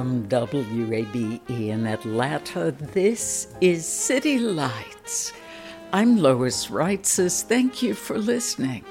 From 0.00 0.26
WABE 0.30 1.42
in 1.50 1.86
Atlanta, 1.86 2.70
this 2.70 3.48
is 3.60 3.84
City 3.86 4.38
Lights. 4.38 5.34
I'm 5.92 6.16
Lois 6.16 6.68
Reitzes. 6.68 7.42
Thank 7.42 7.82
you 7.82 7.92
for 7.92 8.16
listening. 8.16 8.82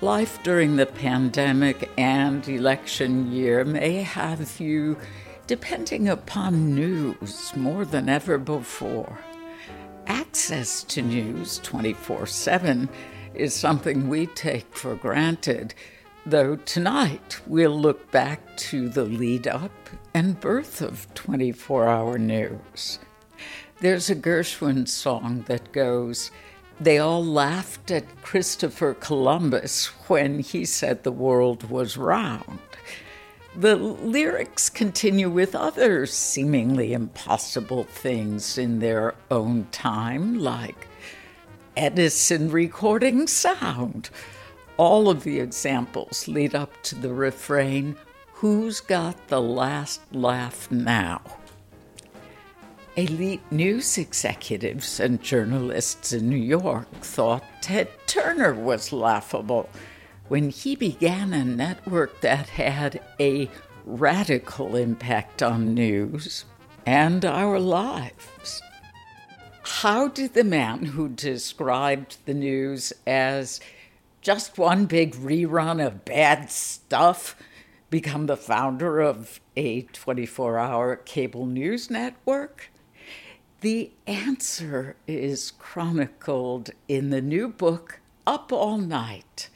Life 0.00 0.40
during 0.44 0.76
the 0.76 0.86
pandemic 0.86 1.90
and 1.98 2.48
election 2.48 3.32
year 3.32 3.64
may 3.64 3.94
have 4.02 4.60
you 4.60 4.96
depending 5.48 6.08
upon 6.08 6.76
news 6.76 7.50
more 7.56 7.84
than 7.84 8.08
ever 8.08 8.38
before. 8.38 9.18
Access 10.06 10.84
to 10.84 11.02
news 11.02 11.58
24 11.64 12.26
7 12.26 12.88
is 13.34 13.54
something 13.54 14.08
we 14.08 14.26
take 14.26 14.72
for 14.72 14.94
granted 14.94 15.74
though 16.26 16.56
tonight 16.56 17.40
we'll 17.46 17.80
look 17.80 18.10
back 18.10 18.56
to 18.56 18.88
the 18.88 19.04
lead 19.04 19.46
up 19.46 19.70
and 20.12 20.40
birth 20.40 20.82
of 20.82 21.06
24 21.14 21.88
hour 21.88 22.18
news. 22.18 22.98
There's 23.78 24.10
a 24.10 24.16
Gershwin 24.16 24.88
song 24.88 25.44
that 25.46 25.70
goes, 25.70 26.32
They 26.80 26.98
all 26.98 27.24
laughed 27.24 27.92
at 27.92 28.22
Christopher 28.22 28.94
Columbus 28.94 29.86
when 30.08 30.40
he 30.40 30.64
said 30.64 31.04
the 31.04 31.12
world 31.12 31.70
was 31.70 31.96
round. 31.96 32.58
The 33.54 33.76
lyrics 33.76 34.68
continue 34.68 35.30
with 35.30 35.54
other 35.54 36.06
seemingly 36.06 36.92
impossible 36.92 37.84
things 37.84 38.58
in 38.58 38.80
their 38.80 39.14
own 39.30 39.68
time, 39.70 40.40
like 40.40 40.88
Edison 41.76 42.50
recording 42.50 43.28
sound 43.28 44.10
all 44.76 45.08
of 45.08 45.24
the 45.24 45.40
examples 45.40 46.28
lead 46.28 46.54
up 46.54 46.70
to 46.82 46.94
the 46.94 47.12
refrain 47.12 47.96
Who's 48.40 48.80
got 48.80 49.28
the 49.28 49.40
last 49.40 50.02
laugh 50.14 50.70
now? 50.70 51.22
Elite 52.94 53.40
news 53.50 53.96
executives 53.96 55.00
and 55.00 55.22
journalists 55.22 56.12
in 56.12 56.28
New 56.28 56.36
York 56.36 56.90
thought 57.00 57.44
Ted 57.62 57.88
Turner 58.06 58.52
was 58.52 58.92
laughable 58.92 59.70
when 60.28 60.50
he 60.50 60.76
began 60.76 61.32
a 61.32 61.46
network 61.46 62.20
that 62.20 62.50
had 62.50 63.00
a 63.18 63.48
radical 63.86 64.76
impact 64.76 65.42
on 65.42 65.72
news 65.72 66.44
and 66.84 67.24
our 67.24 67.58
lives. 67.58 68.60
How 69.62 70.08
did 70.08 70.34
the 70.34 70.44
man 70.44 70.84
who 70.84 71.08
described 71.08 72.18
the 72.26 72.34
news 72.34 72.92
as 73.06 73.60
just 74.26 74.58
one 74.58 74.86
big 74.86 75.14
rerun 75.14 75.80
of 75.80 76.04
bad 76.04 76.50
stuff 76.50 77.36
become 77.90 78.26
the 78.26 78.36
founder 78.36 78.98
of 78.98 79.38
a 79.54 79.82
24 79.82 80.58
hour 80.58 80.96
cable 80.96 81.46
news 81.46 81.88
network? 81.92 82.72
The 83.60 83.92
answer 84.04 84.96
is 85.06 85.52
chronicled 85.60 86.70
in 86.88 87.10
the 87.10 87.22
new 87.22 87.46
book, 87.46 88.00
Up 88.26 88.52
All 88.52 88.78
Night 88.78 89.48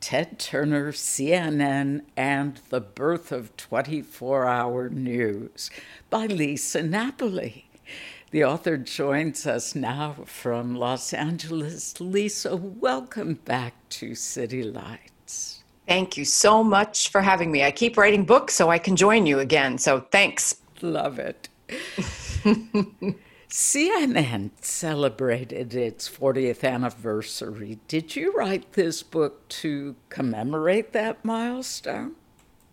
Ted 0.00 0.40
Turner, 0.40 0.90
CNN, 0.90 2.02
and 2.16 2.60
the 2.70 2.80
Birth 2.80 3.30
of 3.30 3.56
24 3.56 4.44
Hour 4.44 4.88
News 4.88 5.70
by 6.10 6.26
Lisa 6.26 6.82
Napoli. 6.82 7.65
The 8.36 8.44
author 8.44 8.76
joins 8.76 9.46
us 9.46 9.74
now 9.74 10.14
from 10.26 10.74
Los 10.74 11.14
Angeles. 11.14 11.98
Lisa, 11.98 12.54
welcome 12.54 13.38
back 13.46 13.72
to 13.88 14.14
City 14.14 14.62
Lights. 14.62 15.64
Thank 15.88 16.18
you 16.18 16.26
so 16.26 16.62
much 16.62 17.08
for 17.08 17.22
having 17.22 17.50
me. 17.50 17.64
I 17.64 17.70
keep 17.70 17.96
writing 17.96 18.26
books 18.26 18.54
so 18.54 18.68
I 18.68 18.76
can 18.76 18.94
join 18.94 19.24
you 19.24 19.38
again. 19.38 19.78
So 19.78 20.00
thanks. 20.10 20.56
Love 20.82 21.18
it. 21.18 21.48
CNN 23.48 24.50
celebrated 24.60 25.74
its 25.74 26.06
40th 26.06 26.62
anniversary. 26.62 27.78
Did 27.88 28.16
you 28.16 28.34
write 28.34 28.74
this 28.74 29.02
book 29.02 29.48
to 29.48 29.96
commemorate 30.10 30.92
that 30.92 31.24
milestone? 31.24 32.16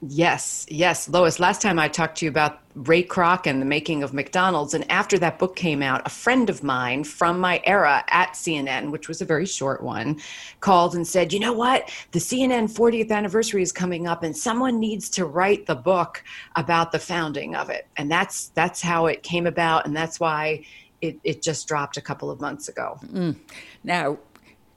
Yes, 0.07 0.65
yes. 0.69 1.07
Lois, 1.07 1.39
last 1.39 1.61
time 1.61 1.79
I 1.79 1.87
talked 1.87 2.17
to 2.17 2.25
you 2.25 2.29
about 2.29 2.59
Ray 2.75 3.03
Kroc 3.03 3.47
and 3.47 3.61
the 3.61 3.65
making 3.65 4.03
of 4.03 4.13
McDonald's. 4.13 4.73
And 4.73 4.89
after 4.91 5.17
that 5.19 5.39
book 5.39 5.55
came 5.55 5.81
out, 5.81 6.01
a 6.05 6.09
friend 6.09 6.49
of 6.49 6.63
mine 6.63 7.03
from 7.03 7.39
my 7.39 7.61
era 7.65 8.03
at 8.09 8.33
CNN, 8.33 8.91
which 8.91 9.07
was 9.07 9.21
a 9.21 9.25
very 9.25 9.45
short 9.45 9.81
one, 9.81 10.19
called 10.59 10.95
and 10.95 11.07
said, 11.07 11.31
You 11.31 11.39
know 11.39 11.53
what? 11.53 11.89
The 12.11 12.19
CNN 12.19 12.73
40th 12.73 13.11
anniversary 13.11 13.61
is 13.61 13.71
coming 13.71 14.07
up, 14.07 14.23
and 14.23 14.35
someone 14.35 14.79
needs 14.79 15.09
to 15.11 15.25
write 15.25 15.67
the 15.67 15.75
book 15.75 16.23
about 16.55 16.91
the 16.91 16.99
founding 16.99 17.55
of 17.55 17.69
it. 17.69 17.87
And 17.95 18.11
that's 18.11 18.49
that's 18.49 18.81
how 18.81 19.05
it 19.05 19.23
came 19.23 19.47
about, 19.47 19.85
and 19.85 19.95
that's 19.95 20.19
why 20.19 20.65
it, 21.01 21.19
it 21.23 21.41
just 21.41 21.67
dropped 21.67 21.97
a 21.97 22.01
couple 22.01 22.31
of 22.31 22.41
months 22.41 22.67
ago. 22.67 22.97
Mm. 23.05 23.35
Now, 23.83 24.17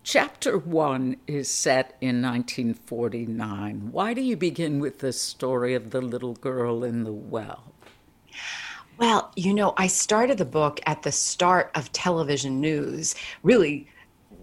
Chapter 0.07 0.57
one 0.57 1.17
is 1.27 1.51
set 1.51 1.97
in 2.01 2.23
1949. 2.23 3.89
Why 3.91 4.15
do 4.15 4.21
you 4.21 4.37
begin 4.37 4.79
with 4.79 5.01
the 5.01 5.13
story 5.13 5.75
of 5.75 5.91
the 5.91 6.01
little 6.01 6.35
girl 6.35 6.85
in 6.85 7.03
the 7.03 7.13
well? 7.13 7.75
Well, 8.99 9.33
you 9.35 9.53
know, 9.53 9.75
I 9.77 9.89
started 9.89 10.39
the 10.39 10.45
book 10.45 10.79
at 10.87 11.03
the 11.03 11.11
start 11.11 11.73
of 11.75 11.91
television 11.91 12.61
news, 12.61 13.17
really 13.43 13.89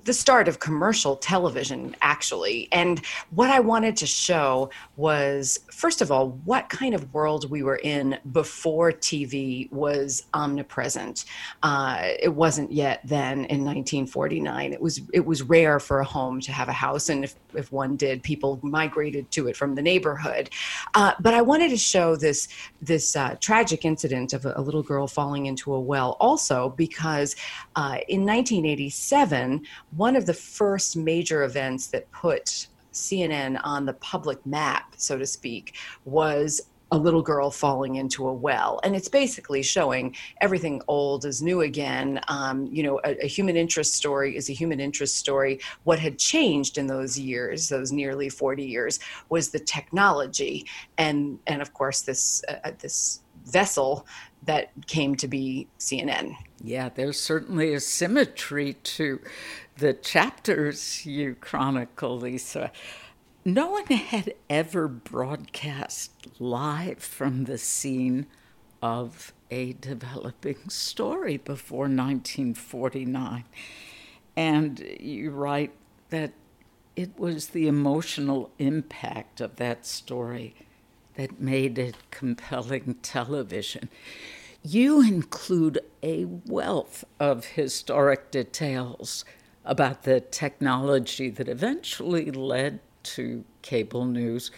the 0.03 0.13
start 0.13 0.47
of 0.47 0.59
commercial 0.59 1.15
television, 1.15 1.95
actually. 2.01 2.67
And 2.71 2.99
what 3.31 3.49
I 3.49 3.59
wanted 3.59 3.95
to 3.97 4.05
show 4.05 4.69
was, 4.97 5.59
first 5.71 6.01
of 6.01 6.11
all, 6.11 6.29
what 6.45 6.69
kind 6.69 6.93
of 6.93 7.13
world 7.13 7.49
we 7.49 7.63
were 7.63 7.77
in 7.77 8.17
before 8.31 8.91
TV 8.91 9.71
was 9.71 10.25
omnipresent. 10.33 11.25
Uh, 11.61 12.01
it 12.19 12.33
wasn't 12.33 12.71
yet 12.71 13.01
then 13.03 13.45
in 13.45 13.63
1949. 13.63 14.73
It 14.73 14.81
was 14.81 15.01
it 15.13 15.25
was 15.25 15.43
rare 15.43 15.79
for 15.79 15.99
a 15.99 16.05
home 16.05 16.41
to 16.41 16.51
have 16.51 16.67
a 16.67 16.73
house, 16.73 17.09
and 17.09 17.23
if, 17.23 17.35
if 17.53 17.71
one 17.71 17.95
did, 17.95 18.23
people 18.23 18.59
migrated 18.61 19.31
to 19.31 19.47
it 19.47 19.55
from 19.55 19.75
the 19.75 19.81
neighborhood. 19.81 20.49
Uh, 20.95 21.13
but 21.19 21.33
I 21.33 21.41
wanted 21.41 21.69
to 21.69 21.77
show 21.77 22.15
this 22.15 22.47
this 22.81 23.15
uh, 23.15 23.35
tragic 23.39 23.85
incident 23.85 24.33
of 24.33 24.45
a, 24.45 24.53
a, 24.57 24.61
little 24.61 24.83
girl 24.83 25.07
falling 25.07 25.45
into 25.45 25.73
a 25.73 25.79
well, 25.79 26.17
also 26.19 26.69
because 26.69 27.35
uh, 27.75 27.99
in 28.07 28.25
1987 28.25 29.65
one 29.95 30.15
of 30.15 30.25
the 30.25 30.33
first 30.33 30.95
major 30.95 31.43
events 31.43 31.87
that 31.87 32.11
put 32.11 32.67
CNN 32.93 33.59
on 33.63 33.85
the 33.85 33.93
public 33.93 34.45
map, 34.45 34.93
so 34.97 35.17
to 35.17 35.25
speak, 35.25 35.75
was 36.05 36.61
a 36.91 36.97
little 36.97 37.23
girl 37.23 37.49
falling 37.49 37.95
into 37.95 38.27
a 38.27 38.33
well. 38.33 38.79
And 38.83 38.95
it's 38.95 39.07
basically 39.07 39.63
showing 39.63 40.15
everything 40.41 40.79
old 40.87 41.25
is 41.25 41.41
new 41.41 41.61
again. 41.61 42.21
Um, 42.27 42.67
you 42.71 42.83
know, 42.83 43.01
a, 43.03 43.23
a, 43.23 43.27
human 43.27 43.55
interest 43.55 43.95
story 43.95 44.37
is 44.37 44.47
a 44.47 44.53
human 44.53 44.79
interest 44.79 45.15
story. 45.15 45.59
What 45.85 45.97
had 45.97 46.19
changed 46.19 46.77
in 46.77 46.85
those 46.85 47.17
years, 47.17 47.67
those 47.67 47.91
nearly 47.91 48.29
40 48.29 48.63
years, 48.63 48.99
was 49.29 49.49
the 49.49 49.59
technology. 49.59 50.67
And, 50.99 51.39
and 51.47 51.63
of 51.63 51.73
course, 51.73 52.01
this, 52.01 52.43
uh, 52.47 52.71
this 52.77 53.21
vessel 53.45 54.05
that 54.43 54.69
came 54.85 55.15
to 55.15 55.27
be 55.27 55.67
CNN. 55.79 56.35
Yeah, 56.63 56.89
there's 56.89 57.19
certainly 57.19 57.73
a 57.73 57.79
symmetry 57.79 58.73
to 58.73 59.19
the 59.77 59.93
chapters 59.93 61.05
you 61.05 61.35
chronicle, 61.35 62.17
Lisa, 62.17 62.71
no 63.45 63.71
one 63.71 63.85
had 63.87 64.33
ever 64.49 64.87
broadcast 64.87 66.27
live 66.39 66.99
from 66.99 67.45
the 67.45 67.57
scene 67.57 68.27
of 68.81 69.33
a 69.49 69.73
developing 69.73 70.69
story 70.69 71.37
before 71.37 71.85
1949. 71.85 73.43
And 74.35 74.79
you 74.99 75.31
write 75.31 75.71
that 76.09 76.33
it 76.95 77.17
was 77.17 77.49
the 77.49 77.67
emotional 77.67 78.51
impact 78.59 79.41
of 79.41 79.55
that 79.57 79.85
story 79.85 80.55
that 81.15 81.39
made 81.39 81.77
it 81.77 81.95
compelling 82.11 82.95
television. 83.01 83.89
You 84.63 85.01
include 85.01 85.79
a 86.01 86.25
wealth 86.25 87.03
of 87.19 87.45
historic 87.45 88.31
details 88.31 89.25
about 89.65 90.03
the 90.03 90.19
technology 90.19 91.29
that 91.29 91.47
eventually 91.47 92.31
led 92.31 92.79
to 93.03 93.43
cable 93.61 94.05
news. 94.05 94.51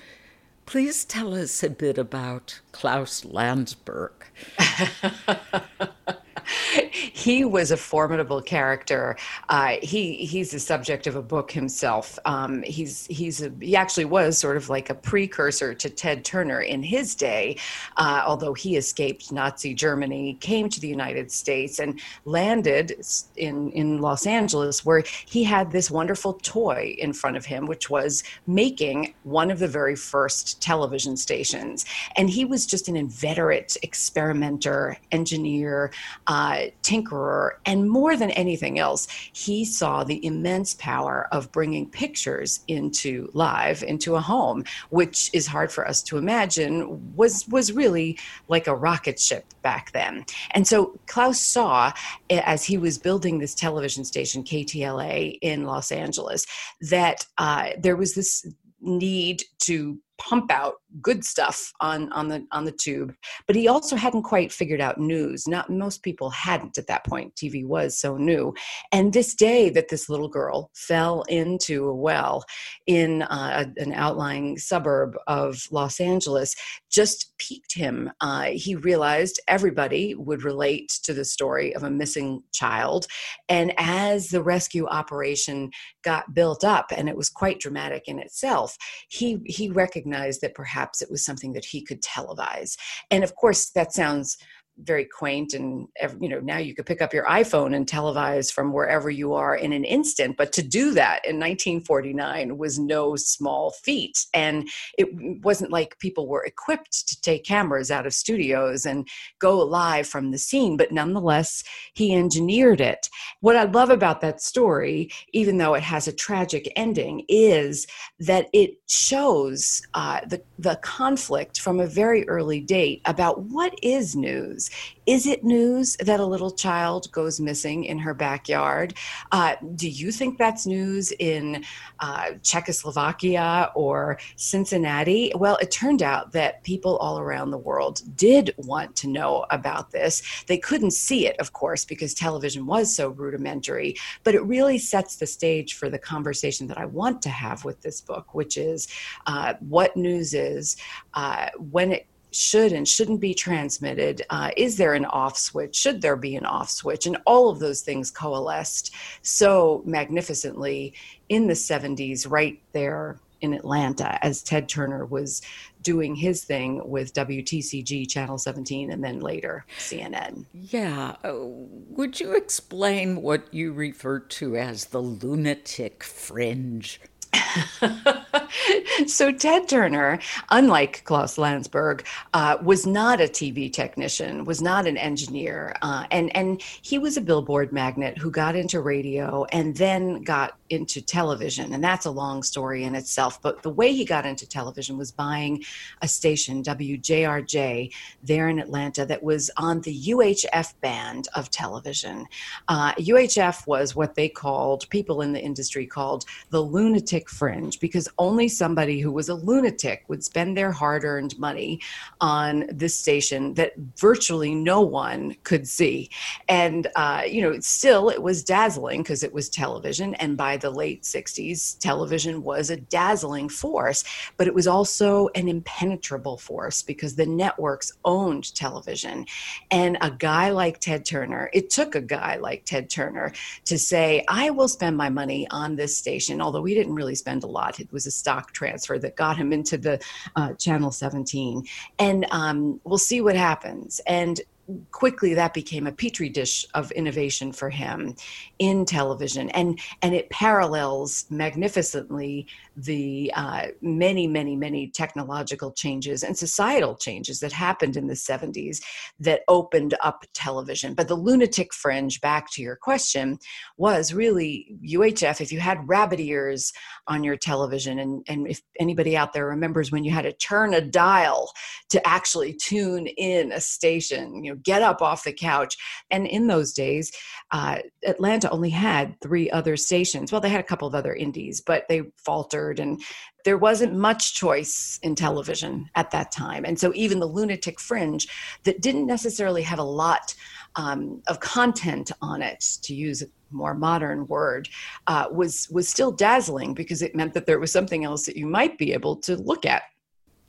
Please 0.66 1.06
tell 1.06 1.36
us 1.36 1.64
a 1.64 1.70
bit 1.70 1.98
about 1.98 2.60
Klaus 2.72 3.24
Landsberg. 3.24 4.12
he 7.14 7.46
was 7.46 7.72
a 7.72 7.78
formidable 7.78 8.42
character. 8.42 9.18
Uh, 9.50 9.76
he 9.82 10.26
he's 10.26 10.52
the 10.52 10.60
subject 10.60 11.08
of 11.08 11.16
a 11.16 11.22
book 11.22 11.52
himself. 11.52 12.18
Um, 12.26 12.64
he's 12.64 13.06
he's 13.08 13.42
a, 13.42 13.52
he 13.60 13.76
actually 13.76 14.06
was 14.06 14.38
sort 14.38 14.58
of 14.58 14.70
like 14.70 14.90
a 14.90 14.96
precursor 14.96 15.74
to 15.74 15.90
Ted 15.90 16.24
Turner 16.24 16.62
in 16.62 16.84
his 16.84 17.16
day, 17.16 17.58
uh, 17.98 18.24
although 18.26 18.54
he 18.54 18.78
escaped 18.78 19.32
Nazi 19.32 19.74
Germany, 19.74 20.38
came 20.40 20.70
to 20.70 20.80
the 20.80 20.88
United 20.88 21.32
States, 21.32 21.80
and 21.80 22.00
landed 22.26 22.94
in 23.36 23.72
in 23.72 24.00
Los 24.02 24.26
Angeles, 24.26 24.86
where 24.86 25.04
he 25.26 25.44
had 25.44 25.72
this 25.72 25.92
wonderful 25.92 26.34
toy 26.34 26.96
in 26.98 27.14
front 27.14 27.38
of 27.38 27.46
him, 27.46 27.66
which 27.66 27.90
was 27.90 28.24
making 28.48 29.14
one 29.24 29.52
of 29.52 29.60
the 29.60 29.68
very 29.68 29.96
first 29.96 30.62
television 30.62 31.18
stations, 31.18 31.86
and 32.16 32.30
he 32.30 32.46
was 32.46 32.66
just 32.66 32.88
an 32.88 32.96
inveterate 32.96 33.76
experimenter, 33.84 34.98
engineer. 35.12 35.92
Uh, 36.28 36.66
tinkerer, 36.86 37.52
and 37.66 37.90
more 37.90 38.16
than 38.16 38.32
anything 38.32 38.78
else, 38.80 39.08
he 39.34 39.66
saw 39.66 40.04
the 40.04 40.24
immense 40.26 40.76
power 40.76 41.28
of 41.32 41.52
bringing 41.52 41.90
pictures 41.90 42.60
into 42.68 43.30
live 43.34 43.84
into 43.84 44.16
a 44.16 44.22
home, 44.22 44.64
which 44.90 45.32
is 45.34 45.48
hard 45.48 45.72
for 45.72 45.88
us 45.88 46.04
to 46.04 46.18
imagine 46.18 47.16
was 47.16 47.48
was 47.48 47.72
really 47.72 48.18
like 48.48 48.68
a 48.68 48.76
rocket 48.76 49.20
ship 49.20 49.46
back 49.64 49.92
then. 49.92 50.26
And 50.52 50.68
so 50.68 50.98
Klaus 51.08 51.40
saw 51.40 51.92
as 52.30 52.64
he 52.64 52.78
was 52.78 52.98
building 52.98 53.40
this 53.40 53.56
television 53.56 54.06
station 54.06 54.44
KTLA 54.44 55.40
in 55.42 55.64
Los 55.64 55.92
Angeles 55.92 56.46
that 56.82 57.26
uh, 57.38 57.70
there 57.80 57.96
was 57.96 58.14
this 58.14 58.46
need 58.82 59.44
to 59.60 59.98
pump 60.18 60.52
out 60.52 60.76
good 61.02 61.24
stuff 61.24 61.72
on 61.82 62.12
on 62.14 62.28
the 62.28 62.46
on 62.52 62.66
the 62.66 62.72
tube 62.72 63.14
but 63.48 63.56
he 63.56 63.68
also 63.68 63.96
hadn't 63.96 64.24
quite 64.24 64.52
figured 64.52 64.82
out 64.82 65.00
news. 65.00 65.48
Not 65.48 65.70
most 65.70 66.04
people 66.04 66.30
hadn't 66.30 66.78
at 66.78 66.88
that 66.88 67.06
point. 67.06 67.36
Tv 67.36 67.66
was 67.66 67.98
so 67.98 68.18
new. 68.18 68.54
And 68.92 69.14
this 69.14 69.34
day 69.34 69.70
that 69.70 69.90
this 69.90 70.10
little 70.10 70.28
girl 70.28 70.72
fell 70.74 71.24
into 71.24 71.88
a 71.88 71.96
well 71.96 72.44
in 72.88 73.24
uh, 73.24 73.66
an 73.78 73.94
outlying 73.94 74.58
suburb 74.58 75.18
of 75.28 75.68
los 75.72 76.00
angeles 76.00 76.56
just 76.90 77.34
piqued 77.38 77.74
him. 77.74 78.12
Uh, 78.22 78.50
he 78.54 78.76
realized 78.76 79.40
everybody 79.48 80.16
would 80.16 80.44
relate 80.44 80.90
to 81.04 81.14
the 81.14 81.26
story 81.26 81.76
of 81.76 81.84
a 81.84 81.90
missing 81.90 82.42
child. 82.54 83.08
And 83.50 83.74
as 83.78 84.30
the 84.30 84.42
rescue 84.44 84.86
operation 84.88 85.72
got 86.04 86.34
built 86.34 86.64
up 86.64 86.88
and 86.96 87.10
it 87.10 87.18
was 87.18 87.30
quite 87.30 87.60
dramatic 87.60 88.08
in 88.08 88.20
itself 88.20 88.78
he 89.10 89.40
he 89.46 89.70
recognized 89.70 90.42
that 90.42 90.54
perhaps 90.54 90.85
it 91.02 91.12
was 91.12 91.26
something 91.26 91.54
that 91.54 91.66
he 91.66 91.82
could 91.82 92.02
televise. 92.02 92.78
And 93.12 93.24
of 93.24 93.36
course 93.36 93.72
that 93.72 93.94
sounds 93.94 94.38
very 94.80 95.06
quaint 95.06 95.54
and 95.54 95.88
you 96.20 96.28
know 96.28 96.40
now 96.40 96.58
you 96.58 96.76
could 96.76 96.86
pick 96.86 97.02
up 97.02 97.14
your 97.14 97.26
iphone 97.26 97.76
and 97.76 97.88
televise 97.88 98.52
from 98.52 98.74
wherever 98.74 99.10
you 99.10 99.34
are 99.34 99.56
in 99.56 99.72
an 99.72 99.86
instant 99.86 100.36
but 100.38 100.52
to 100.52 100.62
do 100.62 100.94
that 100.94 101.26
in 101.26 101.36
1949 101.36 102.58
was 102.58 102.80
no 102.80 103.16
small 103.16 103.72
feat. 103.72 104.26
And 104.34 104.68
it 104.98 105.08
wasn't 105.44 105.72
like 105.72 106.00
people 106.00 106.28
were 106.28 106.44
equipped 106.44 107.08
to 107.08 107.22
take 107.22 107.46
cameras 107.46 107.92
out 107.92 108.06
of 108.06 108.14
studios 108.14 108.86
and 108.86 109.08
go 109.40 109.60
live 109.60 110.08
from 110.08 110.32
the 110.32 110.38
scene 110.38 110.78
but 110.78 110.92
nonetheless 110.92 111.64
he 111.94 112.14
engineered 112.14 112.82
it. 112.82 113.10
What 113.42 113.56
i 113.56 113.64
love 113.64 113.90
about 113.90 114.22
that 114.22 114.42
story 114.42 115.10
even 115.34 115.58
though 115.58 115.74
it 115.74 115.84
has 115.84 116.08
a 116.08 116.14
tragic 116.14 116.72
ending 116.76 117.24
is 117.28 117.88
that 118.20 118.48
it 118.54 118.72
shows 118.88 119.82
uh, 119.94 120.22
the, 120.28 120.42
the 120.60 120.76
conflict 120.78 121.60
from 121.60 121.80
a 121.80 121.88
very 121.88 122.28
early 122.28 122.60
date 122.60 123.02
about 123.06 123.42
what 123.44 123.74
is 123.82 124.16
news 124.16 124.65
is 125.06 125.28
it 125.28 125.44
news 125.44 125.96
that 125.98 126.20
a 126.20 126.26
little 126.26 126.52
child 126.52 127.12
goes 127.12 127.40
missing 127.40 127.84
in 127.84 128.00
her 128.00 128.14
backyard? 128.14 128.96
Uh, 129.32 129.56
do 129.76 129.90
you 129.90 130.12
think 130.12 130.38
that's 130.38 130.66
news 130.66 131.12
in 131.20 131.64
uh, 132.00 132.32
Czechoslovakia 132.42 133.72
or 133.76 134.20
Cincinnati? 134.36 135.32
Well, 135.36 135.58
it 135.58 135.72
turned 135.72 136.02
out 136.02 136.32
that 136.32 136.64
people 136.64 136.98
all 136.98 137.20
around 137.20 137.52
the 137.52 137.58
world 137.58 138.02
did 138.16 138.54
want 138.58 138.96
to 138.98 139.08
know 139.08 139.46
about 139.52 139.92
this. 139.92 140.24
They 140.48 140.58
couldn't 140.58 140.92
see 140.92 141.28
it, 141.28 141.40
of 141.40 141.54
course, 141.54 141.86
because 141.86 142.14
television 142.14 142.66
was 142.66 142.96
so 142.96 143.10
rudimentary, 143.10 143.96
but 144.24 144.36
it 144.36 144.44
really 144.44 144.78
sets 144.78 145.18
the 145.18 145.28
stage 145.28 145.76
for 145.76 145.90
the 145.90 146.00
conversation 146.00 146.68
that 146.68 146.78
I 146.78 146.86
want 146.86 147.22
to 147.24 147.30
have 147.30 147.64
with 147.64 147.82
this 147.82 148.02
book, 148.02 148.34
which 148.34 148.58
is 148.58 148.88
uh, 149.28 149.54
what 149.60 149.96
news 149.96 150.34
is, 150.34 150.78
uh, 151.14 151.50
when 151.58 151.92
it 151.92 152.08
should 152.36 152.74
and 152.74 152.88
shouldn't 152.88 153.22
be 153.22 153.34
transmitted? 153.34 154.24
Uh, 154.30 154.52
is 154.58 154.78
there 154.78 154.94
an 154.94 155.06
off 155.06 155.38
switch? 155.38 155.76
Should 155.76 156.02
there 156.02 156.16
be 156.16 156.36
an 156.36 156.46
off 156.46 156.70
switch? 156.70 157.06
And 157.06 157.18
all 157.26 157.50
of 157.50 157.60
those 157.60 157.82
things 157.82 158.12
coalesced 158.12 158.94
so 159.22 159.82
magnificently 159.86 160.94
in 161.30 161.48
the 161.48 161.54
70s, 161.54 162.30
right 162.30 162.62
there 162.74 163.20
in 163.42 163.54
Atlanta, 163.54 164.24
as 164.24 164.44
Ted 164.44 164.68
Turner 164.68 165.06
was 165.06 165.42
doing 165.82 166.16
his 166.16 166.44
thing 166.44 166.82
with 166.84 167.14
WTCG 167.14 168.10
Channel 168.10 168.38
17 168.38 168.92
and 168.92 169.04
then 169.04 169.20
later 169.20 169.66
CNN. 169.78 170.46
Yeah. 170.54 171.16
Uh, 171.24 171.34
would 171.38 172.20
you 172.20 172.34
explain 172.34 173.22
what 173.22 173.54
you 173.54 173.72
refer 173.72 174.20
to 174.20 174.58
as 174.58 174.86
the 174.86 175.02
lunatic 175.02 176.04
fringe? 176.04 177.00
so 179.08 179.32
Ted 179.32 179.68
Turner, 179.68 180.20
unlike 180.50 181.04
Klaus 181.04 181.38
Landsberg, 181.38 182.06
uh, 182.34 182.58
was 182.62 182.86
not 182.86 183.22
a 183.22 183.26
TV 183.26 183.72
technician, 183.72 184.46
was 184.46 184.62
not 184.62 184.88
an 184.88 184.98
engineer, 184.98 185.76
uh, 185.82 186.06
and 186.12 186.36
and 186.36 186.62
he 186.82 186.98
was 186.98 187.18
a 187.18 187.22
billboard 187.22 187.72
magnet 187.72 188.18
who 188.18 188.32
got 188.32 188.56
into 188.56 188.82
radio 188.82 189.46
and 189.46 189.76
then 189.78 190.24
got 190.24 190.58
into 190.70 191.02
television, 191.02 191.74
and 191.74 191.84
that's 191.84 192.06
a 192.06 192.12
long 192.12 192.44
story 192.44 192.84
in 192.84 192.96
itself. 192.96 193.42
But 193.42 193.62
the 193.62 193.70
way 193.70 193.94
he 193.94 194.06
got 194.06 194.26
into 194.26 194.48
television 194.48 194.98
was 194.98 195.12
buying 195.12 195.64
a 196.02 196.08
station, 196.08 196.64
WJRJ, 196.64 197.94
there 198.24 198.50
in 198.50 198.60
Atlanta, 198.60 199.06
that 199.06 199.22
was 199.22 199.52
on 199.58 199.82
the 199.82 200.04
UHF 200.08 200.74
band 200.82 201.28
of 201.36 201.52
television. 201.52 202.26
Uh, 202.68 202.94
UHF 202.94 203.68
was 203.68 203.96
what 203.96 204.16
they 204.16 204.30
called 204.30 204.90
people 204.90 205.22
in 205.22 205.34
the 205.34 205.42
industry 205.42 205.86
called 205.86 206.26
the 206.50 206.62
lunatic 206.62 207.30
fringe 207.30 207.80
because 207.80 208.08
only 208.18 208.45
somebody 208.48 209.00
who 209.00 209.12
was 209.12 209.30
a 209.30 209.36
lunatic 209.36 210.04
would 210.08 210.24
spend 210.24 210.58
their 210.58 210.72
hard 210.72 211.04
earned 211.04 211.38
money 211.40 211.82
on 212.22 212.66
this 212.72 212.96
station 212.96 213.54
that 213.56 213.74
virtually 213.98 214.56
no 214.56 214.82
one 214.82 215.36
could 215.44 215.68
see. 215.68 216.10
And, 216.48 216.88
uh, 216.96 217.24
you 217.28 217.42
know, 217.42 217.60
still 217.60 218.10
it 218.10 218.22
was 218.22 218.44
dazzling 218.44 219.02
because 219.04 219.24
it 219.24 219.34
was 219.34 219.50
television. 219.50 220.16
And 220.16 220.38
by 220.38 220.58
the 220.58 220.70
late 220.70 221.04
60s, 221.04 221.78
television 221.80 222.44
was 222.44 222.70
a 222.70 222.78
dazzling 222.78 223.50
force, 223.50 224.04
but 224.38 224.48
it 224.48 224.54
was 224.54 224.68
also 224.68 225.30
an 225.36 225.48
impenetrable 225.48 226.38
force 226.38 226.82
because 226.82 227.16
the 227.16 227.26
networks 227.26 227.92
owned 228.04 228.54
television. 228.56 229.26
And 229.72 229.98
a 230.02 230.12
guy 230.12 230.50
like 230.52 230.80
Ted 230.80 231.06
Turner, 231.06 231.50
it 231.54 231.70
took 231.70 231.96
a 231.96 232.02
guy 232.02 232.38
like 232.38 232.66
Ted 232.66 232.90
Turner 232.90 233.34
to 233.66 233.78
say, 233.78 234.24
I 234.30 234.50
will 234.50 234.68
spend 234.68 234.98
my 234.98 235.10
money 235.10 235.48
on 235.52 235.76
this 235.76 235.98
station, 235.98 236.42
although 236.42 236.62
we 236.62 236.74
didn't 236.74 236.96
really 236.96 237.16
spend 237.16 237.44
a 237.44 237.48
lot. 237.48 237.80
It 237.80 237.92
was 237.92 238.06
a 238.06 238.12
stock 238.26 238.52
transfer 238.54 238.98
that 238.98 239.16
got 239.16 239.38
him 239.38 239.54
into 239.54 239.78
the 239.78 240.02
uh, 240.36 240.52
Channel 240.54 240.90
17. 240.90 241.64
And 242.00 242.26
um, 242.32 242.82
we'll 242.84 242.98
see 242.98 243.22
what 243.22 243.36
happens. 243.36 244.02
And 244.08 244.42
quickly 244.90 245.36
that 245.36 245.54
became 245.54 245.86
a 245.86 245.92
petri 245.92 246.28
dish 246.28 246.66
of 246.74 246.92
innovation 246.94 247.52
for 247.52 247.70
him 247.70 248.16
in 248.58 248.84
television 248.84 249.48
and 249.52 249.80
and 250.02 250.16
it 250.16 250.28
parallels 250.32 251.28
magnificently 251.30 252.48
the 252.76 253.32
uh, 253.36 253.68
many 253.82 254.28
many 254.28 254.56
many 254.56 254.88
technological 254.88 255.72
changes 255.72 256.24
and 256.24 256.38
societal 256.38 256.96
changes 256.96 257.40
that 257.40 257.52
happened 257.52 257.96
in 257.96 258.08
the 258.08 258.14
70s 258.14 258.82
that 259.20 259.42
opened 259.48 259.96
up 260.02 260.26
television. 260.34 260.94
But 260.94 261.08
the 261.08 261.16
lunatic 261.16 261.74
fringe 261.74 262.20
back 262.20 262.52
to 262.52 262.62
your 262.62 262.76
question 262.76 263.40
was 263.78 264.14
really 264.14 264.76
uhf 264.86 265.42
if 265.42 265.52
you 265.52 265.60
had 265.60 265.88
rabbit 265.88 266.20
ears 266.20 266.74
on 267.08 267.24
your 267.24 267.38
television 267.38 268.00
and 268.00 268.24
and 268.28 268.48
if 268.48 268.62
anybody 268.80 269.16
out 269.16 269.34
there 269.34 269.46
remembers 269.46 269.92
when 269.92 270.04
you 270.04 270.12
had 270.12 270.24
to 270.24 270.34
turn 270.34 270.74
a 270.74 270.82
dial 270.82 271.52
to 271.90 272.06
actually 272.08 272.54
tune 272.54 273.08
in 273.08 273.52
a 273.52 273.62
station 273.62 274.44
you 274.44 274.52
know 274.52 274.60
get 274.64 274.82
up 274.82 275.02
off 275.02 275.24
the 275.24 275.34
couch. 275.34 275.78
And 276.12 276.28
in 276.28 276.48
those 276.48 276.74
days 276.74 277.12
uh, 277.52 277.78
atlanta 278.06 278.50
only 278.50 278.70
had 278.70 279.16
three 279.22 279.50
other 279.50 279.78
stations. 279.78 280.32
Well 280.32 280.42
they 280.42 280.50
had 280.50 280.60
a 280.60 280.64
couple 280.64 280.88
of 280.88 280.96
other 280.96 281.14
indies 281.14 281.62
but 281.66 281.86
they 281.88 282.04
faltered 282.18 282.65
and 282.72 283.02
there 283.44 283.58
wasn't 283.58 283.94
much 283.94 284.34
choice 284.34 285.00
in 285.04 285.16
television 285.16 285.90
at 285.96 286.12
that 286.12 286.32
time. 286.32 286.66
And 286.66 286.80
so 286.80 286.92
even 286.96 287.20
the 287.20 287.26
lunatic 287.26 287.80
fringe 287.80 288.28
that 288.64 288.82
didn't 288.82 289.06
necessarily 289.06 289.62
have 289.62 289.80
a 289.80 289.84
lot 289.84 290.34
um, 290.76 291.22
of 291.28 291.40
content 291.40 292.12
on 292.22 292.42
it 292.42 292.60
to 292.82 292.94
use 292.94 293.22
a 293.22 293.28
more 293.52 293.74
modern 293.74 294.26
word 294.28 294.68
uh, 295.08 295.28
was 295.32 295.70
was 295.70 295.88
still 295.88 296.12
dazzling 296.12 296.74
because 296.74 297.02
it 297.02 297.16
meant 297.16 297.34
that 297.34 297.46
there 297.46 297.60
was 297.60 297.72
something 297.72 298.04
else 298.04 298.26
that 298.26 298.36
you 298.36 298.46
might 298.46 298.78
be 298.78 298.92
able 298.92 299.16
to 299.16 299.38
look 299.38 299.66
at 299.66 299.84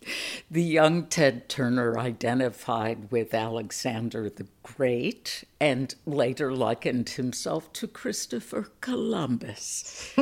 the 0.51 0.63
young 0.63 1.07
Ted 1.07 1.49
Turner 1.49 1.99
identified 1.99 3.11
with 3.11 3.35
Alexander 3.35 4.29
the 4.29 4.47
Great 4.63 5.45
and 5.61 5.95
later 6.05 6.53
likened 6.53 7.11
himself 7.11 7.73
to 7.75 7.87
Christopher 7.87 8.69
Columbus. 8.81 10.13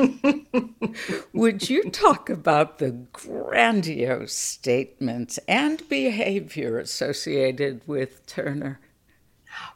Would 1.33 1.69
you 1.69 1.89
talk 1.89 2.29
about 2.29 2.77
the 2.77 2.91
grandiose 3.11 4.35
statements 4.35 5.39
and 5.47 5.87
behavior 5.89 6.77
associated 6.77 7.81
with 7.87 8.25
Turner? 8.27 8.79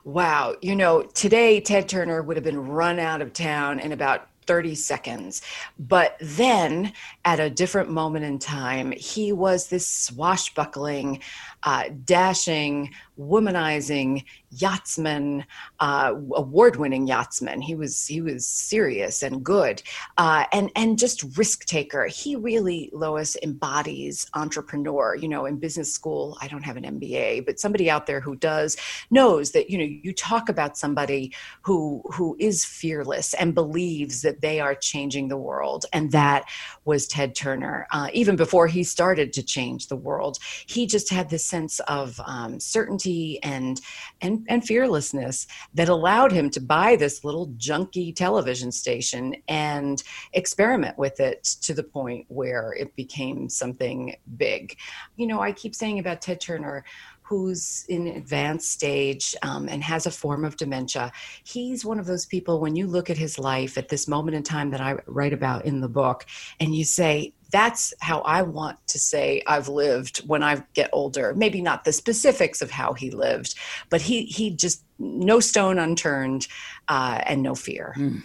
Wow. 0.03 0.55
You 0.61 0.75
know, 0.75 1.03
today 1.03 1.61
Ted 1.61 1.89
Turner 1.89 2.21
would 2.21 2.37
have 2.37 2.43
been 2.43 2.67
run 2.67 2.99
out 2.99 3.21
of 3.21 3.33
town 3.33 3.79
in 3.79 3.91
about 3.91 4.27
30 4.49 4.73
seconds. 4.73 5.43
But 5.77 6.17
then, 6.19 6.93
at 7.23 7.39
a 7.39 7.51
different 7.51 7.91
moment 7.91 8.25
in 8.25 8.39
time, 8.39 8.91
he 8.93 9.31
was 9.31 9.67
this 9.67 9.87
swashbuckling, 9.87 11.21
uh, 11.63 11.85
dashing, 12.05 12.91
womanizing 13.19 14.23
yachtsman, 14.51 15.45
uh, 15.79 16.13
award-winning 16.35 17.05
yachtsman. 17.05 17.61
He 17.61 17.75
was 17.75 18.07
he 18.07 18.21
was 18.21 18.47
serious 18.47 19.21
and 19.21 19.43
good, 19.43 19.83
uh, 20.17 20.45
and 20.51 20.71
and 20.75 20.97
just 20.97 21.37
risk 21.37 21.65
taker. 21.65 22.05
He 22.05 22.35
really, 22.35 22.89
Lois, 22.93 23.35
embodies 23.43 24.27
entrepreneur. 24.33 25.15
You 25.15 25.27
know, 25.27 25.45
in 25.45 25.57
business 25.57 25.93
school, 25.93 26.37
I 26.41 26.47
don't 26.47 26.63
have 26.63 26.77
an 26.77 26.83
MBA, 26.83 27.45
but 27.45 27.59
somebody 27.59 27.89
out 27.89 28.07
there 28.07 28.21
who 28.21 28.35
does 28.35 28.77
knows 29.11 29.51
that 29.51 29.69
you 29.69 29.77
know 29.77 29.83
you 29.83 30.13
talk 30.13 30.49
about 30.49 30.77
somebody 30.77 31.33
who 31.61 32.01
who 32.13 32.35
is 32.39 32.63
fearless 32.63 33.33
and 33.33 33.53
believes 33.53 34.21
that 34.21 34.41
they 34.41 34.59
are 34.59 34.75
changing 34.75 35.27
the 35.27 35.37
world, 35.37 35.85
and 35.93 36.11
that 36.11 36.45
was 36.85 37.07
Ted 37.07 37.35
Turner. 37.35 37.87
Uh, 37.91 38.09
even 38.13 38.35
before 38.35 38.67
he 38.67 38.83
started 38.83 39.33
to 39.33 39.43
change 39.43 39.87
the 39.87 39.95
world, 39.95 40.37
he 40.65 40.87
just 40.87 41.09
had 41.09 41.29
this 41.29 41.48
sense 41.49 41.79
of 41.81 42.19
um, 42.25 42.59
certainty 42.59 43.39
and 43.43 43.81
and 44.21 44.45
and 44.47 44.65
fearlessness 44.65 45.47
that 45.73 45.89
allowed 45.89 46.31
him 46.31 46.49
to 46.51 46.61
buy 46.61 46.95
this 46.95 47.23
little 47.23 47.47
junky 47.57 48.15
television 48.15 48.71
station 48.71 49.35
and 49.47 50.03
experiment 50.33 50.97
with 50.97 51.19
it 51.19 51.43
to 51.61 51.73
the 51.73 51.83
point 51.83 52.25
where 52.29 52.73
it 52.77 52.95
became 52.95 53.49
something 53.49 54.15
big. 54.37 54.77
You 55.15 55.27
know, 55.27 55.41
I 55.41 55.51
keep 55.51 55.75
saying 55.75 55.99
about 55.99 56.21
Ted 56.21 56.39
Turner 56.39 56.85
who's 57.29 57.85
in 57.87 58.07
advanced 58.07 58.71
stage 58.71 59.35
um, 59.43 59.69
and 59.69 59.83
has 59.83 60.07
a 60.07 60.11
form 60.11 60.43
of 60.43 60.57
dementia 60.57 61.11
he's 61.43 61.85
one 61.85 61.99
of 61.99 62.07
those 62.07 62.25
people 62.25 62.59
when 62.59 62.75
you 62.75 62.87
look 62.87 63.09
at 63.09 63.17
his 63.17 63.37
life 63.37 63.77
at 63.77 63.89
this 63.89 64.07
moment 64.07 64.35
in 64.35 64.43
time 64.43 64.71
that 64.71 64.81
i 64.81 64.97
write 65.05 65.33
about 65.33 65.63
in 65.65 65.79
the 65.79 65.87
book 65.89 66.25
and 66.59 66.75
you 66.75 66.83
say 66.83 67.31
that's 67.51 67.95
how 67.99 68.19
I 68.21 68.43
want 68.43 68.77
to 68.89 68.99
say 68.99 69.41
I've 69.47 69.67
lived 69.67 70.19
when 70.27 70.43
I 70.43 70.63
get 70.75 70.89
older. 70.93 71.33
Maybe 71.35 71.61
not 71.61 71.83
the 71.83 71.91
specifics 71.91 72.61
of 72.61 72.69
how 72.69 72.93
he 72.93 73.09
lived, 73.09 73.55
but 73.89 74.01
he 74.01 74.25
he 74.25 74.51
just 74.51 74.83
no 74.99 75.39
stone 75.39 75.79
unturned 75.79 76.47
uh, 76.87 77.21
and 77.25 77.41
no 77.41 77.55
fear. 77.55 77.95
Mm. 77.97 78.23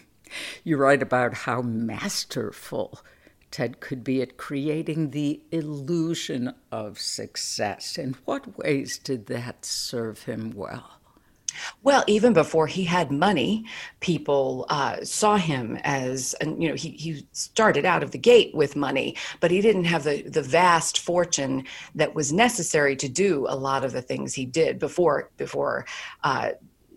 You 0.65 0.77
write 0.77 1.03
about 1.03 1.33
how 1.35 1.63
masterful 1.63 3.01
Ted 3.55 3.79
could 3.79 4.03
be 4.03 4.21
at 4.21 4.37
creating 4.37 5.11
the 5.11 5.41
illusion 5.53 6.53
of 6.73 6.99
success. 6.99 7.97
In 7.97 8.17
what 8.25 8.59
ways 8.59 8.99
did 8.99 9.27
that 9.27 9.65
serve 9.65 10.25
him 10.25 10.51
well? 10.57 10.99
Well, 11.85 12.03
even 12.09 12.33
before 12.33 12.67
he 12.67 12.83
had 12.83 13.13
money, 13.13 13.65
people 14.01 14.67
uh, 14.71 15.05
saw 15.05 15.37
him 15.37 15.79
as, 15.85 16.35
and 16.41 16.61
you 16.61 16.69
know, 16.69 16.75
he, 16.75 16.91
he 16.91 17.29
started 17.31 17.85
out 17.85 18.03
of 18.03 18.11
the 18.11 18.19
gate 18.19 18.53
with 18.57 18.75
money, 18.75 19.17
but 19.39 19.53
he 19.53 19.61
didn't 19.61 19.85
have 19.85 20.03
the, 20.03 20.23
the 20.23 20.43
vast 20.43 20.99
fortune 20.99 21.63
that 21.95 22.13
was 22.13 22.33
necessary 22.33 22.97
to 22.97 23.09
do 23.09 23.47
a 23.49 23.55
lot 23.55 23.85
of 23.85 23.93
the 23.93 24.03
things 24.03 24.35
he 24.35 24.47
did 24.47 24.81
before 24.81 25.31
before 25.37 25.87
uh, 26.25 26.51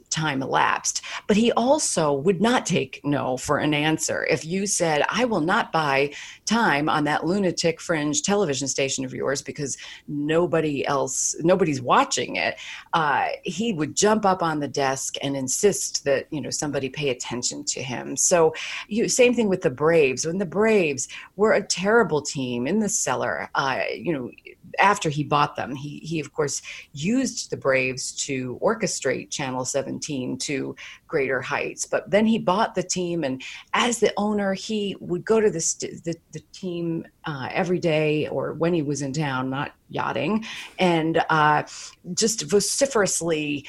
time 0.10 0.42
elapsed. 0.42 1.02
But 1.28 1.38
he 1.38 1.52
also 1.54 2.14
would 2.14 2.42
not 2.42 2.66
take 2.66 3.02
no 3.04 3.38
for 3.38 3.58
an 3.58 3.74
answer. 3.74 4.26
If 4.26 4.46
you 4.46 4.66
said, 4.68 5.04
I 5.10 5.26
will 5.26 5.42
not 5.42 5.72
buy 5.72 6.14
time 6.46 6.90
on 6.90 7.04
that 7.06 7.26
lunatic 7.26 7.82
fringe 7.82 8.22
television 8.22 8.68
station 8.68 9.06
of 9.06 9.14
yours 9.14 9.42
because 9.42 9.78
nobody 10.08 10.86
else, 10.86 11.36
nobody's 11.40 11.82
watching 11.82 12.38
it, 12.38 12.58
uh, 12.94 13.28
he 13.44 13.74
would 13.74 13.96
jump 13.96 14.26
up 14.26 14.42
on 14.42 14.60
the 14.60 14.68
desk 14.68 15.16
and 15.22 15.36
insist 15.36 16.04
that, 16.06 16.28
you 16.32 16.42
know, 16.42 16.50
somebody 16.50 16.90
pay 16.90 17.10
attention 17.10 17.64
to 17.66 17.82
him. 17.82 18.16
So, 18.16 18.54
you, 18.88 19.10
same 19.10 19.34
thing 19.34 19.50
with 19.50 19.62
the 19.62 19.70
Braves. 19.70 20.26
When 20.26 20.38
the 20.38 20.46
Braves 20.46 21.08
were 21.36 21.54
a 21.54 21.64
terrible 21.64 22.22
team 22.22 22.68
in 22.68 22.80
the 22.80 22.90
cellar, 22.90 23.50
uh, 23.56 23.82
you 23.94 24.14
know, 24.14 24.32
after 24.80 25.10
he 25.10 25.24
bought 25.24 25.56
them, 25.56 25.76
he, 25.76 26.00
he 26.00 26.20
of 26.20 26.34
course 26.34 26.62
used 26.94 27.50
the 27.50 27.58
Braves 27.58 28.12
to 28.26 28.60
orchestrate 28.62 29.30
Channel 29.30 29.66
17 29.98 30.38
to 30.38 30.75
greater 31.08 31.42
heights. 31.42 31.86
But 31.86 32.10
then 32.10 32.25
he 32.25 32.38
bought 32.38 32.75
the 32.75 32.84
team, 32.84 33.24
and 33.24 33.42
as 33.74 34.00
the 34.00 34.13
owner, 34.18 34.54
he 34.54 34.96
would 35.00 35.25
go 35.25 35.39
to 35.39 35.50
the, 35.50 36.01
the, 36.06 36.16
the 36.32 36.42
team 36.54 37.06
uh, 37.25 37.50
every 37.51 37.80
day 37.80 38.27
or 38.27 38.54
when 38.54 38.74
he 38.74 38.82
was 38.82 39.01
in 39.01 39.13
town, 39.13 39.50
not 39.50 39.74
yachting, 39.89 40.46
and 40.80 41.24
uh, 41.30 41.63
just 42.13 42.44
vociferously 42.44 43.66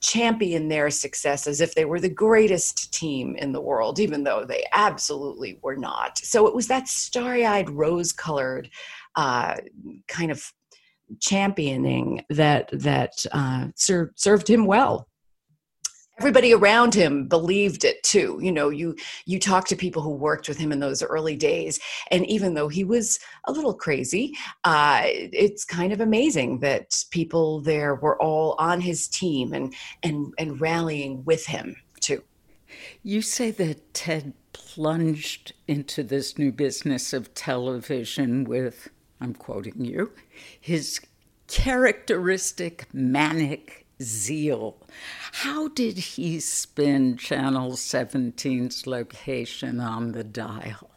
champion 0.00 0.68
their 0.68 0.90
success 0.90 1.46
as 1.46 1.62
if 1.62 1.74
they 1.74 1.86
were 1.86 2.00
the 2.00 2.10
greatest 2.10 2.92
team 2.92 3.36
in 3.36 3.52
the 3.52 3.60
world, 3.60 3.98
even 3.98 4.22
though 4.22 4.44
they 4.44 4.62
absolutely 4.72 5.58
were 5.62 5.76
not. 5.76 6.18
So 6.18 6.46
it 6.46 6.54
was 6.54 6.66
that 6.68 6.88
starry 6.88 7.46
eyed, 7.46 7.70
rose 7.70 8.12
colored 8.12 8.68
uh, 9.16 9.56
kind 10.08 10.30
of 10.30 10.52
championing 11.20 12.24
that 12.30 12.68
that 12.72 13.12
uh, 13.32 13.68
ser- 13.76 14.12
served 14.16 14.48
him 14.48 14.66
well 14.66 15.08
everybody 16.18 16.52
around 16.52 16.94
him 16.94 17.26
believed 17.26 17.84
it 17.84 18.02
too 18.02 18.38
you 18.40 18.52
know 18.52 18.68
you 18.68 18.94
you 19.26 19.38
talk 19.38 19.66
to 19.66 19.76
people 19.76 20.02
who 20.02 20.10
worked 20.10 20.48
with 20.48 20.58
him 20.58 20.72
in 20.72 20.80
those 20.80 21.02
early 21.02 21.36
days 21.36 21.80
and 22.10 22.26
even 22.26 22.54
though 22.54 22.68
he 22.68 22.84
was 22.84 23.18
a 23.46 23.52
little 23.52 23.74
crazy 23.74 24.34
uh, 24.64 25.02
it's 25.04 25.64
kind 25.64 25.92
of 25.92 26.00
amazing 26.00 26.60
that 26.60 27.04
people 27.10 27.60
there 27.60 27.94
were 27.96 28.20
all 28.20 28.54
on 28.58 28.80
his 28.80 29.08
team 29.08 29.52
and 29.52 29.74
and 30.02 30.32
and 30.38 30.60
rallying 30.60 31.24
with 31.24 31.46
him 31.46 31.76
too. 32.00 32.22
You 33.02 33.22
say 33.22 33.50
that 33.52 33.94
ted 33.94 34.34
plunged 34.52 35.52
into 35.68 36.02
this 36.02 36.38
new 36.38 36.52
business 36.52 37.12
of 37.12 37.34
television 37.34 38.44
with 38.44 38.88
I'm 39.20 39.34
quoting 39.34 39.84
you, 39.84 40.12
his 40.60 41.00
characteristic 41.46 42.86
manic 42.92 43.83
zeal. 44.02 44.76
How 45.32 45.68
did 45.68 45.98
he 45.98 46.40
spin 46.40 47.16
Channel 47.16 47.72
17's 47.72 48.86
location 48.86 49.80
on 49.80 50.12
the 50.12 50.24
dial? 50.24 50.90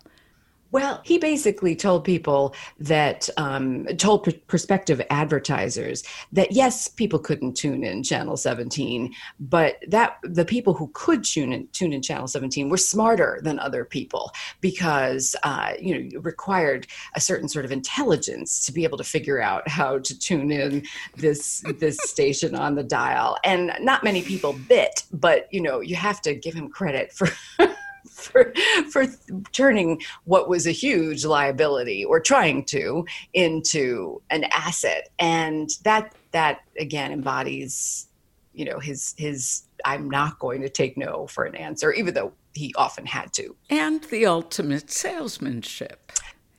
Well, 0.78 1.02
he 1.04 1.18
basically 1.18 1.76
told 1.76 2.04
people 2.04 2.54
that, 2.78 3.32
um, 3.38 3.88
told 3.98 4.26
pr- 4.26 4.30
prospective 4.46 5.02
advertisers 5.10 6.04
that 6.34 6.52
yes, 6.52 6.88
people 6.88 7.18
couldn't 7.18 7.58
tune 7.58 7.84
in 7.84 8.04
Channel 8.04 8.38
17, 8.38 9.12
but 9.40 9.78
that 9.88 10.18
the 10.22 10.46
people 10.46 10.76
who 10.76 10.92
could 10.94 11.24
tune 11.24 11.52
in, 11.52 11.68
tune 11.70 11.94
in 11.94 12.04
Channel 12.04 12.28
17 12.28 12.70
were 12.70 12.78
smarter 12.78 13.40
than 13.42 13.58
other 13.58 13.86
people 13.86 14.32
because, 14.62 15.36
uh, 15.42 15.74
you 15.82 15.98
know, 15.98 16.20
required 16.20 16.86
a 17.16 17.22
certain 17.22 17.50
sort 17.50 17.66
of 17.66 17.72
intelligence 17.72 18.64
to 18.68 18.72
be 18.72 18.84
able 18.84 19.00
to 19.00 19.04
figure 19.04 19.42
out 19.42 19.68
how 19.68 19.98
to 19.98 20.20
tune 20.20 20.52
in 20.52 20.84
this 21.16 21.64
this 21.80 21.98
station 22.04 22.54
on 22.54 22.76
the 22.76 22.84
dial. 22.84 23.36
And 23.44 23.72
not 23.82 24.04
many 24.04 24.22
people 24.22 24.54
bit, 24.54 25.06
but 25.12 25.48
you 25.52 25.60
know, 25.60 25.80
you 25.80 25.96
have 25.96 26.22
to 26.22 26.36
give 26.36 26.54
him 26.54 26.70
credit 26.70 27.12
for. 27.12 27.30
for 28.12 28.54
for 28.92 29.06
turning 29.52 30.02
what 30.26 30.50
was 30.50 30.68
a 30.68 30.72
huge 30.72 31.26
liability 31.26 32.04
or 32.04 32.20
trying 32.20 32.64
to 32.66 33.06
into 33.34 34.22
an 34.30 34.46
asset. 34.46 35.10
And 35.20 35.70
that 35.84 36.14
that 36.32 36.62
again 36.80 37.12
embodies 37.12 38.08
you 38.54 38.66
know 38.66 38.80
his 38.80 39.14
his 39.18 39.64
i'm 39.86 40.10
not 40.10 40.40
going 40.40 40.62
to 40.62 40.70
take 40.70 40.98
no 40.98 41.28
for 41.28 41.46
an 41.46 41.56
answer 41.56 41.94
even 41.94 42.14
though 42.14 42.34
he 42.58 42.74
often 42.76 43.06
had 43.06 43.32
to. 43.34 43.56
And 43.70 44.04
the 44.06 44.26
ultimate 44.26 44.92
salesmanship. 44.92 46.12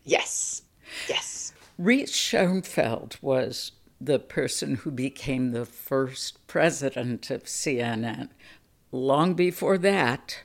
Yes. 0.04 0.62
Yes. 1.08 1.52
Reese 1.76 2.12
schonfeld 2.12 3.20
was 3.20 3.72
the 4.00 4.18
person 4.18 4.76
who 4.76 4.90
became 4.90 5.50
the 5.50 5.66
first 5.66 6.46
president 6.46 7.30
of 7.30 7.42
cnn 7.44 8.28
long 8.92 9.34
before 9.34 9.76
that 9.76 10.42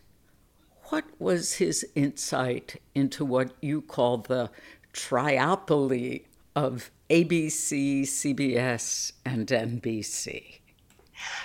what 0.90 1.06
was 1.20 1.54
his 1.54 1.86
insight 1.96 2.82
into 2.94 3.26
what 3.26 3.52
you 3.62 3.82
call 3.82 4.18
the 4.18 4.50
triopoly 4.94 6.24
of 6.56 6.92
ABC, 7.10 8.04
CBS, 8.04 9.14
and 9.26 9.48
NBC? 9.48 10.60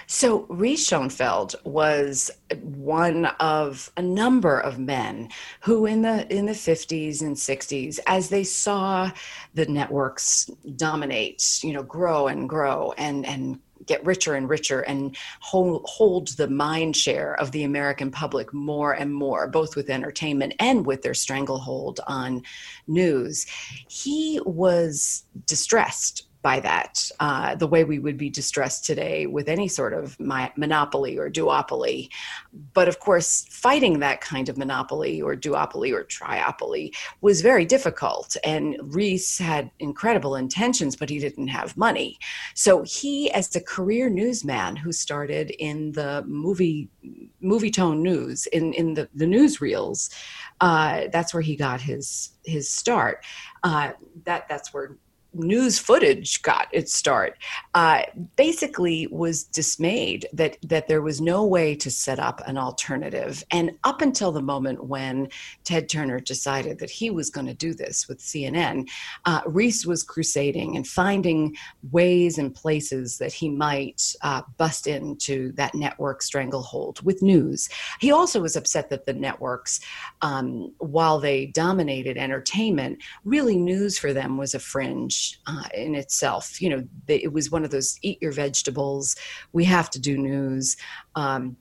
So, 0.07 0.47
Reese 0.49 0.89
Schonfeld 0.89 1.55
was 1.65 2.31
one 2.63 3.27
of 3.39 3.93
a 3.97 4.03
number 4.03 4.59
of 4.59 4.79
men 4.79 5.29
who, 5.61 5.87
in 5.87 6.03
the 6.03 6.27
in 6.35 6.47
the 6.47 6.53
50s 6.53 7.21
and 7.21 7.37
60s, 7.37 7.99
as 8.07 8.29
they 8.29 8.45
saw 8.45 9.11
the 9.55 9.67
networks 9.67 10.51
dominate, 10.77 11.61
you 11.63 11.73
know, 11.73 11.83
grow 11.83 12.27
and 12.27 12.49
grow 12.49 12.93
and 12.99 13.27
and 13.27 13.61
get 13.89 14.05
richer 14.05 14.35
and 14.35 14.49
richer 14.49 14.81
and 14.81 15.17
hold, 15.41 15.85
hold 15.87 16.29
the 16.37 16.49
mind 16.49 16.97
share 16.97 17.35
of 17.41 17.51
the 17.53 17.65
American 17.65 18.11
public 18.11 18.53
more 18.55 18.93
and 18.93 19.13
more, 19.13 19.49
both 19.49 19.75
with 19.75 19.91
entertainment 19.91 20.55
and 20.61 20.87
with 20.87 21.03
their 21.03 21.15
stranglehold 21.15 22.01
on 22.07 22.43
news. 22.87 23.47
He 23.89 24.41
was 24.45 25.25
distressed 25.47 26.28
by 26.43 26.61
that, 26.61 27.11
uh, 27.21 27.55
the 27.57 27.67
way 27.67 27.85
we 27.85 27.99
would 27.99 28.17
be 28.17 28.31
distressed 28.31 28.85
today 28.85 29.27
with 29.27 29.49
any 29.49 29.67
sort 29.67 29.93
of 29.93 30.19
my, 30.21 30.53
monopoly 30.57 31.19
or 31.19 31.29
duopoly. 31.29 32.09
But 32.75 32.89
of 32.89 33.01
course, 33.01 33.47
fighting 33.51 33.99
that 34.01 34.21
kind 34.21 34.49
of 34.49 34.57
monopoly 34.57 35.21
or 35.21 35.35
duopoly 35.35 35.93
or 35.93 36.05
triopoly 36.05 36.95
was 37.21 37.41
very 37.41 37.65
difficult. 37.65 38.37
And 38.45 38.77
Reese 38.83 39.39
had 39.39 39.71
incredible 39.81 40.37
intentions, 40.37 40.95
but 40.95 41.11
he 41.11 41.19
didn't 41.19 41.49
have 41.49 41.77
money. 41.77 42.19
So 42.55 42.83
he, 42.83 43.31
as 43.33 43.55
a 43.57 43.61
career 43.61 44.09
newsman 44.09 44.77
who 44.77 44.93
started 44.93 45.51
in 45.59 45.93
the 45.93 46.25
movie 46.27 46.89
Movietone 47.43 48.01
news 48.01 48.47
in 48.47 48.73
in 48.75 48.95
the 48.95 49.09
the 49.15 49.25
newsreels, 49.25 50.11
uh, 50.61 51.05
that's 51.13 51.33
where 51.33 51.41
he 51.41 51.57
got 51.57 51.81
his 51.81 52.31
his 52.45 52.69
start. 52.69 53.25
Uh, 53.63 53.93
that 54.25 54.49
that's 54.49 54.73
where 54.75 54.99
news 55.35 55.79
footage 55.79 56.43
got 56.43 56.69
its 56.73 56.95
start 56.95 57.37
uh, 57.75 58.03
basically 58.37 59.07
was 59.11 59.45
dismayed 59.45 60.27
that 60.33 60.57
that 60.63 60.89
there 60.89 61.03
was 61.03 61.21
no 61.21 61.45
way 61.45 61.75
to 61.75 61.91
set 61.91 62.19
up 62.19 62.41
an 62.47 62.57
alternative. 62.57 63.45
And 63.51 63.73
up 63.85 64.01
until 64.01 64.33
the 64.33 64.43
moment 64.43 64.85
when 64.85 65.29
ted 65.65 65.89
turner 65.89 66.19
decided 66.19 66.79
that 66.79 66.91
he 66.91 67.11
was 67.11 67.31
going 67.31 67.47
to 67.47 67.55
do 67.55 67.75
this 67.75 68.09
with 68.09 68.21
cnn 68.21 68.89
uh, 69.27 69.43
reese 69.47 69.85
was 69.85 70.03
crusading 70.03 70.77
and 70.77 70.87
finding 70.87 71.57
ways 71.91 72.39
and 72.39 72.55
places 72.55 73.19
that 73.19 73.33
he 73.33 73.49
might 73.49 74.15
uh, 74.23 74.43
bust 74.57 74.87
into 74.87 75.53
that 75.53 75.75
network 75.75 76.23
stranglehold 76.23 77.03
with 77.05 77.23
news. 77.23 77.69
He 78.01 78.11
also 78.11 78.41
was 78.41 78.57
upset 78.57 78.91
that 78.91 79.07
the 79.07 79.13
networks 79.13 79.81
um, 80.23 80.73
while 80.79 81.19
they 81.19 81.47
dominated 81.47 82.17
entertainment 82.17 83.03
really 83.25 83.57
news 83.57 83.99
for 83.99 84.13
them 84.13 84.37
was 84.37 84.55
a 84.55 84.59
fringe 84.59 85.18
uh, 85.47 85.65
in 85.75 85.95
itself. 85.95 86.61
You 86.61 86.71
know, 86.71 86.85
it 87.07 87.33
was 87.33 87.51
one 87.51 87.65
of 87.65 87.71
those 87.71 87.99
eat 88.03 88.21
your 88.21 88.33
vegetables. 88.33 89.17
We 89.53 89.65
have 89.65 89.91
to 89.91 90.01
do 90.01 90.17
news. 90.19 90.77
Um, 91.15 91.57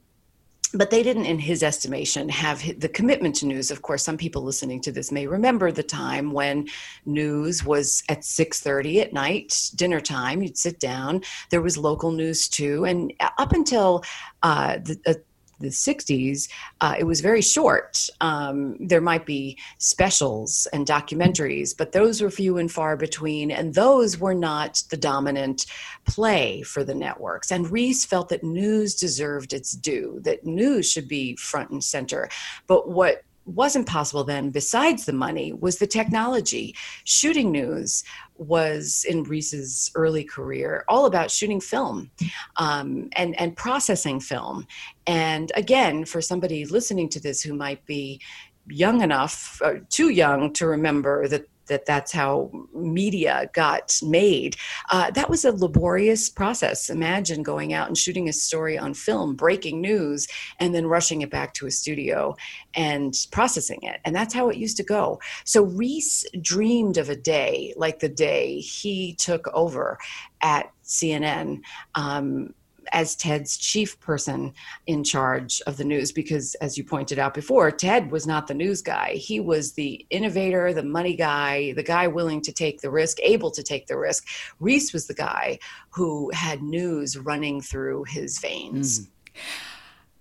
but 0.74 0.90
they 0.90 1.02
didn't 1.02 1.26
in 1.26 1.40
his 1.40 1.64
estimation 1.64 2.28
have 2.28 2.62
the 2.80 2.90
commitment 2.90 3.36
to 3.36 3.46
news 3.46 3.72
of 3.72 3.82
course 3.82 4.04
some 4.04 4.18
people 4.18 4.42
listening 4.42 4.82
to 4.82 4.92
this 4.92 5.12
may 5.12 5.26
remember 5.26 5.72
the 5.72 5.84
time 5.84 6.32
when 6.34 6.68
news 7.06 7.64
was 7.64 8.04
at 8.10 8.22
6.30 8.22 9.02
at 9.02 9.14
night 9.14 9.72
dinner 9.76 10.02
time 10.02 10.42
you'd 10.44 10.58
sit 10.58 10.80
down 10.80 11.22
there 11.52 11.62
was 11.62 11.78
local 11.78 12.12
news 12.12 12.50
too 12.50 12.86
and 12.86 13.14
up 13.38 13.54
until 13.54 14.04
uh, 14.44 14.78
the, 14.84 15.00
uh, 15.08 15.14
the 15.60 15.68
60s, 15.68 16.50
uh, 16.82 16.96
it 16.98 17.04
was 17.04 17.22
very 17.22 17.42
short. 17.42 18.10
Um, 18.22 18.78
there 18.80 19.02
might 19.02 19.26
be 19.26 19.58
specials 19.78 20.68
and 20.74 20.86
documentaries, 20.86 21.76
but 21.76 21.92
those 21.92 22.22
were 22.22 22.30
few 22.30 22.58
and 22.58 22.72
far 22.72 22.96
between, 22.96 23.52
and 23.52 23.74
those 23.74 24.20
were 24.20 24.34
not 24.34 24.84
the 24.90 24.98
dominant 24.98 25.66
play 26.06 26.62
for 26.62 26.84
the 26.84 26.96
networks. 26.96 27.52
And 27.52 27.72
Reese 27.72 28.06
felt 28.06 28.30
that 28.30 28.44
news 28.44 28.96
deserved 28.96 29.54
its 29.54 29.72
due, 29.72 30.20
that 30.24 30.46
news 30.46 30.90
should 30.92 31.08
be 31.08 31.36
front 31.36 31.72
and 31.72 31.84
center. 31.84 32.30
But 32.68 32.90
what 32.90 33.24
wasn't 33.48 33.88
possible 33.88 34.24
then, 34.24 34.50
besides 34.50 35.06
the 35.06 35.14
money, 35.14 35.54
was 35.54 35.78
the 35.78 35.88
technology. 35.88 36.76
Shooting 37.06 37.52
news 37.52 38.04
was 38.36 39.06
in 39.08 39.24
Reese's 39.24 39.92
early 39.96 40.24
career 40.24 40.84
all 40.88 41.06
about 41.06 41.32
shooting 41.32 41.60
film 41.62 42.12
um, 42.58 43.10
and 43.14 43.40
and 43.40 43.56
processing 43.56 44.20
film. 44.20 44.68
And 45.08 45.52
again, 45.56 46.06
for 46.06 46.22
somebody 46.22 46.66
listening 46.66 47.10
to 47.10 47.20
this 47.20 47.42
who 47.42 47.54
might 47.54 47.86
be 47.86 48.22
young 48.70 49.02
enough, 49.02 49.62
uh, 49.64 49.76
too 49.90 50.10
young 50.10 50.52
to 50.54 50.68
remember 50.68 51.28
that 51.28 51.48
that 51.68 51.86
that's 51.86 52.12
how 52.12 52.52
media 52.74 53.50
got 53.54 53.98
made. 54.04 54.56
Uh, 54.92 55.12
that 55.12 55.30
was 55.30 55.46
a 55.46 55.52
laborious 55.52 56.30
process. 56.30 56.90
Imagine 56.90 57.44
going 57.44 57.74
out 57.74 57.88
and 57.88 57.98
shooting 57.98 58.30
a 58.30 58.34
story 58.34 58.78
on 58.78 58.94
film, 58.94 59.36
breaking 59.36 59.82
news, 59.82 60.28
and 60.60 60.74
then 60.74 60.86
rushing 60.86 61.22
it 61.22 61.30
back 61.30 61.54
to 61.54 61.68
a 61.68 61.72
studio 61.72 62.36
and 62.74 63.14
processing 63.32 63.80
it. 63.84 64.00
And 64.06 64.16
that's 64.16 64.34
how 64.34 64.50
it 64.50 64.58
used 64.58 64.78
to 64.78 64.84
go. 64.84 65.20
So 65.44 65.64
Reese 65.64 66.26
dreamed 66.42 66.98
of 66.98 67.10
a 67.10 67.16
day 67.16 67.74
like 67.78 68.00
the 68.00 68.10
day 68.10 68.60
he 68.60 69.16
took 69.16 69.48
over 69.54 69.98
at 70.42 70.72
CNN. 70.84 71.62
Um, 71.96 72.54
as 72.92 73.16
Ted's 73.16 73.58
chief 73.58 74.00
person 74.00 74.54
in 74.86 75.04
charge 75.04 75.62
of 75.68 75.78
the 75.78 75.84
news 75.84 76.12
because 76.12 76.56
as 76.56 76.78
you 76.78 76.84
pointed 76.84 77.20
out 77.20 77.34
before 77.34 77.72
Ted 77.72 78.12
was 78.12 78.28
not 78.28 78.48
the 78.48 78.54
news 78.54 78.82
guy 78.82 79.14
he 79.14 79.40
was 79.40 79.74
the 79.74 80.06
innovator 80.10 80.74
the 80.74 80.84
money 80.84 81.16
guy 81.16 81.74
the 81.74 81.84
guy 81.84 82.08
willing 82.08 82.42
to 82.42 82.52
take 82.52 82.82
the 82.82 82.92
risk 82.92 83.18
able 83.22 83.52
to 83.52 83.64
take 83.64 83.88
the 83.88 83.98
risk 83.98 84.28
Reese 84.60 84.94
was 84.94 85.08
the 85.08 85.14
guy 85.14 85.60
who 85.90 86.32
had 86.34 86.62
news 86.62 87.18
running 87.18 87.62
through 87.62 88.04
his 88.06 88.40
veins 88.40 89.00
mm. 89.00 89.08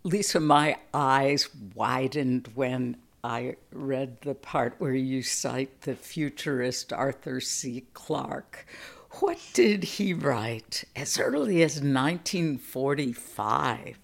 Lisa 0.04 0.38
my 0.38 0.76
eyes 0.94 1.48
widened 1.74 2.48
when 2.54 2.96
I 3.24 3.56
read 3.72 4.20
the 4.20 4.36
part 4.36 4.76
where 4.78 4.94
you 4.94 5.20
cite 5.20 5.80
the 5.80 5.96
futurist 5.96 6.92
Arthur 6.92 7.40
C. 7.40 7.84
Clarke 7.92 8.66
what 9.20 9.38
did 9.54 9.84
he 9.84 10.12
write 10.12 10.84
as 10.94 11.18
early 11.18 11.62
as 11.62 11.76
1945? 11.76 13.98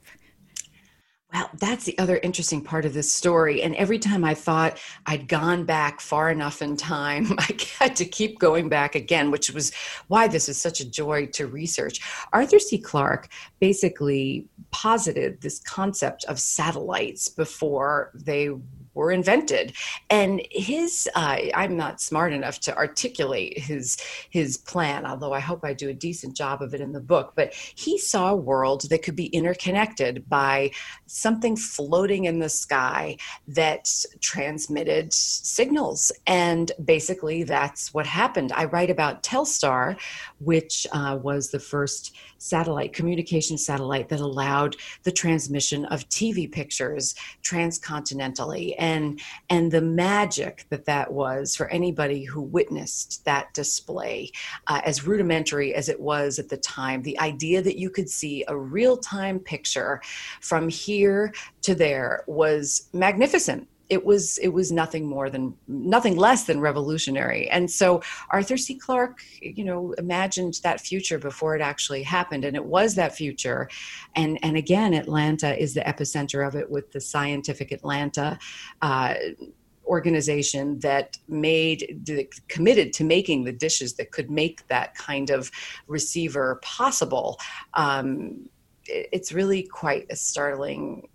Well, 1.33 1.49
that's 1.59 1.85
the 1.85 1.99
other 1.99 2.19
interesting 2.19 2.63
part 2.63 2.85
of 2.85 2.93
this 2.93 3.13
story. 3.13 3.63
And 3.63 3.75
every 3.77 3.99
time 3.99 4.23
I 4.23 4.35
thought 4.35 4.79
I'd 5.07 5.29
gone 5.29 5.65
back 5.65 6.01
far 6.01 6.31
enough 6.31 6.61
in 6.61 6.77
time, 6.77 7.33
I 7.39 7.57
had 7.79 7.97
to 7.97 8.05
keep 8.05 8.39
going 8.39 8.69
back 8.69 8.95
again, 8.95 9.31
which 9.31 9.51
was 9.51 9.73
why 10.09 10.29
this 10.29 10.49
is 10.49 10.61
such 10.61 10.81
a 10.81 10.89
joy 10.89 11.27
to 11.29 11.47
research. 11.47 12.01
Arthur 12.33 12.59
C. 12.59 12.79
Clarke 12.79 13.29
basically 13.61 14.47
posited 14.71 15.41
this 15.41 15.59
concept 15.61 16.25
of 16.25 16.39
satellites 16.39 17.29
before 17.29 18.11
they 18.15 18.51
were 18.95 19.13
invented. 19.13 19.73
And 20.11 20.43
his, 20.51 21.09
uh, 21.15 21.37
I'm 21.55 21.77
not 21.77 22.01
smart 22.01 22.33
enough 22.33 22.61
to 22.61 22.77
articulate 22.77 23.59
his 23.59 23.97
his 24.31 24.57
plan, 24.57 25.07
although 25.07 25.33
I 25.33 25.41
hope 25.41 25.65
I 25.65 25.75
do 25.75 25.89
a 25.89 25.95
decent 25.95 26.37
job 26.37 26.63
of 26.63 26.75
it 26.75 26.81
in 26.81 26.93
the 26.93 27.01
book. 27.01 27.33
But 27.35 27.55
he 27.55 27.99
saw 27.99 28.31
a 28.31 28.37
world 28.37 28.89
that 28.91 29.03
could 29.03 29.17
be 29.17 29.27
interconnected 29.27 30.29
by 30.29 30.73
something 31.07 31.57
floating 31.57 32.25
in 32.25 32.39
the 32.39 32.49
sky 32.49 33.17
that 33.49 33.89
transmitted 34.21 35.13
signals, 35.13 36.13
and 36.27 36.73
basically 36.85 37.45
that's 37.45 37.93
what 37.95 38.07
happened. 38.07 38.53
I 38.53 38.65
write 38.67 38.91
about 38.91 39.23
Telstar, 39.23 39.99
which 40.39 40.87
uh, 40.93 41.19
was 41.23 41.51
the 41.51 41.61
first 41.61 42.15
satellite 42.39 42.93
communication 42.93 43.57
satellite 43.57 44.09
that 44.09 44.21
allowed 44.21 44.75
the 45.05 45.13
transmission 45.13 45.85
of 45.87 46.09
TV 46.09 46.51
pictures 46.51 47.15
transcontinentally 47.43 48.75
and 48.83 49.21
and 49.49 49.71
the 49.71 49.81
magic 49.81 50.67
that 50.69 50.85
that 50.85 51.13
was 51.13 51.55
for 51.55 51.69
anybody 51.69 52.25
who 52.25 52.43
witnessed 52.43 53.25
that 53.25 53.55
display 53.55 54.31
uh, 54.67 54.81
as 54.85 55.07
rudimentary 55.07 55.73
as 55.73 55.89
it 55.89 56.01
was 56.01 56.41
at 56.41 56.49
the 56.49 56.57
time. 56.57 57.01
The 57.03 57.19
idea 57.21 57.63
that 57.63 57.79
you 57.79 57.89
could 57.89 58.11
see 58.11 58.45
a 58.49 58.57
real-time 58.57 59.39
picture 59.39 60.03
from 60.41 60.69
here 60.69 61.33
to 61.63 61.77
there 61.77 62.25
was 62.27 62.89
magnificent 62.93 63.69
it 63.89 64.05
was 64.05 64.39
it 64.39 64.49
was 64.49 64.73
nothing 64.73 65.07
more 65.07 65.29
than 65.31 65.55
nothing 65.69 66.17
less 66.17 66.45
than 66.45 66.61
revolutionary. 66.61 67.49
And 67.51 67.71
so 67.71 68.03
arthur 68.31 68.57
c. 68.57 68.77
Clarke 68.77 69.23
you 69.41 69.65
know 69.65 69.93
imagined 69.99 70.61
that 70.63 70.81
future 70.81 71.19
before 71.19 71.57
it 71.57 71.63
actually 71.63 72.03
happened 72.03 72.45
and 72.45 72.57
it 72.57 72.65
was 72.65 72.95
that 72.95 73.15
future. 73.15 73.69
And 74.17 74.39
and 74.43 74.57
again 74.57 74.95
atlanta 74.95 75.61
is 75.61 75.75
the 75.75 75.83
epicenter 75.83 76.47
of 76.47 76.55
it 76.55 76.71
with 76.71 76.93
the 76.93 77.01
scientific 77.01 77.73
atlanta 77.73 78.39
uh, 78.81 79.15
organization 79.87 80.79
that 80.81 81.19
made 81.29 82.09
committed 82.49 82.93
to 82.95 83.05
making 83.05 83.45
the 83.45 83.53
dishes 83.53 83.95
that 83.95 84.11
could 84.11 84.31
make 84.31 84.67
that 84.69 84.95
kind 84.95 85.31
of 85.31 85.51
receiver 85.87 86.61
possible. 86.63 87.39
Um, 87.75 88.49
it's 88.87 89.33
really 89.33 89.63
quite 89.63 90.07
a 90.11 90.17
startling 90.17 91.09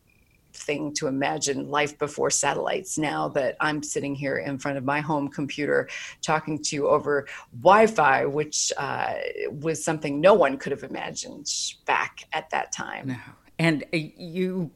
thing 0.57 0.93
to 0.95 1.07
imagine 1.07 1.69
life 1.69 1.97
before 1.97 2.29
satellites 2.29 2.97
now 2.97 3.27
that 3.29 3.55
I'm 3.59 3.83
sitting 3.83 4.15
here 4.15 4.37
in 4.37 4.57
front 4.57 4.77
of 4.77 4.83
my 4.83 4.99
home 4.99 5.27
computer 5.27 5.89
talking 6.21 6.61
to 6.63 6.75
you 6.75 6.87
over 6.87 7.27
Wi 7.61 7.87
Fi, 7.87 8.25
which 8.25 8.71
uh, 8.77 9.13
was 9.51 9.83
something 9.83 10.19
no 10.19 10.33
one 10.33 10.57
could 10.57 10.71
have 10.71 10.83
imagined 10.83 11.49
back 11.85 12.25
at 12.33 12.49
that 12.49 12.71
time. 12.71 13.07
No. 13.07 13.17
And 13.59 13.83
uh, 13.93 13.97
you 13.97 14.71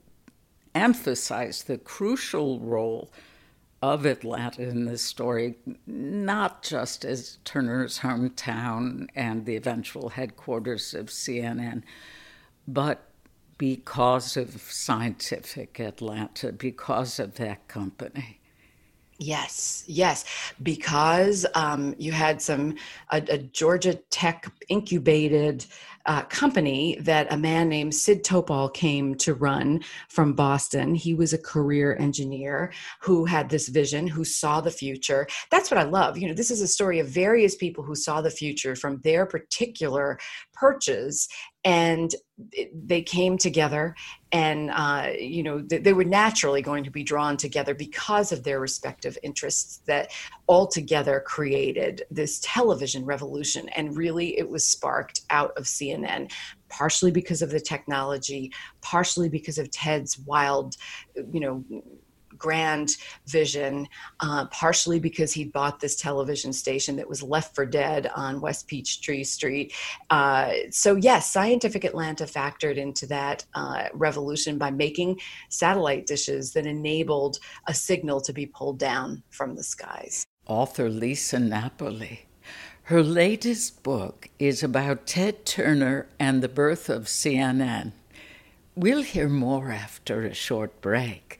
emphasize 0.73 1.63
the 1.63 1.77
crucial 1.77 2.59
role 2.59 3.11
of 3.81 4.05
Atlanta 4.05 4.61
in 4.61 4.85
this 4.85 5.01
story, 5.01 5.55
not 5.87 6.61
just 6.61 7.03
as 7.03 7.39
Turner's 7.43 7.99
hometown 7.99 9.07
and 9.15 9.45
the 9.45 9.55
eventual 9.55 10.09
headquarters 10.09 10.93
of 10.93 11.07
CNN, 11.07 11.81
but 12.67 13.10
because 13.61 14.37
of 14.37 14.59
Scientific 14.59 15.79
Atlanta, 15.79 16.51
because 16.51 17.19
of 17.19 17.35
that 17.35 17.67
company. 17.67 18.39
Yes, 19.19 19.83
yes, 19.85 20.25
because 20.63 21.45
um, 21.53 21.93
you 21.99 22.11
had 22.11 22.41
some 22.41 22.73
a, 23.11 23.17
a, 23.29 23.37
Georgia 23.37 23.93
Tech 24.09 24.51
incubated 24.67 25.67
uh, 26.07 26.23
company 26.23 26.97
that 27.01 27.31
a 27.31 27.37
man 27.37 27.69
named 27.69 27.93
Sid 27.93 28.23
Topol 28.23 28.73
came 28.73 29.13
to 29.17 29.35
run 29.35 29.81
from 30.09 30.33
Boston. 30.33 30.95
He 30.95 31.13
was 31.13 31.33
a 31.33 31.37
career 31.37 31.95
engineer 31.99 32.73
who 32.99 33.25
had 33.25 33.49
this 33.49 33.67
vision, 33.67 34.07
who 34.07 34.23
saw 34.23 34.59
the 34.59 34.71
future. 34.71 35.27
That's 35.51 35.69
what 35.69 35.79
I 35.79 35.83
love. 35.83 36.17
You 36.17 36.27
know, 36.27 36.33
this 36.33 36.49
is 36.49 36.61
a 36.61 36.67
story 36.67 36.97
of 36.97 37.07
various 37.07 37.55
people 37.55 37.83
who 37.83 37.93
saw 37.93 38.21
the 38.21 38.31
future 38.31 38.75
from 38.75 39.01
their 39.01 39.27
particular 39.27 40.17
perches 40.53 41.27
and 41.63 42.15
they 42.73 43.03
came 43.03 43.37
together 43.37 43.95
and 44.31 44.71
uh, 44.71 45.09
you 45.19 45.43
know 45.43 45.61
they 45.61 45.93
were 45.93 46.03
naturally 46.03 46.61
going 46.61 46.83
to 46.83 46.89
be 46.89 47.03
drawn 47.03 47.37
together 47.37 47.75
because 47.75 48.31
of 48.31 48.43
their 48.43 48.59
respective 48.59 49.17
interests 49.21 49.81
that 49.85 50.11
altogether 50.47 51.19
created 51.25 52.03
this 52.09 52.39
television 52.43 53.05
revolution. 53.05 53.69
And 53.69 53.95
really 53.95 54.37
it 54.39 54.49
was 54.49 54.67
sparked 54.67 55.21
out 55.29 55.51
of 55.57 55.65
cnn 55.65 56.31
partially 56.69 57.11
because 57.11 57.41
of 57.41 57.51
the 57.51 57.59
technology 57.59 58.51
partially 58.81 59.29
because 59.29 59.57
of 59.57 59.69
ted's 59.71 60.17
wild 60.19 60.77
you 61.31 61.39
know 61.39 61.63
grand 62.41 62.97
vision, 63.27 63.87
uh, 64.19 64.45
partially 64.47 64.99
because 64.99 65.31
he 65.31 65.45
bought 65.45 65.79
this 65.79 65.95
television 65.95 66.51
station 66.51 66.95
that 66.95 67.07
was 67.07 67.21
left 67.21 67.55
for 67.55 67.65
dead 67.65 68.11
on 68.15 68.41
West 68.41 68.67
Peachtree 68.67 69.23
Street. 69.23 69.73
Uh, 70.09 70.51
so, 70.71 70.95
yes, 70.95 71.31
Scientific 71.31 71.83
Atlanta 71.83 72.25
factored 72.25 72.77
into 72.77 73.05
that 73.05 73.45
uh, 73.53 73.85
revolution 73.93 74.57
by 74.57 74.71
making 74.71 75.19
satellite 75.49 76.07
dishes 76.07 76.51
that 76.53 76.65
enabled 76.65 77.37
a 77.67 77.73
signal 77.73 78.19
to 78.21 78.33
be 78.33 78.45
pulled 78.47 78.79
down 78.79 79.21
from 79.29 79.55
the 79.55 79.63
skies. 79.63 80.25
Author 80.47 80.89
Lisa 80.89 81.39
Napoli. 81.39 82.25
Her 82.85 83.03
latest 83.03 83.83
book 83.83 84.29
is 84.39 84.63
about 84.63 85.05
Ted 85.05 85.45
Turner 85.45 86.07
and 86.19 86.41
the 86.41 86.49
birth 86.49 86.89
of 86.89 87.05
CNN. 87.05 87.93
We'll 88.75 89.03
hear 89.03 89.29
more 89.29 89.71
after 89.71 90.23
a 90.23 90.33
short 90.33 90.81
break. 90.81 91.39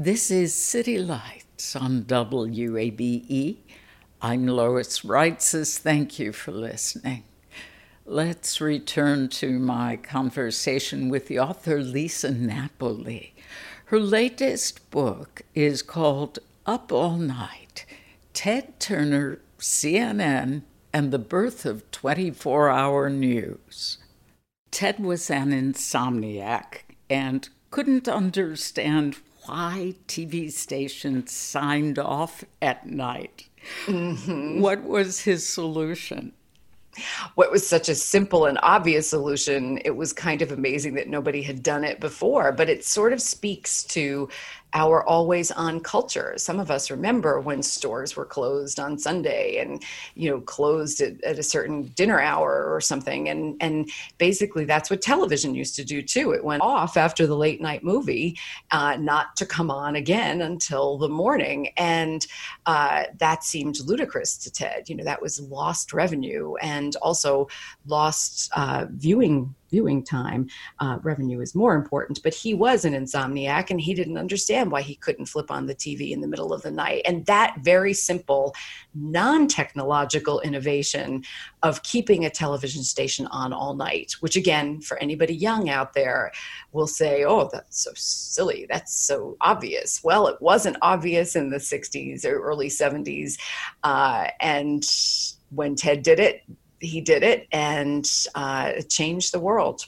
This 0.00 0.30
is 0.30 0.54
City 0.54 0.96
Lights 0.96 1.74
on 1.74 2.04
WABE. 2.04 3.56
I'm 4.22 4.46
Lois 4.46 5.00
Reitzes. 5.00 5.76
Thank 5.76 6.20
you 6.20 6.32
for 6.32 6.52
listening. 6.52 7.24
Let's 8.06 8.60
return 8.60 9.28
to 9.30 9.58
my 9.58 9.96
conversation 9.96 11.08
with 11.08 11.26
the 11.26 11.40
author 11.40 11.82
Lisa 11.82 12.30
Napoli. 12.30 13.34
Her 13.86 13.98
latest 13.98 14.88
book 14.92 15.42
is 15.52 15.82
called 15.82 16.38
Up 16.64 16.92
All 16.92 17.16
Night 17.16 17.84
Ted 18.32 18.78
Turner, 18.78 19.40
CNN, 19.58 20.62
and 20.92 21.10
the 21.10 21.18
Birth 21.18 21.66
of 21.66 21.90
24 21.90 22.70
Hour 22.70 23.10
News. 23.10 23.98
Ted 24.70 25.00
was 25.00 25.28
an 25.28 25.50
insomniac 25.50 26.82
and 27.10 27.48
couldn't 27.72 28.06
understand 28.06 29.16
why 29.48 29.94
TV 30.06 30.52
stations 30.52 31.32
signed 31.32 31.98
off 31.98 32.44
at 32.60 32.86
night. 32.86 33.48
Mm-hmm. 33.86 34.60
What 34.60 34.84
was 34.84 35.20
his 35.20 35.46
solution? 35.46 36.32
What 37.34 37.50
was 37.52 37.66
such 37.66 37.88
a 37.88 37.94
simple 37.94 38.46
and 38.46 38.58
obvious 38.62 39.08
solution, 39.08 39.78
it 39.84 39.96
was 39.96 40.12
kind 40.12 40.42
of 40.42 40.50
amazing 40.50 40.94
that 40.94 41.08
nobody 41.08 41.42
had 41.42 41.62
done 41.62 41.84
it 41.84 42.00
before, 42.00 42.50
but 42.52 42.68
it 42.68 42.84
sort 42.84 43.12
of 43.12 43.22
speaks 43.22 43.84
to 43.84 44.28
our 44.74 45.02
always 45.04 45.50
on 45.50 45.80
culture. 45.80 46.34
Some 46.36 46.60
of 46.60 46.70
us 46.70 46.90
remember 46.90 47.40
when 47.40 47.62
stores 47.62 48.16
were 48.16 48.24
closed 48.24 48.78
on 48.78 48.98
Sunday 48.98 49.58
and, 49.58 49.82
you 50.14 50.30
know, 50.30 50.40
closed 50.40 51.00
at, 51.00 51.22
at 51.24 51.38
a 51.38 51.42
certain 51.42 51.84
dinner 51.94 52.20
hour 52.20 52.72
or 52.72 52.80
something. 52.80 53.28
And, 53.28 53.56
and 53.60 53.90
basically 54.18 54.64
that's 54.64 54.90
what 54.90 55.00
television 55.00 55.54
used 55.54 55.76
to 55.76 55.84
do 55.84 56.02
too. 56.02 56.32
It 56.32 56.44
went 56.44 56.62
off 56.62 56.96
after 56.96 57.26
the 57.26 57.36
late 57.36 57.60
night 57.60 57.82
movie, 57.82 58.38
uh, 58.70 58.96
not 58.96 59.36
to 59.36 59.46
come 59.46 59.70
on 59.70 59.96
again 59.96 60.42
until 60.42 60.98
the 60.98 61.08
morning. 61.08 61.68
And 61.76 62.26
uh, 62.66 63.04
that 63.18 63.44
seemed 63.44 63.80
ludicrous 63.80 64.36
to 64.38 64.50
Ted. 64.50 64.88
You 64.88 64.96
know, 64.96 65.04
that 65.04 65.22
was 65.22 65.40
lost 65.40 65.92
revenue 65.92 66.54
and 66.56 66.94
also 66.96 67.48
lost 67.86 68.50
uh, 68.54 68.86
viewing 68.90 69.54
viewing 69.70 70.02
time. 70.04 70.48
Uh, 70.80 70.98
revenue 71.02 71.40
is 71.40 71.54
more 71.54 71.74
important, 71.74 72.20
but 72.22 72.34
he 72.34 72.54
was 72.54 72.84
an 72.84 72.94
insomniac 72.94 73.70
and 73.70 73.80
he 73.80 73.94
didn't 73.94 74.18
understand 74.18 74.70
why 74.70 74.82
he 74.82 74.96
couldn't 74.96 75.26
flip 75.26 75.50
on 75.50 75.66
the 75.66 75.74
TV 75.74 76.10
in 76.10 76.20
the 76.20 76.28
middle 76.28 76.52
of 76.52 76.62
the 76.62 76.70
night. 76.70 77.02
And 77.04 77.24
that 77.26 77.56
very 77.62 77.92
simple, 77.92 78.54
non 78.94 79.48
technological 79.48 80.40
innovation 80.40 81.24
of 81.62 81.82
keeping 81.82 82.24
a 82.24 82.30
television 82.30 82.82
station 82.82 83.26
on 83.28 83.52
all 83.52 83.74
night, 83.74 84.14
which 84.20 84.36
again, 84.36 84.80
for 84.80 84.98
anybody 84.98 85.34
young 85.34 85.68
out 85.68 85.92
there, 85.92 86.32
will 86.72 86.86
say, 86.86 87.24
oh, 87.24 87.48
that's 87.52 87.82
so 87.82 87.90
silly. 87.94 88.66
That's 88.68 88.94
so 88.94 89.36
obvious. 89.40 90.02
Well, 90.02 90.26
it 90.28 90.40
wasn't 90.40 90.76
obvious 90.82 91.36
in 91.36 91.50
the 91.50 91.58
60s 91.58 92.24
or 92.24 92.40
early 92.40 92.68
70s. 92.68 93.38
Uh, 93.82 94.28
and 94.40 94.84
when 95.50 95.74
Ted 95.74 96.02
did 96.02 96.20
it, 96.20 96.42
he 96.80 97.00
did 97.00 97.22
it 97.22 97.46
and 97.52 98.08
uh, 98.34 98.72
changed 98.88 99.32
the 99.32 99.40
world. 99.40 99.84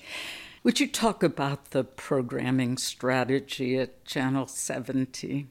Would 0.62 0.78
you 0.78 0.88
talk 0.88 1.22
about 1.22 1.70
the 1.70 1.84
programming 1.84 2.76
strategy 2.76 3.78
at 3.78 4.04
Channel 4.04 4.46
70? 4.46 5.46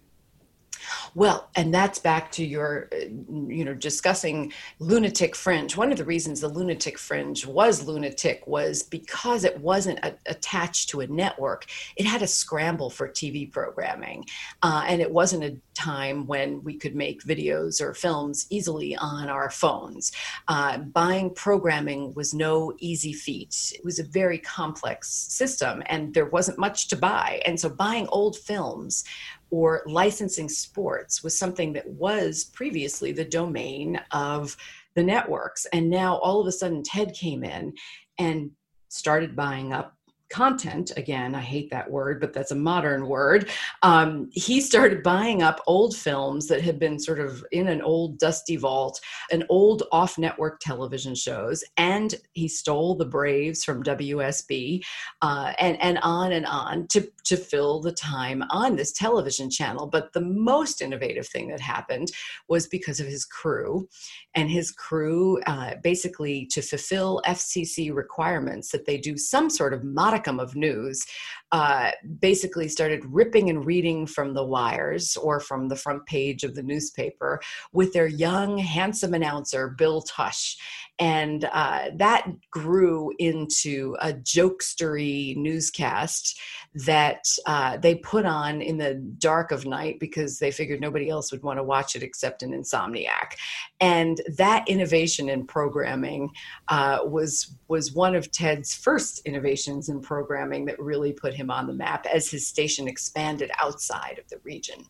Well, 1.15 1.50
and 1.56 1.74
that's 1.74 2.00
back 2.00 2.32
to 2.34 2.46
your, 2.46 2.89
uh, 2.92 3.06
you 3.48 3.65
know, 3.65 3.74
discussing 3.74 4.54
lunatic 4.80 5.36
fringe. 5.36 5.76
One 5.76 5.92
of 5.92 5.98
the 5.98 6.06
reasons 6.06 6.42
the 6.42 6.48
lunatic 6.48 6.98
fringe 6.98 7.46
was 7.46 7.88
lunatic 7.88 8.46
was 8.48 8.84
because 8.84 9.44
it 9.44 9.60
wasn't 9.60 10.00
a, 10.00 10.15
attached 10.26 10.89
to 10.89 11.02
a 11.02 11.08
network. 11.08 11.65
It 11.96 12.06
had 12.06 12.22
a 12.22 12.28
scramble 12.28 12.89
for 12.89 13.08
TV 13.08 13.52
programming, 13.52 14.26
uh, 14.63 14.86
and 14.88 15.02
it 15.02 15.12
wasn't 15.12 15.44
a 15.44 15.58
time 15.74 16.28
when 16.28 16.63
we 16.63 16.76
could 16.76 16.96
make 16.96 17.24
videos 17.24 17.82
or 17.82 17.94
films 17.94 18.46
easily 18.50 18.96
on 18.98 19.30
our 19.30 19.50
phones. 19.50 20.12
Uh, 20.48 20.78
buying 20.78 21.34
programming 21.34 22.13
was 22.13 22.34
no 22.34 22.74
easy 22.80 23.13
feat. 23.13 23.74
It 23.76 23.84
was 23.84 24.00
a 24.00 24.04
very 24.04 24.38
complex 24.38 25.10
system, 25.10 25.82
and 25.88 26.13
there 26.13 26.26
wasn't 26.26 26.60
much 26.60 26.88
to 26.89 26.96
buy. 26.98 27.42
And 27.46 27.60
so, 27.60 27.70
buying 27.70 28.08
old 28.08 28.38
films 28.38 29.04
or 29.52 29.84
licensing 29.86 30.50
sports 30.50 31.24
was 31.24 31.38
something 31.38 31.74
that 31.74 31.88
was 31.88 32.46
previously 32.54 33.12
the 33.12 33.26
domain 33.26 34.00
of 34.12 34.56
the 34.96 35.04
networks. 35.04 35.66
And 35.68 35.90
now 35.90 36.18
all 36.18 36.42
of 36.42 36.48
a 36.48 36.52
sudden, 36.52 36.84
Ted 36.84 37.14
came 37.14 37.44
in 37.44 37.74
and 38.18 38.52
started 38.90 39.36
buying 39.36 39.74
up 39.74 39.96
content 40.30 40.92
again 40.98 41.36
i 41.36 41.42
hate 41.42 41.70
that 41.70 41.89
word 41.89 42.20
but 42.20 42.34
that's 42.34 42.52
a 42.52 42.56
modern 42.56 43.08
word. 43.08 43.50
Um, 43.82 44.30
he 44.32 44.62
started 44.62 45.04
buying 45.04 45.42
up 45.42 45.62
old 45.68 45.96
films 45.96 46.48
that 46.48 46.62
had 46.62 46.80
been 46.80 47.00
sort 47.00 47.20
of 47.20 47.44
in 47.52 47.68
an 47.68 47.82
old 47.82 48.20
dusty 48.20 48.56
vault 48.56 49.00
an 49.32 49.44
old 49.50 49.84
off-network 49.92 50.60
television 50.60 51.15
shows 51.15 51.63
and 51.78 52.15
he 52.34 52.48
stole 52.48 52.96
the 52.96 53.06
braves 53.06 53.63
from 53.63 53.84
wsb 53.84 54.84
uh, 55.22 55.54
and 55.60 55.82
and 55.82 56.00
on 56.02 56.32
and 56.32 56.46
on 56.46 56.88
to 56.88 57.08
to 57.30 57.38
fill 57.38 57.80
the 57.80 57.92
time 57.92 58.44
on 58.50 58.76
this 58.76 58.92
television 58.92 59.52
channel. 59.52 59.86
But 59.86 60.13
the 60.13 60.22
most 60.22 60.82
innovative 60.82 61.28
thing 61.28 61.50
that 61.50 61.62
happened 61.62 62.12
was 62.48 62.68
because 62.68 63.00
of 63.00 63.06
his 63.06 63.24
crew 63.24 63.88
and 64.34 64.50
his 64.50 64.72
crew 64.72 65.39
uh, 65.44 65.76
basically 65.84 66.48
to 66.48 66.62
fulfill 66.62 67.22
fcc 67.28 67.94
requirements 67.94 68.72
that 68.72 68.86
they 68.86 68.98
do 68.98 69.18
some 69.18 69.50
sort 69.50 69.74
of 69.74 69.84
modicum 69.84 70.19
modicum 70.20 70.40
of 70.40 70.56
news, 70.56 71.06
uh, 71.52 71.92
basically 72.20 72.68
started 72.68 73.02
ripping 73.06 73.50
and 73.50 73.66
reading 73.66 74.06
from 74.06 74.34
the 74.34 74.44
wires 74.44 75.18
or 75.18 75.40
from 75.40 75.68
the 75.68 75.76
front 75.76 76.06
page 76.06 76.44
of 76.44 76.56
the 76.56 76.64
newspaper 76.64 77.40
with 77.72 77.94
their 77.94 78.08
young, 78.08 78.58
handsome 78.58 79.14
announcer, 79.14 79.70
Bill 79.78 80.02
Tush. 80.02 80.58
And 81.00 81.46
uh, 81.54 81.92
that 81.96 82.28
grew 82.52 83.14
into 83.20 83.96
a 84.02 84.14
jokestery 84.14 85.36
newscast 85.38 86.38
that 86.74 87.24
uh, 87.46 87.78
they 87.78 87.96
put 87.96 88.26
on 88.26 88.62
in 88.62 88.78
the 88.78 88.96
dark 89.18 89.52
of 89.52 89.66
night 89.66 90.00
because 90.00 90.40
they 90.40 90.52
figured 90.52 90.82
nobody 90.82 91.10
else 91.10 91.32
would 91.32 91.42
want 91.42 91.58
to 91.58 91.64
watch 91.64 91.96
it 91.96 92.04
except 92.04 92.44
an 92.44 92.52
insomniac. 92.52 93.34
And 93.80 94.22
that 94.38 94.68
innovation 94.68 95.30
in 95.30 95.48
programming 95.48 96.30
uh, 96.68 97.00
was 97.06 97.56
was 97.68 97.94
one 97.94 98.16
of 98.16 98.32
Ted's 98.32 98.76
first 98.76 99.22
innovations 99.26 99.90
in 99.90 100.02
programming 100.02 100.66
that 100.66 100.80
really 100.80 101.14
put 101.14 101.34
him 101.34 101.50
on 101.50 101.66
the 101.66 101.74
map 101.74 102.06
as 102.06 102.30
his 102.30 102.48
station 102.48 102.88
expanded 102.88 103.52
outside 103.60 104.20
of 104.20 104.28
the 104.30 104.40
region. 104.44 104.86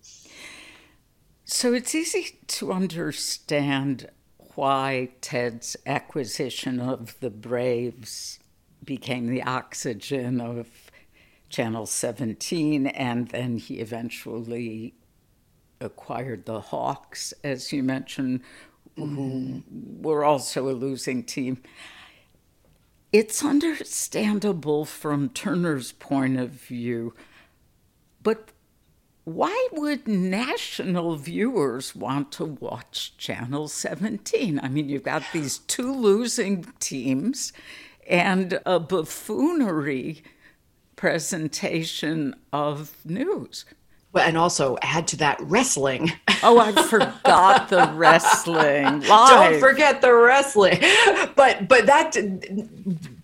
So 1.46 1.74
it's 1.74 1.96
easy 1.96 2.40
to 2.48 2.72
understand 2.72 4.10
why 4.60 5.08
Ted's 5.22 5.78
acquisition 5.86 6.82
of 6.82 7.18
the 7.22 7.30
Braves 7.30 8.40
became 8.84 9.28
the 9.28 9.42
oxygen 9.42 10.42
of 10.42 10.68
Channel 11.48 11.86
17, 11.86 12.88
and 12.88 13.30
then 13.30 13.58
he 13.58 13.76
eventually 13.76 14.96
acquired 15.80 16.46
the 16.46 16.60
Hawks, 16.60 17.34
as 17.42 17.72
you 17.72 17.84
mentioned, 17.84 18.42
mm-hmm. 18.98 19.16
who 19.16 19.64
were 20.02 20.26
also 20.26 20.68
a 20.68 20.76
losing 20.76 21.24
team. 21.24 21.62
It's 23.14 23.46
understandable 23.46 24.84
from 24.84 25.30
Turner's 25.30 25.94
point 25.94 26.38
of 26.38 26.50
view, 26.50 27.14
but 28.22 28.50
why 29.36 29.68
would 29.74 30.08
national 30.08 31.16
viewers 31.16 31.96
want 31.96 32.32
to 32.34 32.46
watch 32.46 33.16
Channel 33.18 33.68
17? 33.68 34.60
I 34.62 34.68
mean, 34.68 34.90
you've 34.90 35.04
got 35.04 35.24
these 35.34 35.60
two 35.60 35.94
losing 35.94 36.66
teams 36.80 37.54
and 38.08 38.60
a 38.66 38.80
buffoonery 38.80 40.24
presentation 40.96 42.36
of 42.52 42.96
news. 43.06 43.66
Well, 44.12 44.28
and 44.28 44.38
also 44.38 44.78
add 44.82 45.08
to 45.10 45.18
that 45.18 45.40
wrestling. 45.42 46.12
Oh, 46.42 46.58
I 46.58 46.72
forgot 46.88 47.70
the 47.70 47.92
wrestling. 47.94 49.02
Live. 49.02 49.04
Don't 49.08 49.60
forget 49.60 50.02
the 50.02 50.14
wrestling. 50.14 50.80
But 51.36 51.68
but 51.68 51.86
that 51.86 52.18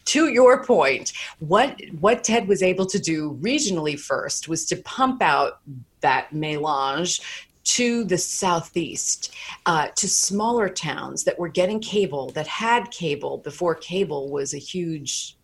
to 0.05 0.27
your 0.27 0.63
point, 0.63 1.13
what 1.39 1.81
what 1.99 2.23
Ted 2.23 2.47
was 2.47 2.61
able 2.61 2.85
to 2.85 2.99
do 2.99 3.39
regionally 3.41 3.99
first 3.99 4.47
was 4.47 4.65
to 4.65 4.75
pump 4.75 5.21
out 5.21 5.59
that 6.05 6.31
melange 6.31 7.19
to 7.63 8.03
the 8.03 8.17
southeast, 8.17 9.33
uh, 9.65 9.87
to 9.95 10.07
smaller 10.07 10.69
towns 10.69 11.23
that 11.23 11.39
were 11.39 11.49
getting 11.49 11.79
cable, 11.79 12.29
that 12.29 12.45
had 12.45 12.91
cable 12.91 13.39
before 13.39 13.73
cable 13.73 14.29
was 14.29 14.53
a 14.53 14.59
huge 14.59 15.35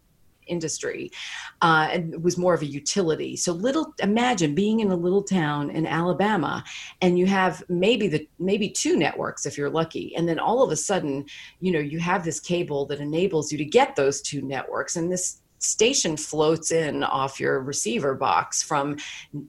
industry 0.45 1.11
uh, 1.63 1.87
and 1.91 2.23
was 2.23 2.37
more 2.37 2.53
of 2.53 2.61
a 2.61 2.65
utility. 2.65 3.35
So 3.35 3.53
little 3.53 3.93
imagine 4.03 4.53
being 4.53 4.81
in 4.81 4.91
a 4.91 4.95
little 4.95 5.23
town 5.23 5.71
in 5.71 5.87
alabama 5.87 6.63
and 7.01 7.17
you 7.17 7.25
have 7.25 7.63
maybe 7.69 8.07
the 8.07 8.27
maybe 8.37 8.69
two 8.69 8.97
networks 8.97 9.45
if 9.45 9.57
you're 9.57 9.69
lucky. 9.69 10.15
And 10.15 10.27
then 10.27 10.39
all 10.39 10.61
of 10.61 10.71
a 10.71 10.75
sudden 10.75 11.25
you 11.59 11.71
know 11.71 11.79
you 11.79 11.99
have 11.99 12.23
this 12.23 12.39
cable 12.39 12.85
that 12.87 12.99
enables 12.99 13.51
you 13.51 13.57
to 13.57 13.65
get 13.65 13.95
those 13.95 14.21
two 14.21 14.41
networks. 14.41 14.95
And 14.95 15.11
this 15.11 15.40
station 15.61 16.17
floats 16.17 16.71
in 16.71 17.03
off 17.03 17.39
your 17.39 17.61
receiver 17.61 18.15
box 18.15 18.63
from 18.63 18.97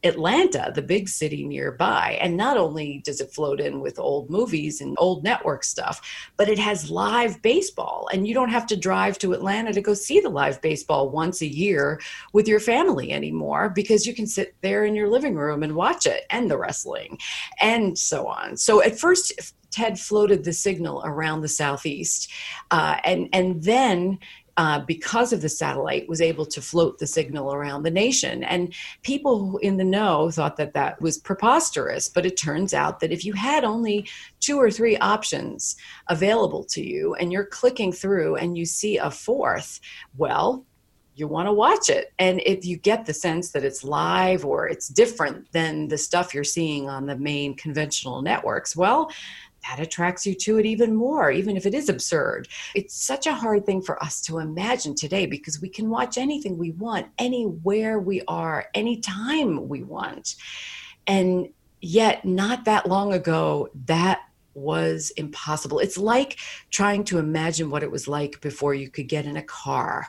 Atlanta, 0.05 0.71
the 0.75 0.83
big 0.83 1.09
city 1.09 1.45
nearby. 1.45 2.19
And 2.21 2.37
not 2.37 2.59
only 2.59 2.99
does 3.05 3.21
it 3.21 3.33
float 3.33 3.61
in 3.61 3.81
with 3.81 3.99
old 3.99 4.29
movies 4.31 4.81
and 4.81 4.95
old 4.99 5.25
network 5.25 5.65
stuff, 5.65 6.01
but 6.37 6.49
it 6.49 6.59
has 6.59 6.91
live 6.91 7.41
baseball. 7.41 8.09
And 8.13 8.29
you 8.29 8.35
don't 8.35 8.51
have 8.51 8.67
to 8.67 8.77
drive 8.77 9.19
to 9.19 9.33
Atlanta 9.33 9.73
to 9.73 9.81
go 9.81 9.95
see 9.95 10.21
the 10.21 10.29
live 10.29 10.61
baseball 10.61 11.09
once 11.09 11.41
a 11.41 11.47
year 11.47 12.01
with 12.35 12.47
your 12.47 12.61
family 12.61 13.11
anymore 13.11 13.71
because 13.71 14.07
you 14.07 14.15
can 14.15 14.27
sit 14.27 14.55
there 14.61 14.85
in 14.85 14.95
your 14.95 15.09
living 15.09 15.35
room 15.35 15.63
and 15.63 15.75
watch 15.75 16.05
it 16.05 16.25
and 16.29 16.51
the 16.51 16.59
wrestling 16.59 17.19
and 17.61 17.99
so 17.99 18.27
on. 18.27 18.57
So 18.59 18.83
at 18.83 18.99
first, 18.99 19.55
Ted 19.73 19.99
floated 19.99 20.45
the 20.45 20.53
signal 20.53 21.03
around 21.05 21.41
the 21.41 21.49
southeast, 21.49 22.31
uh, 22.71 22.99
and 23.05 23.29
and 23.33 23.63
then 23.63 24.19
uh, 24.57 24.81
because 24.81 25.33
of 25.33 25.41
the 25.41 25.49
satellite, 25.49 26.09
was 26.09 26.21
able 26.21 26.47
to 26.47 26.61
float 26.61 26.99
the 26.99 27.07
signal 27.07 27.55
around 27.55 27.83
the 27.83 27.91
nation. 27.91 28.45
And 28.45 28.75
people 29.03 29.59
in 29.59 29.77
the 29.77 29.85
know 29.85 30.31
thought 30.31 30.57
that 30.57 30.75
that 30.75 31.01
was 31.01 31.19
preposterous. 31.19 32.09
But 32.09 32.27
it 32.27 32.37
turns 32.37 32.75
out 32.75 33.01
that 33.01 33.13
if 33.13 33.25
you 33.25 33.33
had 33.33 33.65
only 33.65 34.09
two 34.41 34.59
or 34.59 34.71
three 34.71 34.97
options 34.99 35.77
available 36.09 36.65
to 36.65 36.87
you 36.87 37.15
and 37.15 37.33
you're 37.33 37.47
clicking 37.47 37.93
through 37.93 38.37
and 38.37 38.57
you 38.59 38.67
see 38.67 38.99
a 38.99 39.11
fourth, 39.11 39.81
well, 40.17 40.65
you 41.15 41.29
want 41.29 41.47
to 41.47 41.53
watch 41.53 41.91
it. 41.91 42.13
And 42.19 42.41
if 42.47 42.65
you 42.65 42.77
get 42.77 43.05
the 43.05 43.15
sense 43.15 43.51
that 43.51 43.65
it's 43.65 43.85
live 43.85 44.45
or 44.45 44.67
it's 44.69 44.89
different 44.89 45.51
than 45.53 45.89
the 45.89 45.99
stuff 45.99 46.33
you're 46.33 46.45
seeing 46.45 46.89
on 46.89 47.07
the 47.07 47.17
main 47.17 47.55
conventional 47.55 48.23
networks, 48.23 48.75
well, 48.75 49.11
that 49.63 49.81
attracts 49.81 50.27
you 50.27 50.35
to 50.35 50.59
it 50.59 50.67
even 50.67 50.95
more, 50.95 51.31
even 51.31 51.57
if 51.57 51.67
it 51.67 51.75
is 51.75 51.89
absurd. 51.89 52.49
It's 52.75 52.95
such 52.95 53.27
a 53.27 53.35
hard 53.35 53.65
thing 53.65 53.83
for 53.83 54.03
us 54.03 54.21
to 54.23 54.39
imagine 54.39 54.95
today 54.95 55.27
because 55.27 55.61
we 55.61 55.69
can 55.69 55.89
watch 55.89 56.19
anything 56.19 56.59
we 56.59 56.73
want, 56.73 57.07
anywhere 57.19 57.99
we 57.99 58.23
are, 58.29 58.67
anytime 58.75 59.69
we 59.69 59.83
want. 59.83 60.37
And 61.07 61.49
yet, 61.81 62.25
not 62.25 62.65
that 62.65 62.89
long 62.89 63.13
ago, 63.13 63.69
that 63.87 64.23
was 64.55 65.11
impossible. 65.17 65.79
It's 65.79 65.99
like 65.99 66.39
trying 66.71 67.05
to 67.05 67.19
imagine 67.19 67.71
what 67.71 67.83
it 67.83 67.91
was 67.91 68.07
like 68.07 68.41
before 68.41 68.75
you 68.75 68.91
could 68.91 69.09
get 69.09 69.25
in 69.27 69.37
a 69.37 69.43
car 69.43 70.07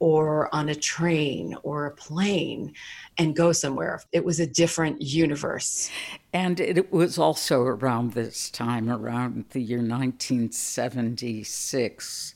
or 0.00 0.54
on 0.54 0.68
a 0.68 0.74
train 0.74 1.56
or 1.62 1.86
a 1.86 1.90
plane 1.90 2.74
and 3.16 3.34
go 3.34 3.52
somewhere. 3.52 4.02
It 4.12 4.22
was 4.24 4.38
a 4.40 4.46
different 4.46 5.00
universe. 5.02 5.90
And 6.32 6.60
it 6.60 6.92
was 6.92 7.18
also 7.18 7.62
around 7.62 8.12
this 8.12 8.50
time, 8.50 8.90
around 8.90 9.46
the 9.50 9.60
year 9.60 9.78
1976, 9.78 12.34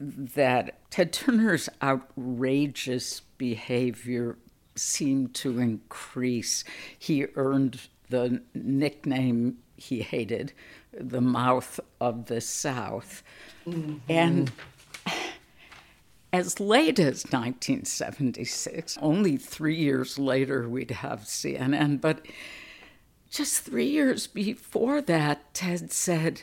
that 0.00 0.90
Ted 0.90 1.12
Turner's 1.12 1.68
outrageous 1.82 3.20
behavior 3.38 4.38
seemed 4.74 5.34
to 5.34 5.58
increase. 5.58 6.64
He 6.98 7.26
earned 7.36 7.82
the 8.08 8.42
nickname 8.54 9.58
he 9.76 10.00
hated, 10.02 10.52
the 10.92 11.20
mouth 11.20 11.78
of 12.00 12.26
the 12.26 12.40
South. 12.40 13.22
Mm-hmm. 13.66 13.98
And 14.08 14.50
as 16.32 16.58
late 16.58 16.98
as 16.98 17.24
1976. 17.24 18.98
Only 19.00 19.36
three 19.36 19.76
years 19.76 20.18
later, 20.18 20.68
we'd 20.68 20.90
have 20.90 21.20
CNN. 21.20 22.00
But 22.00 22.26
just 23.30 23.60
three 23.60 23.86
years 23.86 24.26
before 24.26 25.02
that, 25.02 25.52
Ted 25.54 25.92
said, 25.92 26.42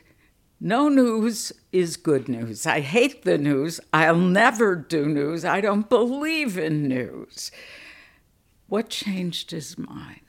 No 0.60 0.90
news 0.90 1.52
is 1.72 1.98
good 1.98 2.30
news. 2.30 2.66
I 2.66 2.82
hate 2.82 3.24
the 3.24 3.38
news. 3.38 3.80
I'll 3.92 4.16
never 4.16 4.76
do 4.76 5.06
news. 5.08 5.44
I 5.44 5.62
don't 5.62 5.90
believe 5.90 6.58
in 6.58 6.88
news. 6.88 7.52
What 8.68 8.90
changed 8.90 9.52
his 9.52 9.78
mind? 9.78 10.29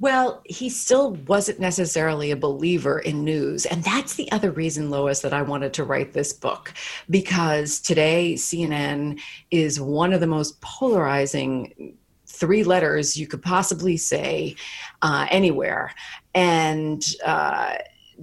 Well, 0.00 0.42
he 0.44 0.68
still 0.68 1.12
wasn't 1.26 1.60
necessarily 1.60 2.30
a 2.30 2.36
believer 2.36 2.98
in 2.98 3.24
news. 3.24 3.64
And 3.64 3.84
that's 3.84 4.14
the 4.14 4.30
other 4.32 4.50
reason, 4.50 4.90
Lois, 4.90 5.20
that 5.20 5.32
I 5.32 5.42
wanted 5.42 5.72
to 5.74 5.84
write 5.84 6.12
this 6.12 6.32
book. 6.32 6.72
Because 7.08 7.80
today, 7.80 8.34
CNN 8.34 9.20
is 9.50 9.80
one 9.80 10.12
of 10.12 10.20
the 10.20 10.26
most 10.26 10.60
polarizing 10.60 11.96
three 12.26 12.64
letters 12.64 13.16
you 13.16 13.28
could 13.28 13.42
possibly 13.42 13.96
say 13.96 14.56
uh, 15.02 15.26
anywhere. 15.30 15.94
And, 16.34 17.04
uh, 17.24 17.76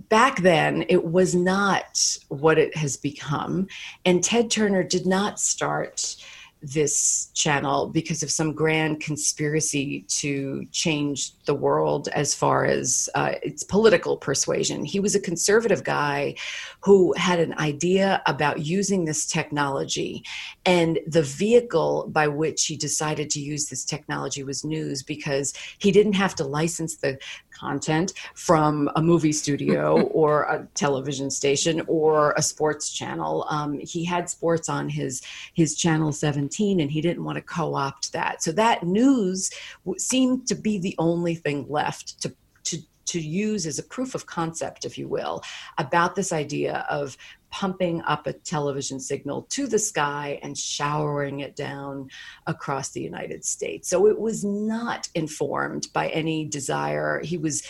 back 0.10 0.41
then 0.41 0.86
it 0.88 1.03
was 1.03 1.36
not 1.36 2.17
what 2.29 2.57
it 2.57 2.75
has 2.75 2.95
become 2.95 3.67
and 4.05 4.23
ted 4.23 4.49
turner 4.49 4.84
did 4.84 5.05
not 5.05 5.39
start 5.39 6.15
this 6.62 7.32
channel 7.34 7.88
because 7.88 8.21
of 8.21 8.32
some 8.32 8.54
grand 8.54 9.00
conspiracy 9.00 10.06
to 10.08 10.65
change 10.71 11.34
the 11.45 11.56
world 11.56 12.08
as 12.10 12.36
far 12.36 12.65
as 12.65 13.10
uh, 13.15 13.34
its 13.41 13.63
political 13.63 14.15
persuasion. 14.15 14.86
He 14.86 15.00
was 15.00 15.15
a 15.15 15.19
conservative 15.19 15.84
guy 15.84 16.36
who 16.82 17.13
had 17.17 17.39
an 17.39 17.58
idea 17.58 18.21
about 18.28 18.65
using 18.65 19.06
this 19.06 19.26
technology, 19.26 20.24
and 20.65 21.00
the 21.08 21.24
vehicle 21.24 22.08
by 22.10 22.28
which 22.28 22.65
he 22.65 22.76
decided 22.76 23.30
to 23.32 23.39
use 23.39 23.67
this 23.67 23.84
technology 23.84 24.43
was 24.43 24.63
news 24.63 25.02
because 25.02 25.54
he 25.80 25.91
didn't 25.91 26.13
have 26.13 26.36
to 26.36 26.43
license 26.43 26.97
the 26.97 27.17
content 27.62 28.13
from 28.36 28.89
a 28.95 29.02
movie 29.02 29.32
studio 29.32 30.02
or 30.21 30.43
a 30.43 30.67
television 30.74 31.30
station 31.30 31.82
or 31.88 32.34
a 32.36 32.41
sports 32.41 32.91
channel. 32.91 33.45
Um, 33.50 33.80
he 33.80 34.04
had 34.04 34.30
sports 34.30 34.67
on 34.67 34.89
his 34.89 35.21
his 35.54 35.76
channel 35.76 36.12
17, 36.12 36.80
and 36.80 36.91
he 36.91 37.02
didn't 37.02 37.24
want 37.24 37.38
to 37.38 37.41
co-opt 37.41 38.12
that. 38.13 38.43
So 38.43 38.52
that 38.54 38.84
news 38.84 39.52
seemed 39.97 40.47
to 40.47 40.56
be 40.56 40.80
the 40.80 40.95
only 40.97 41.36
thing 41.36 41.65
left 41.69 42.21
to 42.21 42.34
to 42.63 42.78
to 43.06 43.19
use 43.19 43.65
as 43.65 43.78
a 43.78 43.84
proof 43.84 44.15
of 44.15 44.26
concept, 44.26 44.86
if 44.86 44.97
you 44.97 45.08
will, 45.08 45.41
about 45.78 46.15
this 46.15 46.32
idea 46.32 46.86
of 46.89 47.17
pumping 47.51 48.01
up 48.03 48.25
a 48.25 48.33
television 48.33 48.99
signal 48.99 49.43
to 49.43 49.67
the 49.67 49.77
sky 49.77 50.39
and 50.41 50.57
showering 50.57 51.41
it 51.41 51.55
down 51.55 52.09
across 52.47 52.89
the 52.89 53.01
United 53.01 53.45
States. 53.45 53.89
So 53.89 54.07
it 54.07 54.17
was 54.17 54.43
not 54.43 55.09
informed 55.13 55.87
by 55.93 56.07
any 56.09 56.45
desire. 56.45 57.21
He 57.23 57.37
was 57.37 57.63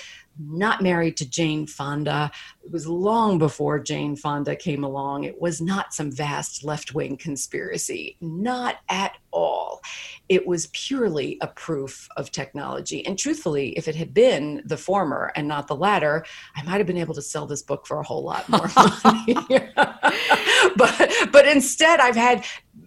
not 0.50 0.82
married 0.82 1.18
to 1.18 1.30
Jane 1.30 1.68
Fonda. 1.68 2.32
It 2.64 2.72
was 2.72 2.88
long 2.88 3.38
before 3.38 3.80
Jane 3.80 4.16
Fonda 4.16 4.56
came 4.56 4.84
along. 4.84 5.24
It 5.24 5.40
was 5.42 5.62
not 5.62 5.94
some 5.94 6.12
vast 6.12 6.64
left 6.64 6.94
wing 6.94 7.18
conspiracy, 7.18 8.18
not 8.22 8.78
at 8.90 9.18
all. 9.32 9.82
It 10.30 10.46
was 10.46 10.68
purely 10.68 11.38
a 11.42 11.48
proof 11.48 12.08
of 12.18 12.32
technology. 12.32 13.06
And 13.06 13.18
truthfully, 13.18 13.70
if 13.78 13.88
it 13.88 13.96
had 13.96 14.14
been 14.14 14.62
the 14.66 14.78
former 14.78 15.32
and 15.36 15.48
not 15.48 15.68
the 15.68 15.76
latter, 15.76 16.26
I 16.56 16.64
might 16.64 16.78
have 16.78 16.88
been 16.88 16.98
able 16.98 17.16
to 17.16 17.22
sell 17.22 17.46
this 17.46 17.62
book 17.62 17.86
for 17.86 18.00
a 18.00 18.04
whole 18.04 18.24
lot 18.24 18.48
more 18.50 18.70
money. 19.04 19.36
but 20.76 21.12
but 21.32 21.48
instead 21.48 22.00
I've 22.00 22.16
had 22.16 22.46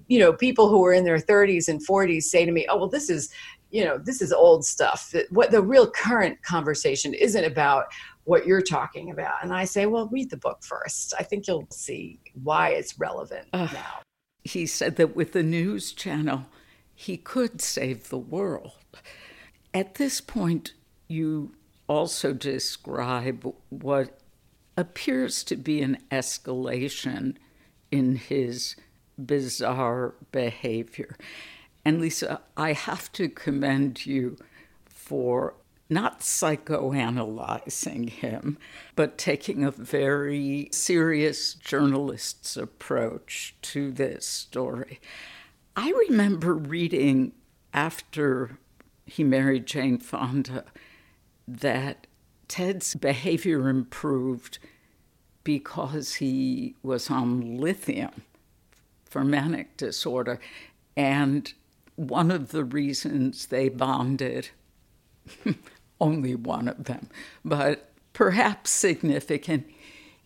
you 0.09 0.19
know 0.19 0.33
people 0.33 0.69
who 0.69 0.81
were 0.81 0.93
in 0.93 1.05
their 1.05 1.19
30s 1.19 1.69
and 1.69 1.87
40s 1.87 2.25
say 2.25 2.45
to 2.45 2.53
me, 2.53 2.67
"Oh, 2.69 2.77
well 2.77 2.89
this 2.89 3.11
is 3.11 3.31
you 3.75 3.85
know 3.85 3.99
this 3.99 4.23
is 4.23 4.33
old 4.33 4.65
stuff. 4.65 5.13
What 5.31 5.51
the 5.51 5.61
real 5.61 5.91
current 5.91 6.41
conversation 6.43 7.13
isn't 7.13 7.45
about 7.45 7.87
what 8.23 8.47
you're 8.47 8.63
talking 8.63 9.11
about. 9.11 9.43
And 9.43 9.53
i 9.53 9.65
say 9.65 9.87
well 9.87 10.09
read 10.13 10.31
the 10.31 10.37
book 10.37 10.63
first. 10.63 11.13
I 11.19 11.25
think 11.25 11.49
you'll 11.49 11.67
see 11.71 12.21
why 12.43 12.69
it's 12.71 12.99
relevant 13.01 13.49
uh, 13.53 13.69
now. 13.73 14.01
He 14.45 14.67
said 14.67 14.95
that 14.97 15.17
with 15.17 15.33
the 15.33 15.43
news 15.43 15.93
channel 15.93 16.47
he 16.95 17.17
could 17.17 17.61
save 17.61 18.09
the 18.09 18.19
world. 18.19 18.71
At 19.75 19.97
this 19.97 20.21
point 20.21 20.75
you 21.09 21.57
also 21.89 22.33
describe 22.33 23.53
what 23.71 24.21
appears 24.77 25.43
to 25.45 25.57
be 25.57 25.83
an 25.83 25.99
escalation 26.13 27.35
in 27.91 28.15
his 28.15 28.77
bizarre 29.19 30.15
behavior 30.31 31.17
and 31.85 32.01
Lisa, 32.01 32.41
I 32.57 32.73
have 32.73 33.13
to 33.13 33.29
commend 33.29 34.07
you 34.07 34.37
for 34.87 35.55
not 35.91 36.21
psychoanalyzing 36.21 38.09
him, 38.09 38.59
but 38.97 39.19
taking 39.19 39.65
a 39.65 39.71
very 39.71 40.69
serious 40.73 41.55
journalist's 41.55 42.57
approach 42.57 43.55
to 43.63 43.93
this 43.93 44.27
story. 44.27 45.01
I 45.77 45.91
remember 46.09 46.55
reading 46.55 47.33
after 47.75 48.59
he 49.05 49.23
married 49.23 49.67
Jane 49.67 49.99
Fonda 49.99 50.65
that 51.47 52.07
Ted's 52.49 52.95
behavior 52.95 53.69
improved 53.69 54.59
because 55.43 56.15
he 56.15 56.75
was 56.83 57.11
on 57.11 57.59
lithium 57.59 58.23
for 59.05 59.23
manic 59.23 59.77
disorder. 59.77 60.41
And 60.97 61.53
one 61.97 62.31
of 62.31 62.51
the 62.51 62.65
reasons 62.65 63.47
they 63.47 63.69
bonded, 63.69 64.51
only 66.01 66.35
one 66.35 66.69
of 66.69 66.85
them, 66.85 67.09
but 67.45 67.93
perhaps 68.13 68.71
significant, 68.71 69.67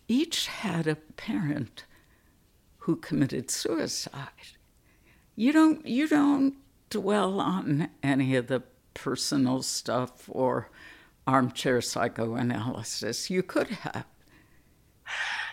each 0.07 0.47
had 0.47 0.87
a 0.87 0.95
parent 0.95 1.85
who 2.79 2.95
committed 2.95 3.51
suicide. 3.51 4.57
You 5.35 5.53
don't 5.53 5.85
you 5.85 6.07
don't 6.07 6.55
dwell 6.89 7.39
on 7.39 7.89
any 8.01 8.35
of 8.35 8.47
the 8.47 8.63
personal 8.93 9.61
stuff 9.61 10.23
or 10.27 10.69
armchair 11.27 11.81
psychoanalysis. 11.81 13.29
You 13.29 13.43
could 13.43 13.67
have. 13.67 14.05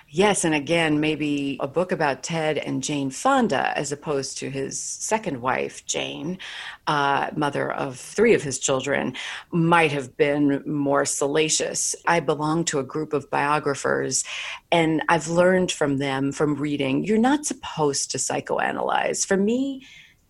Yes, 0.09 0.45
and 0.45 0.55
again, 0.55 1.01
maybe 1.01 1.57
a 1.59 1.67
book 1.67 1.91
about 1.91 2.23
Ted 2.23 2.59
and 2.59 2.81
Jane 2.81 3.11
Fonda 3.11 3.77
as 3.77 3.91
opposed 3.91 4.39
to 4.39 4.51
his 4.51 4.79
second 4.81 5.43
wife, 5.43 5.85
Jane, 5.85 6.39
uh, 6.87 7.31
mother 7.35 7.73
of 7.73 7.99
three 7.99 8.33
of 8.33 8.43
his 8.43 8.61
children, 8.61 9.17
might 9.51 9.91
have 9.91 10.17
been 10.17 10.63
more 10.65 11.05
salacious. 11.05 11.97
I 12.07 12.21
belong 12.21 12.65
to 12.67 12.79
a 12.79 12.85
group 12.85 13.13
of 13.13 13.29
biographers, 13.31 14.23
and 14.71 15.03
I've 15.09 15.27
learned 15.29 15.73
from 15.73 15.99
them 15.99 16.31
from 16.31 16.55
reading 16.55 17.03
you're 17.03 17.19
not 17.19 17.45
supposed 17.45 18.13
to 18.13 18.19
psychoanalyze. 18.19 19.27
For 19.27 19.37
me, 19.37 19.87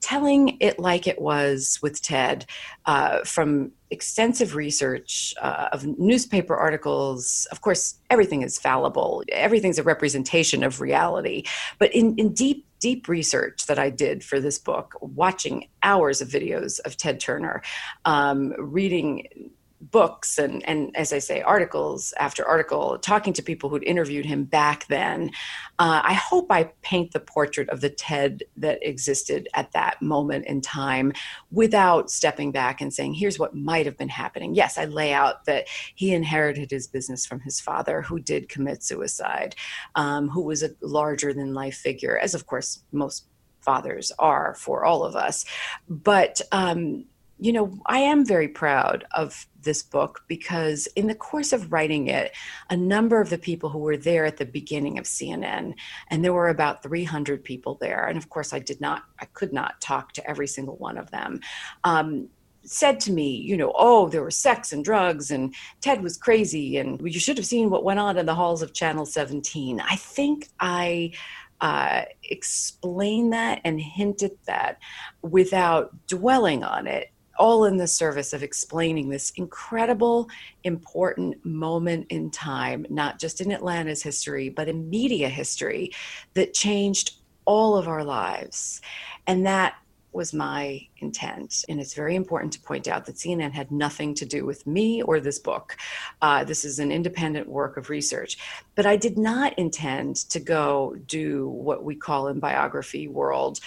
telling 0.06 0.56
it 0.60 0.78
like 0.78 1.08
it 1.08 1.20
was 1.20 1.80
with 1.82 2.00
Ted 2.00 2.46
uh, 2.84 3.24
from 3.24 3.72
extensive 3.90 4.54
research 4.54 5.34
uh, 5.42 5.68
of 5.72 5.84
newspaper 5.98 6.54
articles. 6.54 7.48
Of 7.50 7.60
course, 7.60 7.96
everything 8.08 8.42
is 8.42 8.56
fallible, 8.56 9.24
everything's 9.32 9.80
a 9.80 9.82
representation 9.82 10.62
of 10.62 10.80
reality. 10.80 11.42
But 11.80 11.92
in, 11.92 12.14
in 12.18 12.34
deep, 12.34 12.68
deep 12.78 13.08
research 13.08 13.66
that 13.66 13.80
I 13.80 13.90
did 13.90 14.22
for 14.22 14.38
this 14.38 14.60
book, 14.60 14.94
watching 15.00 15.66
hours 15.82 16.20
of 16.20 16.28
videos 16.28 16.78
of 16.84 16.96
Ted 16.96 17.18
Turner, 17.18 17.62
um, 18.04 18.54
reading 18.58 19.50
books 19.80 20.38
and, 20.38 20.66
and 20.68 20.96
as 20.96 21.12
I 21.12 21.18
say, 21.18 21.42
articles 21.42 22.14
after 22.18 22.46
article, 22.46 22.98
talking 22.98 23.32
to 23.34 23.42
people 23.42 23.68
who'd 23.68 23.84
interviewed 23.84 24.24
him 24.24 24.44
back 24.44 24.86
then, 24.88 25.30
uh, 25.78 26.00
I 26.02 26.14
hope 26.14 26.46
I 26.50 26.72
paint 26.82 27.12
the 27.12 27.20
portrait 27.20 27.68
of 27.68 27.80
the 27.80 27.90
Ted 27.90 28.42
that 28.56 28.78
existed 28.82 29.48
at 29.54 29.72
that 29.72 30.00
moment 30.00 30.46
in 30.46 30.60
time 30.60 31.12
without 31.50 32.10
stepping 32.10 32.52
back 32.52 32.80
and 32.80 32.92
saying, 32.92 33.14
here's 33.14 33.38
what 33.38 33.54
might 33.54 33.86
have 33.86 33.98
been 33.98 34.08
happening. 34.08 34.54
Yes, 34.54 34.78
I 34.78 34.86
lay 34.86 35.12
out 35.12 35.44
that 35.44 35.66
he 35.94 36.14
inherited 36.14 36.70
his 36.70 36.86
business 36.86 37.26
from 37.26 37.40
his 37.40 37.60
father, 37.60 38.02
who 38.02 38.18
did 38.18 38.48
commit 38.48 38.82
suicide, 38.82 39.54
um, 39.94 40.28
who 40.28 40.42
was 40.42 40.62
a 40.62 40.70
larger 40.80 41.32
than 41.32 41.54
life 41.54 41.76
figure, 41.76 42.18
as 42.18 42.34
of 42.34 42.46
course 42.46 42.82
most 42.92 43.26
fathers 43.60 44.12
are 44.18 44.54
for 44.54 44.84
all 44.84 45.04
of 45.04 45.16
us. 45.16 45.44
But 45.88 46.40
um, 46.52 47.06
you 47.38 47.52
know, 47.52 47.78
I 47.86 47.98
am 47.98 48.24
very 48.24 48.48
proud 48.48 49.04
of 49.12 49.46
this 49.62 49.82
book 49.82 50.22
because 50.26 50.86
in 50.96 51.06
the 51.06 51.14
course 51.14 51.52
of 51.52 51.70
writing 51.70 52.06
it, 52.06 52.32
a 52.70 52.76
number 52.76 53.20
of 53.20 53.28
the 53.28 53.36
people 53.36 53.68
who 53.68 53.80
were 53.80 53.96
there 53.96 54.24
at 54.24 54.38
the 54.38 54.46
beginning 54.46 54.98
of 54.98 55.04
CNN, 55.04 55.74
and 56.08 56.24
there 56.24 56.32
were 56.32 56.48
about 56.48 56.82
300 56.82 57.44
people 57.44 57.76
there, 57.80 58.06
and 58.06 58.16
of 58.16 58.30
course, 58.30 58.54
I 58.54 58.58
did 58.58 58.80
not, 58.80 59.02
I 59.20 59.26
could 59.26 59.52
not 59.52 59.80
talk 59.80 60.12
to 60.14 60.30
every 60.30 60.46
single 60.46 60.76
one 60.76 60.96
of 60.96 61.10
them. 61.10 61.40
Um, 61.84 62.28
said 62.62 62.98
to 63.00 63.12
me, 63.12 63.36
you 63.36 63.56
know, 63.56 63.72
oh, 63.76 64.08
there 64.08 64.24
was 64.24 64.36
sex 64.36 64.72
and 64.72 64.84
drugs, 64.84 65.30
and 65.30 65.54
Ted 65.82 66.02
was 66.02 66.16
crazy, 66.16 66.78
and 66.78 67.00
you 67.02 67.20
should 67.20 67.36
have 67.36 67.46
seen 67.46 67.68
what 67.68 67.84
went 67.84 68.00
on 68.00 68.16
in 68.16 68.26
the 68.26 68.34
halls 68.34 68.62
of 68.62 68.72
Channel 68.72 69.04
17. 69.04 69.80
I 69.80 69.96
think 69.96 70.48
I 70.58 71.12
uh, 71.60 72.02
explained 72.24 73.32
that 73.32 73.60
and 73.64 73.80
hinted 73.80 74.32
that 74.46 74.78
without 75.22 76.06
dwelling 76.06 76.64
on 76.64 76.86
it 76.86 77.10
all 77.38 77.64
in 77.64 77.76
the 77.76 77.86
service 77.86 78.32
of 78.32 78.42
explaining 78.42 79.08
this 79.08 79.30
incredible, 79.36 80.28
important 80.64 81.44
moment 81.44 82.06
in 82.10 82.30
time, 82.30 82.86
not 82.90 83.18
just 83.18 83.40
in 83.40 83.52
Atlanta's 83.52 84.02
history, 84.02 84.48
but 84.48 84.68
in 84.68 84.90
media 84.90 85.28
history 85.28 85.92
that 86.34 86.54
changed 86.54 87.16
all 87.44 87.76
of 87.76 87.88
our 87.88 88.04
lives. 88.04 88.80
And 89.26 89.46
that 89.46 89.76
was 90.16 90.32
my 90.32 90.80
intent. 90.98 91.64
And 91.68 91.78
it's 91.78 91.94
very 91.94 92.16
important 92.16 92.52
to 92.54 92.60
point 92.60 92.88
out 92.88 93.04
that 93.04 93.16
CNN 93.16 93.52
had 93.52 93.70
nothing 93.70 94.14
to 94.14 94.24
do 94.24 94.44
with 94.44 94.66
me 94.66 95.02
or 95.02 95.20
this 95.20 95.38
book. 95.38 95.76
Uh, 96.22 96.42
this 96.42 96.64
is 96.64 96.78
an 96.78 96.90
independent 96.90 97.46
work 97.46 97.76
of 97.76 97.90
research. 97.90 98.38
But 98.74 98.86
I 98.86 98.96
did 98.96 99.18
not 99.18 99.56
intend 99.58 100.16
to 100.30 100.40
go 100.40 100.96
do 101.06 101.48
what 101.48 101.84
we 101.84 101.94
call 101.94 102.28
in 102.28 102.40
biography 102.40 103.06
world 103.06 103.60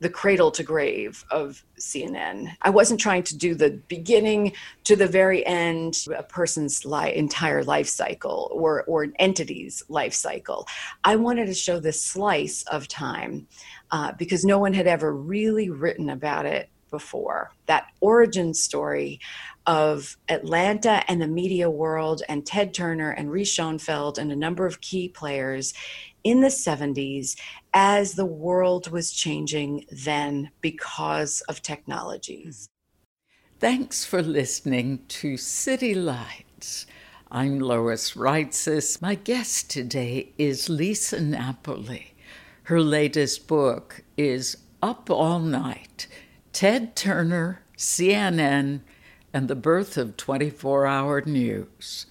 the 0.00 0.08
cradle 0.08 0.50
to 0.52 0.62
grave 0.62 1.24
of 1.30 1.64
CNN. 1.78 2.48
I 2.62 2.70
wasn't 2.70 3.00
trying 3.00 3.24
to 3.24 3.36
do 3.36 3.54
the 3.54 3.70
beginning 3.88 4.52
to 4.84 4.96
the 4.96 5.06
very 5.06 5.44
end, 5.44 6.04
a 6.16 6.22
person's 6.22 6.84
li- 6.84 7.14
entire 7.14 7.64
life 7.64 7.88
cycle 7.88 8.50
or, 8.52 8.84
or 8.84 9.02
an 9.02 9.12
entity's 9.18 9.82
life 9.88 10.14
cycle. 10.14 10.66
I 11.04 11.16
wanted 11.16 11.46
to 11.46 11.54
show 11.54 11.80
this 11.80 12.02
slice 12.02 12.62
of 12.64 12.88
time 12.88 13.48
uh, 13.90 14.12
because 14.12 14.44
no 14.44 14.58
one 14.58 14.72
had 14.72 14.86
ever 14.86 15.12
really 15.12 15.70
written 15.70 16.10
about 16.10 16.46
it 16.46 16.68
before. 16.90 17.50
That 17.66 17.88
origin 18.00 18.54
story 18.54 19.20
of 19.66 20.16
Atlanta 20.28 21.02
and 21.08 21.20
the 21.20 21.28
media 21.28 21.68
world 21.68 22.22
and 22.28 22.46
Ted 22.46 22.72
Turner 22.72 23.10
and 23.10 23.30
Reese 23.30 23.54
Schonfeld 23.54 24.16
and 24.16 24.32
a 24.32 24.36
number 24.36 24.64
of 24.64 24.80
key 24.80 25.08
players 25.08 25.74
in 26.28 26.42
the 26.42 26.48
70s 26.48 27.36
as 27.72 28.12
the 28.12 28.26
world 28.26 28.90
was 28.90 29.12
changing 29.12 29.86
then 29.90 30.50
because 30.60 31.40
of 31.48 31.62
technologies. 31.62 32.68
Thanks 33.58 34.04
for 34.04 34.20
listening 34.20 35.00
to 35.08 35.38
City 35.38 35.94
Lights. 35.94 36.84
I'm 37.30 37.58
Lois 37.58 38.12
Reitzes. 38.12 39.00
My 39.00 39.14
guest 39.14 39.70
today 39.70 40.34
is 40.36 40.68
Lisa 40.68 41.18
Napoli. 41.18 42.12
Her 42.64 42.82
latest 42.82 43.48
book 43.48 44.02
is 44.18 44.58
Up 44.82 45.08
All 45.08 45.40
Night 45.40 46.08
Ted 46.52 46.94
Turner, 46.94 47.62
CNN, 47.78 48.82
and 49.32 49.48
the 49.48 49.56
Birth 49.56 49.96
of 49.96 50.18
24 50.18 50.86
Hour 50.86 51.22
News. 51.22 52.04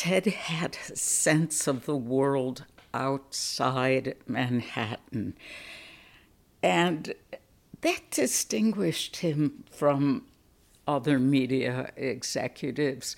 Ted 0.00 0.24
had 0.24 0.78
a 0.88 0.96
sense 0.96 1.66
of 1.66 1.84
the 1.84 1.94
world 1.94 2.64
outside 2.94 4.16
Manhattan. 4.26 5.34
And 6.62 7.14
that 7.80 8.10
distinguished 8.10 9.16
him 9.16 9.64
from 9.70 10.26
other 10.86 11.18
media 11.18 11.92
executives. 11.96 13.16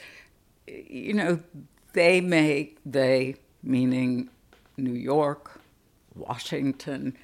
You 0.67 1.15
know, 1.15 1.41
they 1.93 2.21
make, 2.21 2.79
they, 2.85 3.37
meaning 3.63 4.31
New 4.77 4.93
York, 4.95 5.61
Washington, 6.15 7.17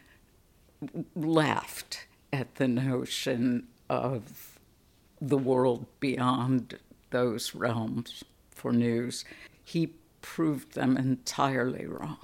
laughed 1.14 2.06
at 2.32 2.56
the 2.56 2.68
notion 2.68 3.68
of 3.88 4.58
the 5.20 5.38
world 5.38 5.86
beyond 6.00 6.78
those 7.10 7.54
realms 7.54 8.24
for 8.50 8.72
news. 8.72 9.24
He 9.64 9.94
proved 10.20 10.74
them 10.74 10.96
entirely 10.96 11.86
wrong. 11.86 12.18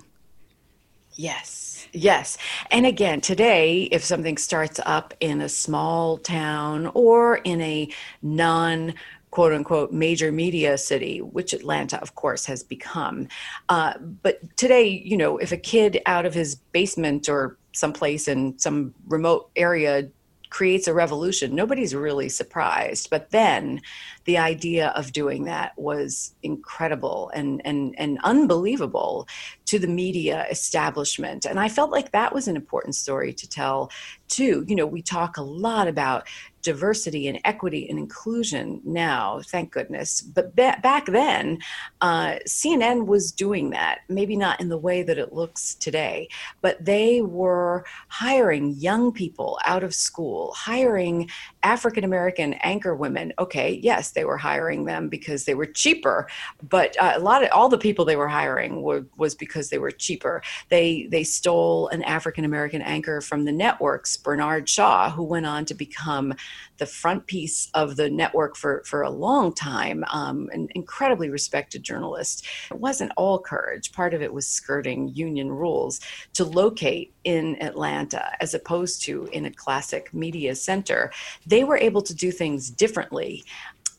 Yes, 1.17 1.87
yes. 1.93 2.39
And 2.71 2.87
again, 2.87 3.21
today, 3.21 3.85
if 3.93 4.03
something 4.05 4.37
starts 4.37 4.81
up 4.85 5.15
in 5.21 5.41
a 5.41 5.49
small 5.49 6.19
town 6.19 6.91
or 6.95 7.37
in 7.37 7.61
a 7.61 7.89
non 8.23 8.95
quote 9.31 9.53
unquote 9.53 9.93
major 9.93 10.31
media 10.31 10.79
city, 10.79 11.21
which 11.21 11.53
Atlanta, 11.53 12.01
of 12.01 12.15
course, 12.15 12.47
has 12.47 12.63
become. 12.63 13.29
Uh, 13.69 13.95
but 13.99 14.57
today, 14.57 14.87
you 14.87 15.17
know, 15.17 15.39
if 15.39 15.53
a 15.53 15.57
kid 15.57 16.01
out 16.07 16.25
of 16.25 16.35
his 16.35 16.55
basement 16.55 17.29
or 17.29 17.59
someplace 17.73 18.29
in 18.29 18.57
some 18.59 18.95
remote 19.09 19.51
area 19.57 20.09
creates 20.55 20.87
a 20.87 20.95
revolution, 20.95 21.53
nobody's 21.53 21.97
really 21.97 22.29
surprised. 22.29 23.11
But 23.11 23.31
then 23.31 23.83
the 24.25 24.39
idea 24.39 24.91
of 24.91 25.11
doing 25.11 25.47
that 25.47 25.77
was 25.77 26.33
incredible 26.45 27.33
and, 27.35 27.61
and, 27.65 27.93
and 27.99 28.21
unbelievable 28.23 29.27
to 29.67 29.81
the 29.81 29.89
media 29.89 30.47
establishment. 30.49 31.45
And 31.45 31.59
I 31.59 31.69
felt 31.69 31.91
like 31.91 32.13
that 32.13 32.33
was 32.33 32.47
an 32.47 32.55
important 32.55 32.95
story 32.95 33.33
to 33.33 33.49
tell 33.49 33.91
too. 34.29 34.65
You 34.69 34.77
know, 34.77 34.87
we 34.87 35.03
talk 35.03 35.39
a 35.39 35.43
lot 35.43 35.89
about 35.89 36.29
diversity 36.65 37.29
and 37.29 37.39
equity 37.45 37.89
and 37.89 37.99
inclusion 37.99 38.81
now, 38.85 39.41
thank 39.45 39.71
goodness. 39.71 40.23
But 40.23 40.57
ba- 40.57 40.79
back 40.83 41.07
then, 41.07 41.59
uh, 42.01 42.37
CNN 42.49 43.07
was 43.07 43.31
doing 43.31 43.71
that, 43.71 44.01
maybe 44.09 44.35
not 44.35 44.61
in 44.61 44.71
the 44.71 44.79
way 44.79 45.03
that 45.03 45.19
it 45.19 45.33
looks 45.33 45.75
today, 45.77 46.29
but 46.63 46.83
they 46.85 47.21
were 47.21 47.85
hiring 48.09 48.73
young 48.73 49.13
people 49.13 49.61
out 49.67 49.85
of 49.85 49.95
school, 49.95 50.53
hiring 50.57 51.29
African 51.63 52.03
American 52.03 52.55
anchor 52.55 52.95
women. 52.97 53.33
Okay, 53.39 53.79
yes, 53.83 54.13
they 54.13 54.25
were 54.25 54.39
hiring 54.39 54.87
them 54.87 55.09
because 55.09 55.45
they 55.45 55.55
were 55.55 55.67
cheaper, 55.67 56.27
but 56.69 56.97
uh, 57.01 57.13
a 57.15 57.21
lot 57.21 57.45
of 57.45 57.51
all 57.53 57.69
the 57.69 57.79
people 57.79 58.05
they 58.05 58.17
were 58.17 58.29
hiring 58.29 58.83
were, 58.83 59.05
was 59.19 59.35
because 59.35 59.69
they 59.69 59.79
were 59.79 59.91
cheaper. 59.91 60.43
They 60.71 61.09
they 61.11 61.25
stole 61.25 61.89
an 61.89 62.03
African 62.05 62.45
American 62.45 62.81
anchor 62.81 63.21
from 63.21 63.45
the 63.45 63.53
networks, 63.53 64.17
Bernard 64.17 64.69
Shaw, 64.69 65.11
who 65.11 65.23
went 65.23 65.45
on 65.45 65.67
to 65.67 65.75
become 65.75 66.35
the 66.79 66.87
front 66.87 67.27
piece 67.27 67.71
of 67.75 67.97
the 67.97 68.11
network 68.11 68.57
for, 68.57 68.83
for 68.85 69.03
a 69.03 69.11
long 69.11 69.53
time, 69.53 70.05
um, 70.13 70.49
an 70.53 70.69
incredibly 70.75 71.31
respected 71.31 71.83
journalist. 71.83 72.47
It 72.71 72.81
wasn't 72.81 73.13
all 73.17 73.39
courage. 73.39 73.93
Part 73.93 74.15
of 74.15 74.23
it 74.23 74.33
was 74.33 74.47
skirting 74.47 75.09
union 75.09 75.51
rules 75.51 76.01
to 76.35 76.45
locate 76.45 77.13
in 77.25 77.61
Atlanta 77.63 78.31
as 78.41 78.55
opposed 78.55 79.03
to 79.03 79.27
in 79.33 79.45
a 79.47 79.51
classic 79.51 80.13
media 80.13 80.55
center. 80.55 81.13
They 81.47 81.65
were 81.65 81.79
able 81.79 82.03
to 82.03 82.15
do 82.15 82.31
things 82.31 82.71
differently 82.71 83.45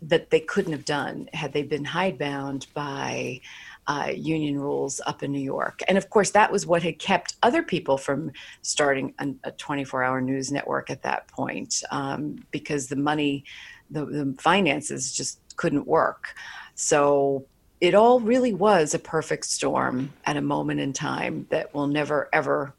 that 0.02 0.30
they 0.30 0.40
couldn't 0.40 0.74
have 0.74 0.86
done 0.86 1.30
had 1.34 1.54
they 1.54 1.64
been 1.64 1.86
hidebound 1.86 2.68
by 2.74 3.42
uh, 3.88 4.12
union 4.16 4.60
rules 4.60 5.00
up 5.06 5.24
in 5.24 5.32
New 5.32 5.40
York. 5.40 5.82
And 5.88 5.98
of 5.98 6.10
course, 6.10 6.32
that 6.32 6.52
was 6.52 6.66
what 6.66 6.84
had 6.84 7.00
kept 7.00 7.36
other 7.44 7.62
people 7.62 7.98
from 7.98 8.32
starting 8.62 9.14
a 9.44 9.52
24 9.52 10.04
hour 10.04 10.22
news 10.22 10.52
network 10.52 10.90
at 10.90 11.04
that 11.04 11.28
point 11.28 11.84
um, 11.92 12.44
because 12.52 12.88
the 12.88 12.96
money, 12.96 13.44
the, 13.92 14.06
the 14.06 14.36
finances 14.40 15.14
just 15.14 15.40
couldn't 15.56 15.88
work. 15.88 16.36
So 16.74 17.46
it 17.80 17.94
all 17.94 18.20
really 18.20 18.54
was 18.54 18.94
a 18.94 19.00
perfect 19.00 19.46
storm 19.46 20.12
at 20.26 20.38
a 20.38 20.42
moment 20.42 20.80
in 20.80 20.94
time 20.94 21.46
that 21.50 21.74
will 21.74 21.88
never, 21.88 22.30
ever 22.34 22.74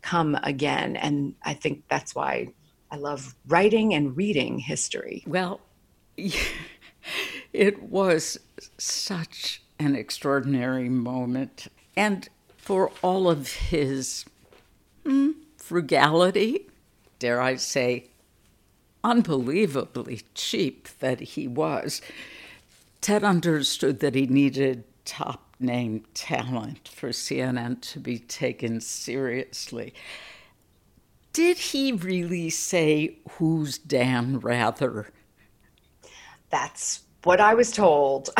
come 0.00 0.38
again. 0.42 0.96
And 0.96 1.34
I 1.42 1.54
think 1.54 1.82
that's 1.88 2.14
why 2.14 2.48
I 2.90 2.96
love 2.96 3.34
writing 3.46 3.92
and 3.94 4.16
reading 4.16 4.58
history. 4.58 5.24
Well, 5.26 5.60
it 7.52 7.82
was 7.82 8.38
such 8.78 9.62
an 9.78 9.94
extraordinary 9.94 10.88
moment. 10.88 11.68
And 11.96 12.28
for 12.56 12.90
all 13.02 13.28
of 13.28 13.52
his 13.52 14.24
mm, 15.04 15.34
frugality, 15.56 16.66
dare 17.18 17.40
I 17.40 17.56
say, 17.56 18.08
unbelievably 19.04 20.22
cheap 20.34 20.88
that 20.98 21.20
he 21.20 21.46
was, 21.46 22.02
Ted 23.00 23.22
understood 23.22 24.00
that 24.00 24.14
he 24.14 24.26
needed 24.26 24.84
top 25.04 25.54
name 25.60 26.04
talent 26.12 26.88
for 26.88 27.10
CNN 27.10 27.80
to 27.80 28.00
be 28.00 28.18
taken 28.18 28.80
seriously. 28.80 29.94
Did 31.32 31.58
he 31.58 31.92
really 31.92 32.50
say, 32.50 33.18
Who's 33.32 33.78
Dan 33.78 34.40
Rather? 34.40 35.08
That's 36.50 37.02
what 37.24 37.40
I 37.40 37.54
was 37.54 37.70
told. 37.70 38.30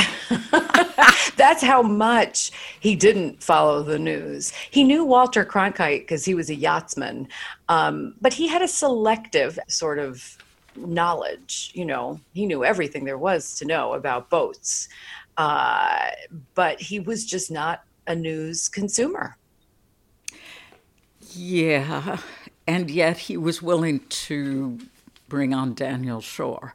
That's 1.36 1.62
how 1.62 1.82
much 1.82 2.50
he 2.80 2.96
didn't 2.96 3.42
follow 3.42 3.82
the 3.82 3.98
news. 3.98 4.52
He 4.70 4.84
knew 4.84 5.04
Walter 5.04 5.44
Cronkite 5.44 6.00
because 6.00 6.24
he 6.24 6.34
was 6.34 6.50
a 6.50 6.54
yachtsman, 6.54 7.28
um, 7.68 8.14
but 8.20 8.32
he 8.32 8.48
had 8.48 8.62
a 8.62 8.68
selective 8.68 9.58
sort 9.68 9.98
of 9.98 10.38
knowledge. 10.76 11.70
You 11.74 11.84
know, 11.84 12.20
he 12.32 12.46
knew 12.46 12.64
everything 12.64 13.04
there 13.04 13.18
was 13.18 13.54
to 13.58 13.64
know 13.64 13.92
about 13.94 14.30
boats, 14.30 14.88
uh, 15.36 16.10
but 16.54 16.80
he 16.80 17.00
was 17.00 17.24
just 17.26 17.50
not 17.50 17.84
a 18.06 18.14
news 18.14 18.68
consumer. 18.68 19.36
Yeah, 21.32 22.18
and 22.66 22.90
yet 22.90 23.18
he 23.18 23.36
was 23.36 23.60
willing 23.60 24.00
to 24.08 24.78
bring 25.28 25.52
on 25.52 25.74
Daniel 25.74 26.20
Schorr. 26.20 26.74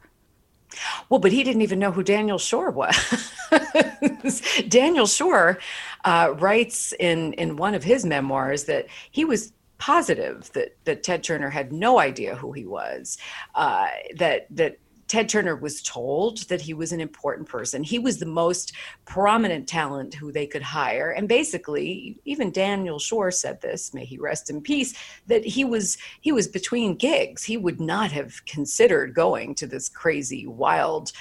Well, 1.08 1.20
but 1.20 1.32
he 1.32 1.44
didn't 1.44 1.62
even 1.62 1.78
know 1.78 1.92
who 1.92 2.02
Daniel 2.02 2.38
Schorr 2.38 2.70
was. 2.70 3.22
Daniel 4.68 5.06
Schorr 5.06 5.58
uh, 6.04 6.34
writes 6.38 6.92
in 6.98 7.32
in 7.34 7.56
one 7.56 7.74
of 7.74 7.84
his 7.84 8.04
memoirs 8.04 8.64
that 8.64 8.86
he 9.10 9.24
was 9.24 9.52
positive 9.78 10.50
that 10.52 10.76
that 10.84 11.02
Ted 11.02 11.24
Turner 11.24 11.50
had 11.50 11.72
no 11.72 11.98
idea 11.98 12.36
who 12.36 12.52
he 12.52 12.64
was. 12.64 13.18
Uh, 13.54 13.88
that 14.16 14.46
that 14.50 14.78
Ted 15.08 15.28
Turner 15.28 15.56
was 15.56 15.82
told 15.82 16.48
that 16.48 16.60
he 16.62 16.74
was 16.74 16.92
an 16.92 17.00
important 17.00 17.48
person. 17.48 17.82
He 17.82 17.98
was 17.98 18.18
the 18.18 18.26
most 18.26 18.72
prominent 19.04 19.68
talent 19.68 20.14
who 20.14 20.32
they 20.32 20.46
could 20.46 20.62
hire. 20.62 21.10
And 21.10 21.28
basically, 21.28 22.18
even 22.24 22.50
Daniel 22.50 22.98
Schorr 22.98 23.30
said 23.30 23.60
this, 23.60 23.92
may 23.92 24.04
he 24.04 24.18
rest 24.18 24.48
in 24.48 24.60
peace, 24.62 24.94
that 25.26 25.44
he 25.44 25.64
was 25.64 25.98
he 26.20 26.32
was 26.32 26.48
between 26.48 26.96
gigs. 26.96 27.44
He 27.44 27.56
would 27.56 27.80
not 27.80 28.10
have 28.12 28.44
considered 28.46 29.14
going 29.14 29.54
to 29.56 29.66
this 29.66 29.88
crazy 29.88 30.46
wild 30.46 31.12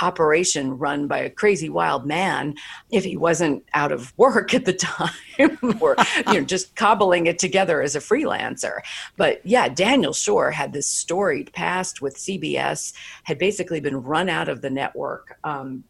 operation 0.00 0.78
run 0.78 1.06
by 1.06 1.18
a 1.18 1.30
crazy 1.30 1.68
wild 1.68 2.06
man 2.06 2.54
if 2.90 3.04
he 3.04 3.16
wasn't 3.16 3.62
out 3.74 3.92
of 3.92 4.16
work 4.16 4.54
at 4.54 4.64
the 4.64 4.72
time 4.72 5.10
or 5.80 5.96
you 6.28 6.34
know 6.34 6.44
just 6.44 6.74
cobbling 6.74 7.26
it 7.26 7.38
together 7.38 7.82
as 7.82 7.94
a 7.94 8.00
freelancer. 8.00 8.80
But 9.16 9.44
yeah 9.44 9.68
Daniel 9.68 10.12
Schorr 10.12 10.50
had 10.50 10.72
this 10.72 10.86
storied 10.86 11.52
past 11.52 12.00
with 12.00 12.16
cbs 12.16 12.92
had 13.24 13.38
basically 13.38 13.80
been 13.80 14.02
run 14.02 14.28
out 14.28 14.48
of 14.48 14.62
the 14.62 14.70
network 14.70 15.38
um, 15.44 15.84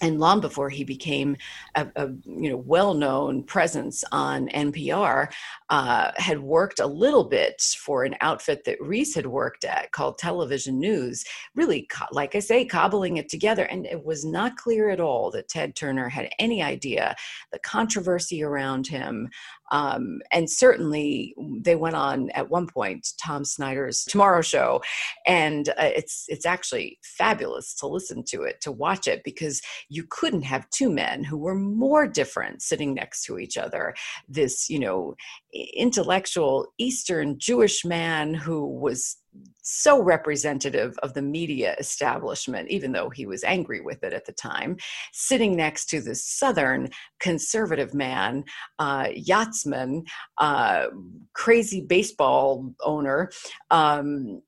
and 0.00 0.20
long 0.20 0.40
before 0.40 0.70
he 0.70 0.84
became 0.84 1.36
a, 1.74 1.86
a 1.96 2.08
you 2.24 2.50
know 2.50 2.56
well-known 2.56 3.42
presence 3.42 4.04
on 4.12 4.48
NPR, 4.48 5.32
uh, 5.70 6.12
had 6.16 6.40
worked 6.40 6.80
a 6.80 6.86
little 6.86 7.24
bit 7.24 7.60
for 7.78 8.04
an 8.04 8.16
outfit 8.20 8.64
that 8.64 8.80
Reese 8.80 9.14
had 9.14 9.26
worked 9.26 9.64
at 9.64 9.92
called 9.92 10.18
Television 10.18 10.78
News. 10.78 11.24
Really, 11.54 11.82
co- 11.90 12.06
like 12.12 12.34
I 12.34 12.40
say, 12.40 12.64
cobbling 12.64 13.16
it 13.16 13.28
together, 13.28 13.64
and 13.64 13.86
it 13.86 14.04
was 14.04 14.24
not 14.24 14.56
clear 14.56 14.90
at 14.90 15.00
all 15.00 15.30
that 15.32 15.48
Ted 15.48 15.74
Turner 15.76 16.08
had 16.08 16.30
any 16.38 16.62
idea 16.62 17.14
the 17.52 17.58
controversy 17.60 18.42
around 18.42 18.86
him, 18.86 19.28
um, 19.70 20.20
and 20.32 20.50
certainly, 20.50 21.34
they 21.60 21.76
went 21.76 21.96
on 21.96 22.30
at 22.30 22.50
one 22.50 22.66
point 22.66 23.08
Tom 23.20 23.44
Snyder's 23.44 24.04
Tomorrow 24.04 24.42
Show, 24.42 24.82
and 25.26 25.68
uh, 25.70 25.90
it's 25.96 26.24
it's 26.28 26.46
actually 26.46 26.98
fabulous 27.02 27.74
to 27.76 27.86
listen 27.86 28.24
to 28.28 28.42
it, 28.42 28.60
to 28.62 28.72
watch 28.72 29.06
it, 29.06 29.22
because 29.24 29.60
you 29.88 30.04
couldn't 30.08 30.42
have 30.42 30.68
two 30.70 30.90
men 30.90 31.24
who 31.24 31.36
were 31.36 31.54
more 31.54 32.06
different 32.06 32.62
sitting 32.62 32.94
next 32.94 33.24
to 33.24 33.38
each 33.38 33.56
other. 33.56 33.94
This, 34.28 34.70
you 34.70 34.78
know, 34.78 35.14
intellectual 35.52 36.66
Eastern 36.78 37.38
Jewish 37.38 37.84
man 37.84 38.34
who 38.34 38.66
was 38.66 39.16
so 39.62 40.02
representative 40.02 40.96
of 41.02 41.14
the 41.14 41.22
media 41.22 41.74
establishment, 41.78 42.68
even 42.70 42.92
though 42.92 43.10
he 43.10 43.26
was 43.26 43.44
angry 43.44 43.80
with 43.80 44.02
it 44.02 44.12
at 44.12 44.24
the 44.24 44.32
time, 44.32 44.76
sitting 45.12 45.54
next 45.54 45.86
to 45.86 46.00
the 46.00 46.14
Southern 46.14 46.88
conservative 47.20 47.94
man, 47.94 48.44
uh, 48.78 49.08
yachtsman, 49.14 50.04
uh, 50.38 50.86
crazy 51.34 51.80
baseball 51.80 52.74
owner. 52.84 53.30
Um, 53.70 54.42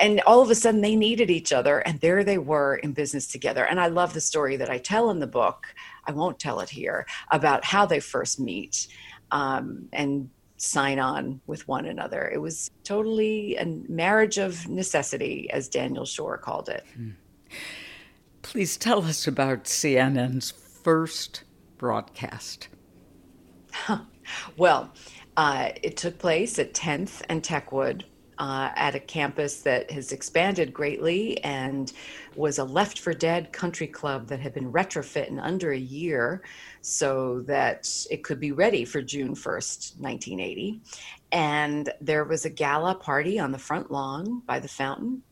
and 0.00 0.20
all 0.20 0.40
of 0.40 0.50
a 0.50 0.54
sudden 0.54 0.80
they 0.80 0.94
needed 0.94 1.30
each 1.30 1.52
other 1.52 1.80
and 1.80 1.98
there 2.00 2.22
they 2.22 2.38
were 2.38 2.76
in 2.76 2.92
business 2.92 3.26
together 3.26 3.64
and 3.64 3.80
i 3.80 3.88
love 3.88 4.14
the 4.14 4.20
story 4.20 4.56
that 4.56 4.70
i 4.70 4.78
tell 4.78 5.10
in 5.10 5.18
the 5.18 5.26
book 5.26 5.66
i 6.06 6.12
won't 6.12 6.38
tell 6.38 6.60
it 6.60 6.70
here 6.70 7.04
about 7.32 7.64
how 7.64 7.84
they 7.84 7.98
first 7.98 8.38
meet 8.38 8.86
um, 9.32 9.88
and 9.92 10.30
sign 10.56 10.98
on 10.98 11.40
with 11.46 11.66
one 11.66 11.86
another. 11.86 12.30
It 12.32 12.38
was 12.38 12.70
totally 12.84 13.56
a 13.56 13.64
marriage 13.88 14.38
of 14.38 14.68
necessity, 14.68 15.48
as 15.50 15.68
Daniel 15.68 16.04
Schorr 16.04 16.38
called 16.38 16.68
it. 16.68 16.84
Hmm. 16.94 17.10
Please 18.42 18.76
tell 18.76 19.04
us 19.04 19.26
about 19.26 19.64
CNN's 19.64 20.50
first 20.50 21.44
broadcast. 21.78 22.68
well, 24.56 24.92
uh, 25.36 25.70
it 25.82 25.96
took 25.96 26.18
place 26.18 26.58
at 26.58 26.74
10th 26.74 27.22
and 27.28 27.42
Techwood 27.42 28.04
uh, 28.40 28.72
at 28.74 28.94
a 28.94 29.00
campus 29.00 29.60
that 29.60 29.90
has 29.90 30.12
expanded 30.12 30.72
greatly 30.72 31.44
and 31.44 31.92
was 32.36 32.58
a 32.58 32.64
Left 32.64 32.98
for 32.98 33.12
Dead 33.12 33.52
country 33.52 33.86
club 33.86 34.28
that 34.28 34.40
had 34.40 34.54
been 34.54 34.72
retrofit 34.72 35.28
in 35.28 35.38
under 35.38 35.72
a 35.72 35.78
year 35.78 36.42
so 36.80 37.42
that 37.42 37.86
it 38.10 38.24
could 38.24 38.40
be 38.40 38.50
ready 38.50 38.86
for 38.86 39.02
June 39.02 39.34
1st, 39.34 40.00
1980. 40.00 40.80
And 41.32 41.92
there 42.00 42.24
was 42.24 42.46
a 42.46 42.50
gala 42.50 42.94
party 42.94 43.38
on 43.38 43.52
the 43.52 43.58
front 43.58 43.90
lawn 43.90 44.40
by 44.46 44.58
the 44.58 44.68
fountain 44.68 45.22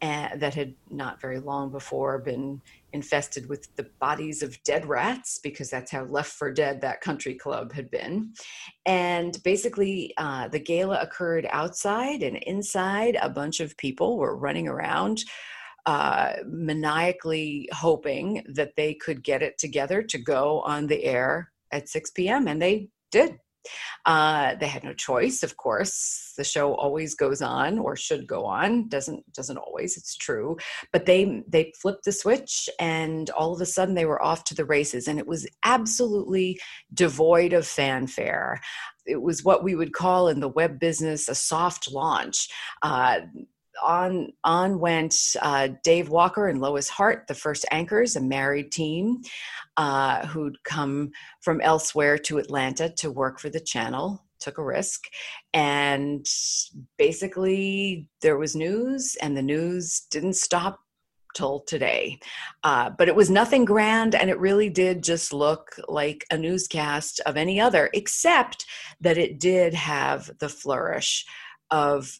and, 0.00 0.40
that 0.40 0.54
had 0.54 0.74
not 0.88 1.20
very 1.20 1.40
long 1.40 1.72
before 1.72 2.18
been 2.20 2.62
infested 2.92 3.48
with 3.48 3.74
the 3.76 3.86
bodies 4.00 4.42
of 4.42 4.62
dead 4.64 4.86
rats 4.86 5.38
because 5.42 5.70
that's 5.70 5.90
how 5.90 6.04
left 6.04 6.32
for 6.32 6.52
dead 6.52 6.80
that 6.80 7.00
country 7.00 7.34
club 7.34 7.72
had 7.72 7.90
been 7.90 8.32
and 8.86 9.42
basically 9.44 10.12
uh, 10.18 10.48
the 10.48 10.58
gala 10.58 11.00
occurred 11.00 11.46
outside 11.50 12.22
and 12.22 12.36
inside 12.38 13.16
a 13.20 13.28
bunch 13.28 13.60
of 13.60 13.76
people 13.76 14.18
were 14.18 14.36
running 14.36 14.68
around 14.68 15.22
uh, 15.86 16.34
maniacally 16.46 17.68
hoping 17.72 18.44
that 18.48 18.76
they 18.76 18.94
could 18.94 19.24
get 19.24 19.42
it 19.42 19.58
together 19.58 20.02
to 20.02 20.18
go 20.18 20.60
on 20.60 20.86
the 20.86 21.04
air 21.04 21.50
at 21.72 21.88
6 21.88 22.10
p.m. 22.12 22.46
And 22.46 22.60
they 22.60 22.88
did. 23.10 23.38
Uh, 24.04 24.54
they 24.56 24.66
had 24.66 24.84
no 24.84 24.92
choice, 24.94 25.42
of 25.42 25.56
course. 25.56 26.32
The 26.36 26.44
show 26.44 26.74
always 26.74 27.14
goes 27.14 27.42
on, 27.42 27.78
or 27.78 27.96
should 27.96 28.26
go 28.26 28.44
on. 28.44 28.88
doesn't 28.88 29.30
doesn't 29.32 29.58
always. 29.58 29.96
It's 29.96 30.16
true, 30.16 30.56
but 30.92 31.06
they 31.06 31.42
they 31.48 31.72
flipped 31.80 32.04
the 32.04 32.12
switch, 32.12 32.68
and 32.80 33.30
all 33.30 33.54
of 33.54 33.60
a 33.60 33.66
sudden 33.66 33.94
they 33.94 34.06
were 34.06 34.22
off 34.22 34.44
to 34.44 34.54
the 34.54 34.64
races, 34.64 35.08
and 35.08 35.18
it 35.18 35.26
was 35.26 35.46
absolutely 35.64 36.58
devoid 36.94 37.52
of 37.52 37.66
fanfare. 37.66 38.60
It 39.06 39.20
was 39.20 39.44
what 39.44 39.64
we 39.64 39.74
would 39.74 39.92
call 39.92 40.28
in 40.28 40.40
the 40.40 40.48
web 40.48 40.78
business 40.78 41.28
a 41.28 41.34
soft 41.34 41.90
launch. 41.90 42.48
Uh, 42.82 43.20
on 43.82 44.32
on 44.44 44.78
went 44.78 45.16
uh, 45.40 45.68
Dave 45.82 46.08
Walker 46.08 46.48
and 46.48 46.60
Lois 46.60 46.88
Hart, 46.88 47.26
the 47.28 47.34
first 47.34 47.64
anchors, 47.70 48.16
a 48.16 48.20
married 48.20 48.72
team 48.72 49.22
uh, 49.76 50.26
who'd 50.26 50.62
come 50.64 51.10
from 51.40 51.60
elsewhere 51.60 52.18
to 52.18 52.38
Atlanta 52.38 52.90
to 52.98 53.10
work 53.10 53.38
for 53.38 53.50
the 53.50 53.60
channel. 53.60 54.24
Took 54.40 54.58
a 54.58 54.64
risk, 54.64 55.04
and 55.54 56.26
basically 56.98 58.08
there 58.22 58.38
was 58.38 58.56
news, 58.56 59.16
and 59.22 59.36
the 59.36 59.42
news 59.42 60.00
didn't 60.10 60.34
stop 60.34 60.80
till 61.34 61.60
today. 61.60 62.18
Uh, 62.64 62.90
but 62.90 63.08
it 63.08 63.14
was 63.14 63.30
nothing 63.30 63.64
grand, 63.64 64.14
and 64.14 64.28
it 64.30 64.38
really 64.38 64.68
did 64.68 65.02
just 65.02 65.32
look 65.32 65.76
like 65.88 66.26
a 66.30 66.36
newscast 66.36 67.20
of 67.26 67.36
any 67.36 67.60
other, 67.60 67.88
except 67.94 68.66
that 69.00 69.16
it 69.16 69.38
did 69.38 69.74
have 69.74 70.30
the 70.40 70.48
flourish 70.48 71.24
of 71.70 72.18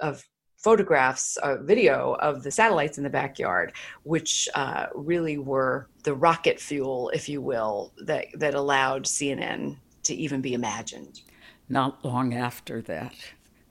of 0.00 0.24
photographs, 0.58 1.38
video 1.60 2.14
of 2.20 2.42
the 2.42 2.50
satellites 2.50 2.98
in 2.98 3.04
the 3.04 3.10
backyard, 3.10 3.72
which 4.02 4.48
uh, 4.54 4.86
really 4.94 5.38
were 5.38 5.88
the 6.02 6.14
rocket 6.14 6.60
fuel, 6.60 7.10
if 7.14 7.28
you 7.28 7.40
will, 7.40 7.92
that, 8.04 8.26
that 8.34 8.54
allowed 8.54 9.04
CNN 9.04 9.76
to 10.02 10.14
even 10.14 10.40
be 10.40 10.54
imagined. 10.54 11.22
Not 11.68 12.04
long 12.04 12.34
after 12.34 12.82
that, 12.82 13.14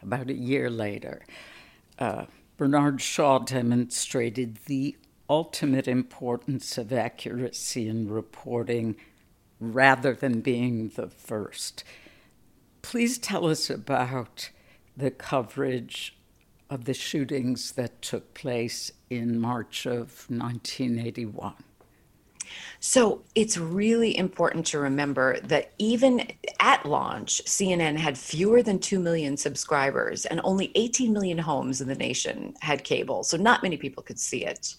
about 0.01 0.29
a 0.29 0.33
year 0.33 0.69
later, 0.69 1.25
uh, 1.99 2.25
Bernard 2.57 3.01
Shaw 3.01 3.39
demonstrated 3.39 4.59
the 4.65 4.97
ultimate 5.29 5.87
importance 5.87 6.77
of 6.77 6.93
accuracy 6.93 7.89
in 7.89 8.09
reporting 8.09 8.95
rather 9.59 10.13
than 10.13 10.41
being 10.41 10.89
the 10.89 11.09
first. 11.09 11.83
Please 12.81 13.17
tell 13.17 13.47
us 13.47 13.69
about 13.69 14.51
the 14.95 15.11
coverage 15.11 16.16
of 16.69 16.85
the 16.85 16.93
shootings 16.93 17.71
that 17.73 18.01
took 18.01 18.33
place 18.33 18.91
in 19.09 19.39
March 19.39 19.85
of 19.85 20.25
1981. 20.29 21.53
So 22.79 23.23
it's 23.35 23.57
really 23.57 24.17
important 24.17 24.65
to 24.67 24.79
remember 24.79 25.39
that 25.41 25.73
even 25.77 26.27
at 26.59 26.85
launch, 26.85 27.43
CNN 27.45 27.97
had 27.97 28.17
fewer 28.17 28.61
than 28.61 28.79
2 28.79 28.99
million 28.99 29.37
subscribers 29.37 30.25
and 30.25 30.39
only 30.43 30.71
18 30.75 31.11
million 31.11 31.37
homes 31.37 31.81
in 31.81 31.87
the 31.87 31.95
nation 31.95 32.53
had 32.61 32.83
cable. 32.83 33.23
So 33.23 33.37
not 33.37 33.63
many 33.63 33.77
people 33.77 34.03
could 34.03 34.19
see 34.19 34.45
it. 34.45 34.75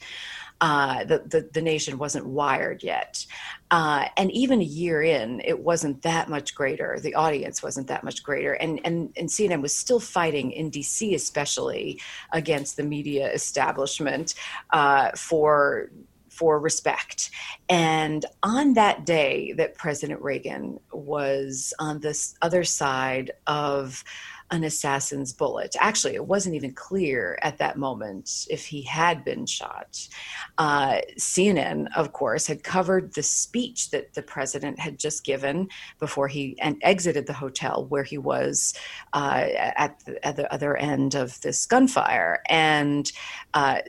Uh, 0.61 1.05
the, 1.05 1.21
the, 1.21 1.49
the 1.53 1.63
nation 1.63 1.99
wasn't 1.99 2.27
wired 2.27 2.83
yet. 2.83 3.25
Uh, 3.71 4.07
and 4.17 4.33
even 4.33 4.61
a 4.61 4.65
year 4.65 5.03
in, 5.03 5.41
it 5.45 5.61
wasn't 5.61 6.03
that 6.03 6.29
much 6.29 6.55
greater. 6.55 6.99
The 7.01 7.15
audience 7.15 7.63
wasn't 7.63 7.87
that 7.87 8.03
much 8.03 8.25
greater. 8.25 8.55
And, 8.55 8.81
and, 8.85 9.13
and 9.17 9.29
CNN 9.29 9.63
was 9.63 9.77
still 9.77 10.01
fighting 10.01 10.51
in 10.51 10.71
DC, 10.71 11.15
especially 11.15 12.01
against 12.33 12.77
the 12.77 12.83
media 12.83 13.31
establishment 13.33 14.35
uh, 14.73 15.13
for 15.13 15.91
for 16.39 16.61
respect. 16.61 17.31
And 17.69 18.25
on 18.45 18.75
that 18.75 19.05
day 19.05 19.53
that 19.55 19.75
President 19.75 20.23
Reagan 20.23 20.79
was 20.93 21.75
on 21.81 21.99
this 21.99 22.37
other 22.43 22.63
side 22.63 23.33
of 23.49 24.05
an 24.51 24.65
assassin's 24.65 25.33
bullet. 25.33 25.77
Actually, 25.79 26.15
it 26.15 26.27
wasn't 26.27 26.55
even 26.55 26.73
clear 26.73 27.39
at 27.43 27.59
that 27.59 27.77
moment 27.77 28.47
if 28.49 28.65
he 28.65 28.83
had 28.83 29.25
been 29.25 29.45
shot. 29.45 30.09
Uh, 30.57 30.99
CNN, 31.19 31.87
of 31.95 32.13
course, 32.13 32.47
had 32.47 32.65
covered 32.65 33.15
the 33.15 33.23
speech 33.23 33.91
that 33.91 34.15
the 34.15 34.23
president 34.23 34.79
had 34.79 34.99
just 34.99 35.25
given 35.25 35.69
before 35.99 36.29
he 36.29 36.59
and 36.61 36.79
exited 36.83 37.27
the 37.27 37.33
hotel 37.33 37.87
where 37.89 38.05
he 38.05 38.19
was 38.19 38.75
uh, 39.13 39.45
at, 39.57 40.01
the, 40.07 40.27
at 40.27 40.37
the 40.37 40.53
other 40.53 40.77
end 40.77 41.15
of 41.15 41.41
this 41.43 41.67
gunfire. 41.67 42.43
And 42.49 43.11
uh, 43.55 43.81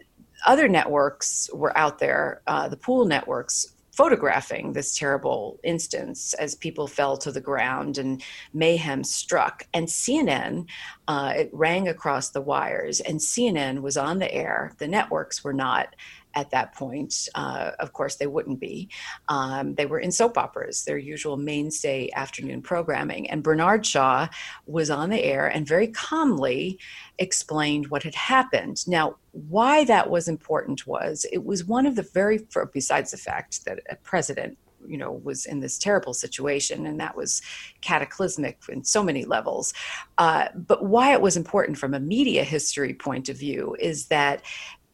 other 0.46 0.68
networks 0.68 1.50
were 1.54 1.78
out 1.78 2.00
there, 2.00 2.42
uh, 2.48 2.68
the 2.68 2.78
pool 2.78 3.06
networks 3.06 3.74
photographing 4.00 4.72
this 4.72 4.98
terrible 4.98 5.60
instance 5.62 6.34
as 6.36 6.56
people 6.56 6.88
fell 6.88 7.18
to 7.18 7.34
the 7.34 7.42
ground 7.42 7.98
and 7.98 8.24
mayhem 8.54 9.04
struck. 9.04 9.68
And 9.74 9.88
CNN, 9.88 10.68
uh, 11.10 11.34
it 11.36 11.50
rang 11.52 11.90
across 11.90 12.30
the 12.30 12.40
wires, 12.40 13.02
and 13.02 13.20
CNN 13.20 13.82
was 13.82 13.98
on 13.98 14.20
the 14.20 14.34
air. 14.34 14.74
The 14.78 14.88
networks 14.88 15.44
were 15.44 15.52
not 15.52 15.98
at 16.36 16.52
that 16.52 16.74
point. 16.74 17.28
Uh, 17.36 17.72
of 17.80 17.94
course, 17.94 18.16
they 18.16 18.28
wouldn't 18.28 18.60
be. 18.60 18.90
Um, 19.28 19.76
they 19.76 19.86
were 19.86 20.00
in 20.00 20.12
soap 20.12 20.38
operas, 20.38 20.84
their 20.84 20.98
usual 20.98 21.38
mainstay 21.38 22.10
afternoon 22.16 22.62
programming. 22.62 23.30
And 23.30 23.44
Bernard 23.44 23.86
Shaw 23.86 24.28
was 24.66 24.90
on 24.90 25.10
the 25.10 25.24
air 25.24 25.48
and 25.48 25.68
very 25.68 25.88
calmly 25.88 26.80
explained 27.18 27.88
what 27.88 28.04
had 28.04 28.16
happened. 28.16 28.88
Now, 28.88 29.16
why 29.32 29.84
that 29.86 30.10
was 30.10 30.28
important 30.28 30.88
was 30.88 31.26
it 31.32 31.44
was 31.46 31.66
one 31.66 31.86
of 31.86 31.96
the 31.96 32.04
very, 32.14 32.40
besides 32.74 33.12
the 33.12 33.18
fact 33.18 33.66
that 33.66 33.80
a 33.90 33.96
president 33.96 34.58
you 34.88 34.98
know 34.98 35.12
was 35.24 35.46
in 35.46 35.60
this 35.60 35.78
terrible 35.78 36.14
situation 36.14 36.86
and 36.86 37.00
that 37.00 37.16
was 37.16 37.42
cataclysmic 37.82 38.60
in 38.70 38.84
so 38.84 39.04
many 39.04 39.26
levels 39.26 39.74
uh, 40.18 40.48
but 40.56 40.86
why 40.86 41.12
it 41.12 41.22
was 41.22 41.36
important 41.36 41.78
from 41.78 41.94
a 41.94 42.00
media 42.00 42.44
history 42.44 42.94
point 42.94 43.28
of 43.28 43.38
view 43.38 43.76
is 43.80 44.08
that 44.08 44.42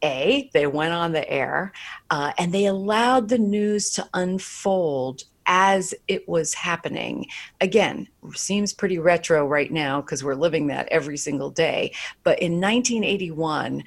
a, 0.02 0.50
they 0.52 0.66
went 0.66 0.92
on 0.92 1.12
the 1.12 1.28
air 1.28 1.72
uh, 2.10 2.32
and 2.38 2.52
they 2.52 2.66
allowed 2.66 3.28
the 3.28 3.38
news 3.38 3.90
to 3.90 4.08
unfold 4.14 5.24
as 5.46 5.94
it 6.08 6.28
was 6.28 6.54
happening. 6.54 7.26
Again, 7.60 8.08
seems 8.34 8.72
pretty 8.72 8.98
retro 8.98 9.46
right 9.46 9.70
now 9.70 10.00
because 10.00 10.24
we're 10.24 10.34
living 10.34 10.66
that 10.68 10.88
every 10.88 11.16
single 11.16 11.50
day. 11.50 11.92
But 12.24 12.40
in 12.40 12.60
1981, 12.60 13.84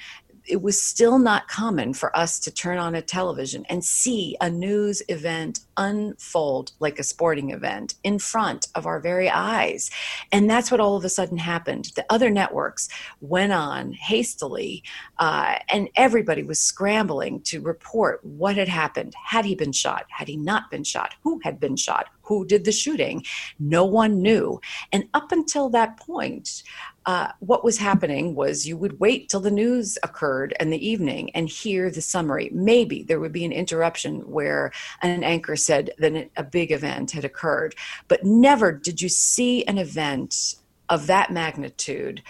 it 0.49 0.61
was 0.61 0.81
still 0.81 1.19
not 1.19 1.47
common 1.47 1.93
for 1.93 2.15
us 2.17 2.39
to 2.39 2.51
turn 2.51 2.79
on 2.79 2.95
a 2.95 3.01
television 3.01 3.65
and 3.69 3.85
see 3.85 4.35
a 4.41 4.49
news 4.49 5.01
event 5.07 5.59
unfold 5.77 6.71
like 6.79 6.97
a 6.99 7.03
sporting 7.03 7.51
event 7.51 7.95
in 8.03 8.17
front 8.17 8.67
of 8.75 8.85
our 8.85 8.99
very 8.99 9.29
eyes. 9.29 9.91
And 10.31 10.49
that's 10.49 10.71
what 10.71 10.79
all 10.79 10.97
of 10.97 11.05
a 11.05 11.09
sudden 11.09 11.37
happened. 11.37 11.91
The 11.95 12.05
other 12.09 12.31
networks 12.31 12.89
went 13.21 13.53
on 13.53 13.93
hastily, 13.93 14.83
uh, 15.19 15.55
and 15.71 15.87
everybody 15.95 16.43
was 16.43 16.59
scrambling 16.59 17.41
to 17.41 17.61
report 17.61 18.19
what 18.25 18.57
had 18.57 18.67
happened. 18.67 19.13
Had 19.23 19.45
he 19.45 19.55
been 19.55 19.71
shot? 19.71 20.05
Had 20.09 20.27
he 20.27 20.35
not 20.35 20.71
been 20.71 20.83
shot? 20.83 21.13
Who 21.23 21.39
had 21.43 21.59
been 21.59 21.75
shot? 21.75 22.07
Who 22.23 22.45
did 22.45 22.65
the 22.65 22.71
shooting? 22.71 23.23
No 23.59 23.85
one 23.85 24.21
knew. 24.21 24.59
And 24.91 25.07
up 25.13 25.31
until 25.31 25.69
that 25.69 25.97
point, 25.97 26.63
uh, 27.09 27.31
what 27.39 27.63
was 27.63 27.79
happening 27.79 28.35
was 28.35 28.67
you 28.67 28.77
would 28.77 28.99
wait 28.99 29.29
till 29.29 29.39
the 29.39 29.49
news 29.49 29.97
occurred 30.03 30.53
in 30.59 30.69
the 30.69 30.87
evening 30.87 31.31
and 31.31 31.49
hear 31.49 31.89
the 31.89 32.01
summary. 32.01 32.51
Maybe 32.53 33.01
there 33.01 33.19
would 33.19 33.31
be 33.31 33.45
an 33.45 33.51
interruption 33.51 34.19
where 34.29 34.71
an 35.01 35.23
anchor 35.23 35.55
said 35.55 35.89
that 35.97 36.29
a 36.37 36.43
big 36.43 36.71
event 36.71 37.09
had 37.09 37.25
occurred, 37.25 37.73
but 38.09 38.23
never 38.23 38.71
did 38.71 39.01
you 39.01 39.09
see 39.09 39.65
an 39.65 39.79
event 39.79 40.53
of 40.87 41.07
that 41.07 41.31
magnitude 41.31 42.21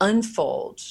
unfold 0.00 0.82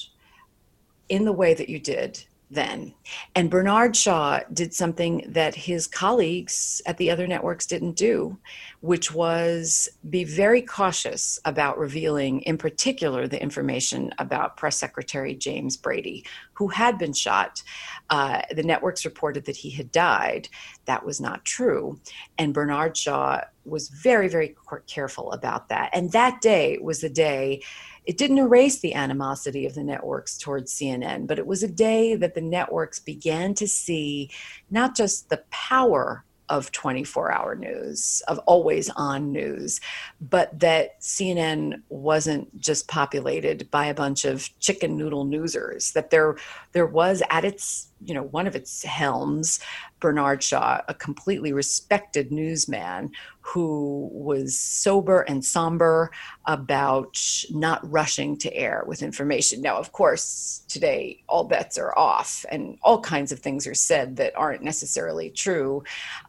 in 1.07 1.23
the 1.23 1.31
way 1.31 1.53
that 1.53 1.69
you 1.69 1.79
did 1.79 2.25
then. 2.49 2.93
And 3.35 3.49
Bernard 3.49 3.95
Shaw 3.95 4.39
did 4.53 4.73
something 4.73 5.25
that 5.27 5.53
his 5.53 5.85
colleagues 5.85 6.81
at 6.85 6.97
the 6.97 7.11
other 7.11 7.27
networks 7.27 7.65
didn't 7.65 7.95
do, 7.97 8.37
which 8.79 9.13
was 9.13 9.89
be 10.09 10.23
very 10.23 10.61
cautious 10.61 11.39
about 11.43 11.77
revealing, 11.77 12.41
in 12.41 12.57
particular, 12.57 13.27
the 13.27 13.41
information 13.41 14.11
about 14.19 14.55
Press 14.55 14.77
Secretary 14.77 15.35
James 15.35 15.75
Brady, 15.75 16.25
who 16.53 16.69
had 16.69 16.97
been 16.97 17.13
shot. 17.13 17.61
Uh, 18.09 18.41
the 18.55 18.63
networks 18.63 19.03
reported 19.03 19.45
that 19.45 19.57
he 19.57 19.69
had 19.69 19.91
died. 19.91 20.47
That 20.85 21.05
was 21.05 21.19
not 21.19 21.43
true. 21.43 21.99
And 22.37 22.53
Bernard 22.53 22.95
Shaw 22.95 23.41
was 23.65 23.89
very, 23.89 24.29
very 24.29 24.55
careful 24.87 25.33
about 25.33 25.67
that. 25.69 25.89
And 25.93 26.11
that 26.13 26.39
day 26.39 26.77
was 26.81 27.01
the 27.01 27.09
day 27.09 27.61
it 28.07 28.17
didn't 28.17 28.37
erase 28.37 28.79
the 28.79 28.93
animosity 28.93 29.65
of 29.65 29.75
the 29.75 29.83
networks 29.83 30.37
towards 30.37 30.73
CNN, 30.73 31.27
but 31.27 31.37
it 31.37 31.45
was 31.45 31.61
a 31.61 31.67
day 31.67 32.15
that 32.15 32.35
the 32.35 32.41
networks 32.41 33.01
began 33.01 33.53
to 33.55 33.67
see 33.67 34.31
not 34.71 34.95
just 34.95 35.29
the 35.29 35.43
power 35.51 36.23
of 36.49 36.71
24 36.71 37.31
hour 37.33 37.55
news, 37.55 38.21
of 38.29 38.39
always 38.39 38.89
on 38.91 39.33
news, 39.33 39.81
but 40.21 40.57
that 40.57 41.01
CNN 41.01 41.81
wasn't 41.89 42.57
just 42.57 42.87
populated 42.87 43.69
by 43.69 43.87
a 43.87 43.93
bunch 43.93 44.23
of 44.23 44.49
chicken 44.61 44.95
noodle 44.95 45.25
newsers, 45.25 45.91
that 45.91 46.09
there, 46.09 46.37
there 46.71 46.85
was 46.85 47.21
at 47.29 47.43
its, 47.43 47.89
you 48.05 48.13
know, 48.13 48.23
one 48.23 48.47
of 48.47 48.55
its 48.55 48.83
helms, 48.83 49.59
Bernard 49.99 50.43
Shaw, 50.43 50.81
a 50.87 50.93
completely 50.93 51.53
respected 51.53 52.31
newsman 52.31 53.11
who 53.41 54.09
was 54.11 54.57
sober 54.59 55.21
and 55.21 55.43
somber 55.43 56.11
about 56.45 57.17
not 57.49 57.89
rushing 57.89 58.37
to 58.37 58.53
air 58.53 58.83
with 58.85 59.01
information. 59.01 59.61
Now, 59.61 59.77
of 59.77 59.91
course, 59.91 60.63
today 60.67 61.23
all 61.27 61.45
bets 61.45 61.77
are 61.77 61.97
off 61.97 62.45
and 62.51 62.77
all 62.83 62.99
kinds 63.01 63.31
of 63.31 63.39
things 63.39 63.65
are 63.65 63.73
said 63.73 64.17
that 64.17 64.35
aren't 64.35 64.63
necessarily 64.63 65.29
true. 65.29 65.83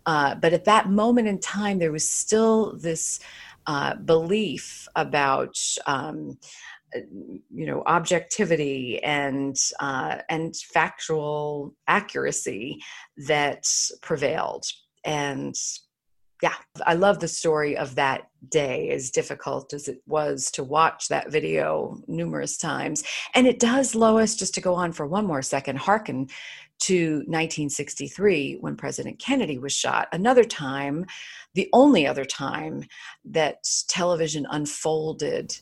Uh, 0.07 0.35
but 0.37 0.53
at 0.53 0.65
that 0.67 0.89
moment 0.89 1.29
in 1.29 1.39
time, 1.41 1.79
there 1.79 1.93
was 1.93 2.09
still 2.09 2.77
this 2.77 3.21
uh, 3.67 3.95
belief 3.97 4.89
about. 4.97 5.59
Um, 5.87 6.39
you 6.95 7.67
know 7.67 7.83
objectivity 7.87 9.03
and 9.03 9.57
uh, 9.81 10.19
and 10.29 10.57
factual 10.57 11.75
accuracy 11.87 12.79
that 13.17 13.67
prevailed 14.03 14.65
and 15.05 15.55
yeah, 16.43 16.55
I 16.87 16.95
love 16.95 17.19
the 17.19 17.29
story 17.29 17.77
of 17.77 17.97
that 17.97 18.29
day, 18.49 18.91
as 18.91 19.11
difficult 19.11 19.73
as 19.73 19.89
it 19.89 20.01
was 20.07 20.51
to 20.53 20.63
watch 20.63 21.09
that 21.09 21.33
video 21.33 22.01
numerous 22.07 22.57
times. 22.57 23.03
And 23.35 23.47
it 23.47 23.59
does, 23.59 23.97
Lois, 23.97 24.37
just 24.37 24.55
to 24.55 24.61
go 24.61 24.75
on 24.75 24.93
for 24.93 25.07
one 25.07 25.27
more 25.27 25.43
second, 25.43 25.79
hearken 25.79 26.29
to 26.81 27.17
1963 27.27 28.59
when 28.61 28.77
President 28.77 29.19
Kennedy 29.19 29.59
was 29.59 29.73
shot. 29.73 30.07
Another 30.13 30.45
time, 30.45 31.07
the 31.55 31.69
only 31.73 32.07
other 32.07 32.25
time 32.25 32.85
that 33.25 33.69
television 33.89 34.47
unfolded 34.49 35.59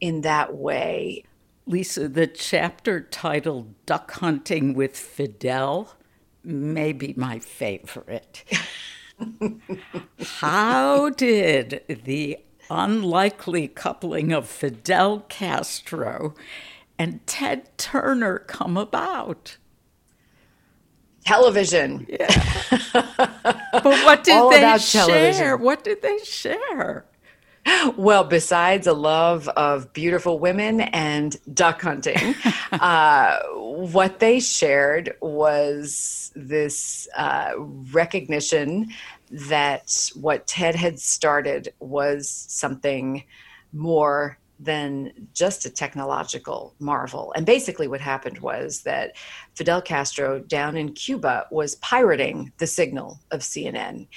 in 0.00 0.22
that 0.22 0.54
way. 0.54 1.24
Lisa, 1.66 2.08
the 2.08 2.26
chapter 2.26 3.00
titled 3.00 3.74
Duck 3.86 4.10
Hunting 4.12 4.74
with 4.74 4.96
Fidel 4.96 5.94
may 6.42 6.92
be 6.92 7.14
my 7.16 7.38
favorite. 7.38 8.44
How 10.40 11.10
did 11.10 11.82
the 12.04 12.38
unlikely 12.70 13.68
coupling 13.68 14.32
of 14.32 14.48
Fidel 14.48 15.20
Castro 15.28 16.34
and 16.98 17.26
Ted 17.26 17.68
Turner 17.78 18.38
come 18.40 18.76
about? 18.76 19.56
Television. 21.24 22.06
Yeah. 22.08 22.28
but 22.92 23.84
what 23.84 24.24
did 24.24 24.34
All 24.34 24.50
they 24.50 24.78
share? 24.78 25.06
television. 25.06 25.60
What 25.60 25.84
did 25.84 26.00
they 26.02 26.18
share? 26.24 27.04
Well, 27.96 28.24
besides 28.24 28.86
a 28.86 28.92
love 28.92 29.48
of 29.48 29.92
beautiful 29.92 30.38
women 30.38 30.80
and 30.80 31.36
duck 31.54 31.82
hunting, 31.82 32.34
uh, 32.72 33.38
what 33.48 34.18
they 34.20 34.40
shared 34.40 35.14
was 35.20 36.32
this 36.34 37.08
uh, 37.16 37.52
recognition 37.92 38.88
that 39.30 40.10
what 40.14 40.46
Ted 40.46 40.74
had 40.74 40.98
started 40.98 41.72
was 41.80 42.28
something 42.28 43.24
more 43.72 44.38
than 44.60 45.28
just 45.34 45.64
a 45.66 45.70
technological 45.70 46.74
marvel. 46.80 47.32
And 47.36 47.46
basically, 47.46 47.86
what 47.86 48.00
happened 48.00 48.38
was 48.40 48.82
that 48.82 49.16
Fidel 49.54 49.80
Castro 49.80 50.40
down 50.40 50.76
in 50.76 50.92
Cuba 50.94 51.46
was 51.50 51.76
pirating 51.76 52.52
the 52.58 52.66
signal 52.66 53.20
of 53.30 53.40
CNN. 53.40 54.08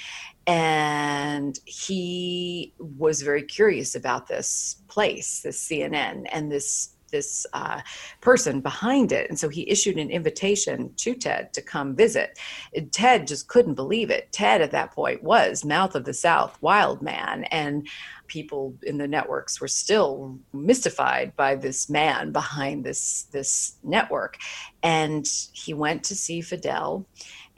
And 0.46 1.58
he 1.64 2.74
was 2.78 3.22
very 3.22 3.42
curious 3.42 3.94
about 3.94 4.26
this 4.26 4.82
place, 4.88 5.40
this 5.40 5.68
CNN, 5.68 6.26
and 6.32 6.50
this 6.50 6.90
this 7.12 7.46
uh, 7.52 7.80
person 8.20 8.60
behind 8.60 9.12
it. 9.12 9.28
And 9.28 9.38
so 9.38 9.48
he 9.48 9.70
issued 9.70 9.98
an 9.98 10.10
invitation 10.10 10.92
to 10.96 11.14
Ted 11.14 11.52
to 11.52 11.62
come 11.62 11.94
visit. 11.94 12.38
And 12.74 12.90
Ted 12.90 13.28
just 13.28 13.46
couldn't 13.46 13.74
believe 13.74 14.10
it. 14.10 14.32
Ted, 14.32 14.60
at 14.60 14.72
that 14.72 14.92
point, 14.92 15.22
was 15.22 15.64
mouth 15.64 15.94
of 15.94 16.04
the 16.04 16.14
South, 16.14 16.58
wild 16.60 17.02
man. 17.02 17.44
And 17.44 17.86
people 18.26 18.74
in 18.82 18.98
the 18.98 19.06
networks 19.06 19.60
were 19.60 19.68
still 19.68 20.38
mystified 20.52 21.36
by 21.36 21.54
this 21.54 21.88
man 21.88 22.32
behind 22.32 22.82
this, 22.84 23.24
this 23.30 23.76
network. 23.84 24.38
And 24.82 25.28
he 25.52 25.74
went 25.74 26.02
to 26.04 26.16
see 26.16 26.40
Fidel 26.40 27.06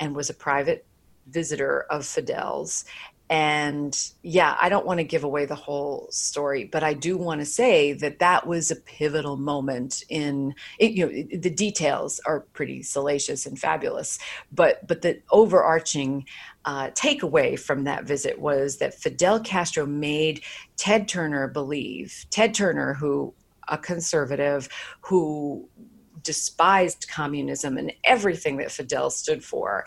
and 0.00 0.14
was 0.14 0.28
a 0.28 0.34
private 0.34 0.84
visitor 1.26 1.86
of 1.90 2.04
Fidel's. 2.06 2.84
And 3.30 3.98
yeah 4.22 4.54
i 4.60 4.68
don't 4.68 4.84
want 4.84 4.98
to 4.98 5.04
give 5.04 5.24
away 5.24 5.46
the 5.46 5.54
whole 5.54 6.08
story 6.10 6.64
but 6.64 6.82
i 6.84 6.92
do 6.92 7.16
want 7.16 7.40
to 7.40 7.46
say 7.46 7.94
that 7.94 8.18
that 8.18 8.46
was 8.46 8.70
a 8.70 8.76
pivotal 8.76 9.38
moment 9.38 10.04
in 10.10 10.54
it, 10.78 10.92
you 10.92 11.06
know 11.06 11.10
it- 11.12 11.40
the 11.42 11.50
details 11.50 12.20
are 12.26 12.40
pretty 12.52 12.82
salacious 12.82 13.46
and 13.46 13.58
fabulous 13.58 14.18
but 14.52 14.86
but 14.86 15.00
the 15.00 15.20
overarching 15.30 16.26
uh, 16.66 16.90
takeaway 16.90 17.58
from 17.58 17.84
that 17.84 18.04
visit 18.04 18.38
was 18.40 18.76
that 18.76 18.94
fidel 18.94 19.40
castro 19.40 19.86
made 19.86 20.42
ted 20.76 21.08
turner 21.08 21.48
believe 21.48 22.26
ted 22.30 22.52
turner 22.54 22.92
who 22.94 23.32
a 23.68 23.78
conservative 23.78 24.68
who 25.00 25.66
despised 26.22 27.06
communism 27.10 27.76
and 27.76 27.92
everything 28.04 28.56
that 28.56 28.70
fidel 28.72 29.10
stood 29.10 29.44
for 29.44 29.84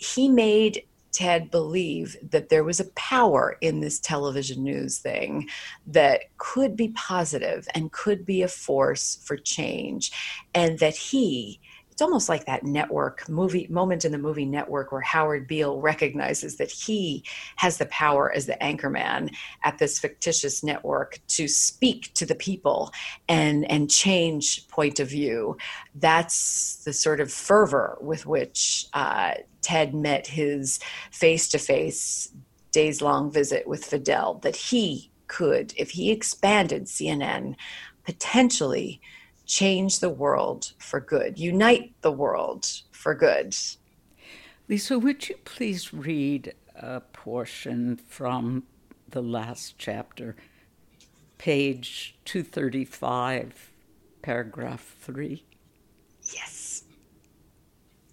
he 0.00 0.28
made 0.28 0.84
Ted 1.12 1.50
believe 1.50 2.16
that 2.30 2.48
there 2.48 2.64
was 2.64 2.80
a 2.80 2.90
power 2.92 3.58
in 3.60 3.80
this 3.80 3.98
television 3.98 4.62
news 4.62 4.98
thing 4.98 5.48
that 5.88 6.22
could 6.38 6.76
be 6.76 6.88
positive 6.88 7.68
and 7.74 7.92
could 7.92 8.24
be 8.24 8.42
a 8.42 8.48
force 8.48 9.18
for 9.24 9.36
change, 9.36 10.12
and 10.54 10.78
that 10.78 10.96
he 10.96 11.60
it's 12.00 12.06
almost 12.06 12.30
like 12.30 12.46
that 12.46 12.64
network 12.64 13.28
movie 13.28 13.66
moment 13.68 14.06
in 14.06 14.12
the 14.12 14.16
movie 14.16 14.46
network 14.46 14.90
where 14.90 15.02
Howard 15.02 15.46
Beale 15.46 15.82
recognizes 15.82 16.56
that 16.56 16.70
he 16.70 17.22
has 17.56 17.76
the 17.76 17.84
power 17.86 18.32
as 18.32 18.46
the 18.46 18.56
anchorman 18.62 19.34
at 19.64 19.76
this 19.76 19.98
fictitious 19.98 20.64
network 20.64 21.18
to 21.28 21.46
speak 21.46 22.10
to 22.14 22.24
the 22.24 22.34
people 22.34 22.90
and 23.28 23.70
and 23.70 23.90
change 23.90 24.66
point 24.68 24.98
of 24.98 25.10
view. 25.10 25.58
That's 25.94 26.76
the 26.86 26.94
sort 26.94 27.20
of 27.20 27.30
fervor 27.30 27.98
with 28.00 28.24
which 28.24 28.86
uh, 28.94 29.34
Ted 29.60 29.94
met 29.94 30.26
his 30.26 30.80
face 31.10 31.50
to 31.50 31.58
face 31.58 32.32
days 32.72 33.02
long 33.02 33.30
visit 33.30 33.68
with 33.68 33.84
Fidel. 33.84 34.38
That 34.42 34.56
he 34.56 35.10
could, 35.26 35.74
if 35.76 35.90
he 35.90 36.10
expanded 36.10 36.86
CNN, 36.86 37.56
potentially 38.04 39.02
change 39.50 39.98
the 39.98 40.08
world 40.08 40.72
for 40.78 41.00
good, 41.00 41.38
unite 41.38 41.92
the 42.02 42.12
world 42.12 42.70
for 42.92 43.14
good. 43.14 43.54
Lisa, 44.68 44.96
would 44.96 45.28
you 45.28 45.34
please 45.44 45.92
read 45.92 46.54
a 46.76 47.00
portion 47.00 47.96
from 48.06 48.62
the 49.08 49.20
last 49.20 49.74
chapter, 49.76 50.36
page 51.36 52.16
235, 52.26 53.72
paragraph 54.22 54.94
3? 55.00 55.44
Yes. 56.32 56.84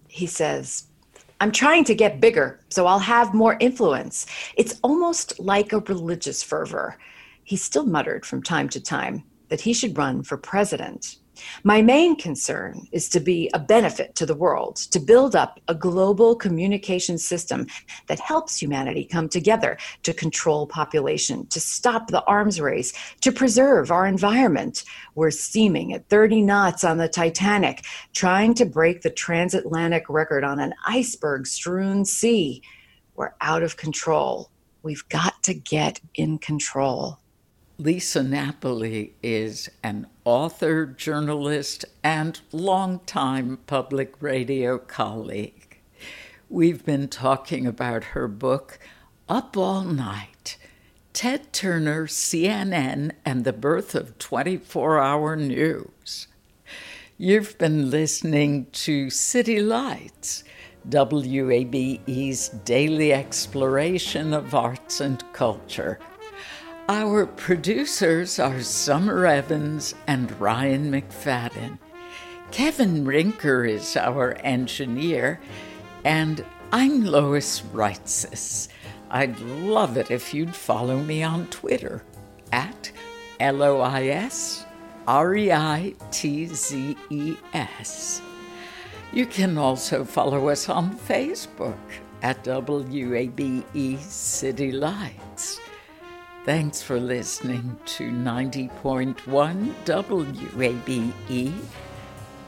He 0.08 0.26
says, 0.26 0.88
I'm 1.40 1.52
trying 1.52 1.84
to 1.84 1.94
get 1.94 2.20
bigger, 2.20 2.58
so 2.68 2.86
I'll 2.86 2.98
have 2.98 3.32
more 3.32 3.56
influence. 3.60 4.26
It's 4.56 4.80
almost 4.82 5.38
like 5.38 5.72
a 5.72 5.78
religious 5.78 6.42
fervor. 6.42 6.98
He 7.44 7.54
still 7.54 7.86
muttered 7.86 8.26
from 8.26 8.42
time 8.42 8.68
to 8.70 8.80
time 8.80 9.22
that 9.50 9.60
he 9.60 9.72
should 9.72 9.96
run 9.96 10.24
for 10.24 10.36
president. 10.36 11.18
My 11.64 11.82
main 11.82 12.16
concern 12.16 12.86
is 12.92 13.08
to 13.10 13.20
be 13.20 13.50
a 13.54 13.58
benefit 13.58 14.14
to 14.16 14.26
the 14.26 14.34
world, 14.34 14.76
to 14.76 15.00
build 15.00 15.34
up 15.34 15.60
a 15.68 15.74
global 15.74 16.36
communication 16.36 17.18
system 17.18 17.66
that 18.06 18.20
helps 18.20 18.60
humanity 18.60 19.04
come 19.04 19.28
together 19.28 19.78
to 20.02 20.12
control 20.12 20.66
population, 20.66 21.46
to 21.48 21.60
stop 21.60 22.08
the 22.08 22.24
arms 22.24 22.60
race, 22.60 22.92
to 23.20 23.32
preserve 23.32 23.90
our 23.90 24.06
environment. 24.06 24.84
We're 25.14 25.30
steaming 25.30 25.92
at 25.92 26.08
30 26.08 26.42
knots 26.42 26.84
on 26.84 26.98
the 26.98 27.08
Titanic, 27.08 27.84
trying 28.12 28.54
to 28.54 28.64
break 28.64 29.02
the 29.02 29.10
transatlantic 29.10 30.08
record 30.08 30.44
on 30.44 30.60
an 30.60 30.74
iceberg 30.86 31.46
strewn 31.46 32.04
sea. 32.04 32.62
We're 33.14 33.34
out 33.40 33.62
of 33.62 33.76
control. 33.76 34.50
We've 34.82 35.08
got 35.08 35.42
to 35.42 35.54
get 35.54 36.00
in 36.14 36.38
control. 36.38 37.18
Lisa 37.80 38.24
Napoli 38.24 39.14
is 39.22 39.70
an 39.84 40.08
author, 40.24 40.84
journalist, 40.84 41.84
and 42.02 42.40
longtime 42.50 43.56
public 43.68 44.20
radio 44.20 44.78
colleague. 44.78 45.78
We've 46.50 46.84
been 46.84 47.06
talking 47.06 47.68
about 47.68 48.02
her 48.02 48.26
book, 48.26 48.80
Up 49.28 49.56
All 49.56 49.84
Night 49.84 50.56
Ted 51.12 51.52
Turner, 51.52 52.08
CNN, 52.08 53.12
and 53.24 53.44
the 53.44 53.52
Birth 53.52 53.94
of 53.94 54.18
24 54.18 54.98
Hour 54.98 55.36
News. 55.36 56.26
You've 57.16 57.56
been 57.58 57.90
listening 57.90 58.66
to 58.72 59.08
City 59.08 59.60
Lights, 59.60 60.42
WABE's 60.88 62.48
daily 62.48 63.12
exploration 63.12 64.34
of 64.34 64.52
arts 64.52 65.00
and 65.00 65.22
culture. 65.32 66.00
Our 66.90 67.26
producers 67.26 68.38
are 68.38 68.62
Summer 68.62 69.26
Evans 69.26 69.94
and 70.06 70.32
Ryan 70.40 70.90
McFadden. 70.90 71.78
Kevin 72.50 73.04
Rinker 73.04 73.68
is 73.68 73.94
our 73.94 74.38
engineer, 74.38 75.38
and 76.06 76.42
I'm 76.72 77.04
Lois 77.04 77.60
Reitzes. 77.74 78.68
I'd 79.10 79.38
love 79.38 79.98
it 79.98 80.10
if 80.10 80.32
you'd 80.32 80.56
follow 80.56 80.96
me 81.00 81.22
on 81.22 81.48
Twitter 81.48 82.04
at 82.52 82.90
L 83.38 83.62
O 83.62 83.80
I 83.82 84.06
S 84.06 84.64
R 85.06 85.36
E 85.36 85.52
I 85.52 85.94
T 86.10 86.46
Z 86.46 86.96
E 87.10 87.36
S. 87.52 88.22
You 89.12 89.26
can 89.26 89.58
also 89.58 90.06
follow 90.06 90.48
us 90.48 90.70
on 90.70 90.96
Facebook 90.96 91.76
at 92.22 92.42
WABE 92.44 93.98
City 93.98 94.72
Lights. 94.72 95.60
Thanks 96.48 96.80
for 96.80 96.98
listening 96.98 97.76
to 97.84 98.10
90.1 98.10 99.74
WABE, 99.84 101.52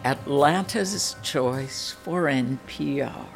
Atlanta's 0.06 1.16
Choice 1.22 1.90
for 2.02 2.22
NPR. 2.22 3.26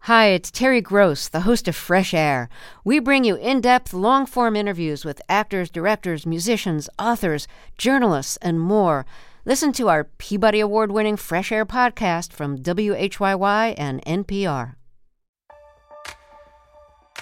Hi, 0.00 0.26
it's 0.26 0.50
Terry 0.50 0.82
Gross, 0.82 1.28
the 1.28 1.40
host 1.40 1.66
of 1.66 1.74
Fresh 1.74 2.12
Air. 2.12 2.50
We 2.84 2.98
bring 2.98 3.24
you 3.24 3.36
in 3.36 3.62
depth, 3.62 3.94
long 3.94 4.26
form 4.26 4.54
interviews 4.54 5.02
with 5.02 5.22
actors, 5.30 5.70
directors, 5.70 6.26
musicians, 6.26 6.90
authors, 6.98 7.48
journalists, 7.78 8.36
and 8.42 8.60
more. 8.60 9.06
Listen 9.44 9.72
to 9.72 9.88
our 9.88 10.04
Peabody 10.04 10.60
Award 10.60 10.92
winning 10.92 11.16
Fresh 11.16 11.50
Air 11.50 11.66
podcast 11.66 12.32
from 12.32 12.58
WHYY 12.58 13.74
and 13.76 14.00
NPR. 14.04 14.76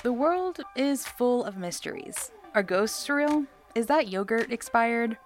The 0.02 0.12
world 0.12 0.60
is 0.76 1.06
full 1.06 1.42
of 1.44 1.56
mysteries. 1.56 2.30
Are 2.54 2.62
ghosts 2.62 3.08
real? 3.08 3.46
Is 3.74 3.86
that 3.86 4.08
yogurt 4.08 4.52
expired? 4.52 5.16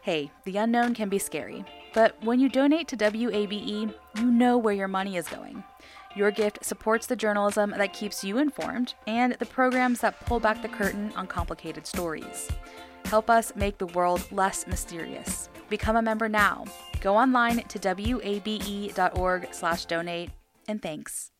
Hey, 0.00 0.32
the 0.44 0.56
unknown 0.56 0.94
can 0.94 1.08
be 1.08 1.20
scary, 1.20 1.64
but 1.94 2.16
when 2.24 2.40
you 2.40 2.48
donate 2.48 2.88
to 2.88 2.96
WABE, 2.96 3.94
you 4.16 4.24
know 4.24 4.58
where 4.58 4.74
your 4.74 4.88
money 4.88 5.16
is 5.16 5.28
going. 5.28 5.62
Your 6.16 6.32
gift 6.32 6.64
supports 6.64 7.06
the 7.06 7.14
journalism 7.14 7.72
that 7.78 7.92
keeps 7.92 8.24
you 8.24 8.38
informed 8.38 8.94
and 9.06 9.34
the 9.34 9.46
programs 9.46 10.00
that 10.00 10.18
pull 10.26 10.40
back 10.40 10.60
the 10.60 10.68
curtain 10.68 11.12
on 11.14 11.28
complicated 11.28 11.86
stories. 11.86 12.48
Help 13.04 13.30
us 13.30 13.54
make 13.54 13.78
the 13.78 13.86
world 13.86 14.26
less 14.32 14.66
mysterious 14.66 15.48
Become 15.72 15.96
a 15.96 16.02
member 16.02 16.28
now. 16.28 16.66
Go 17.00 17.16
online 17.16 17.62
to 17.66 17.78
wabe.org/donate 17.78 20.30
and 20.68 20.82
thanks. 20.82 21.31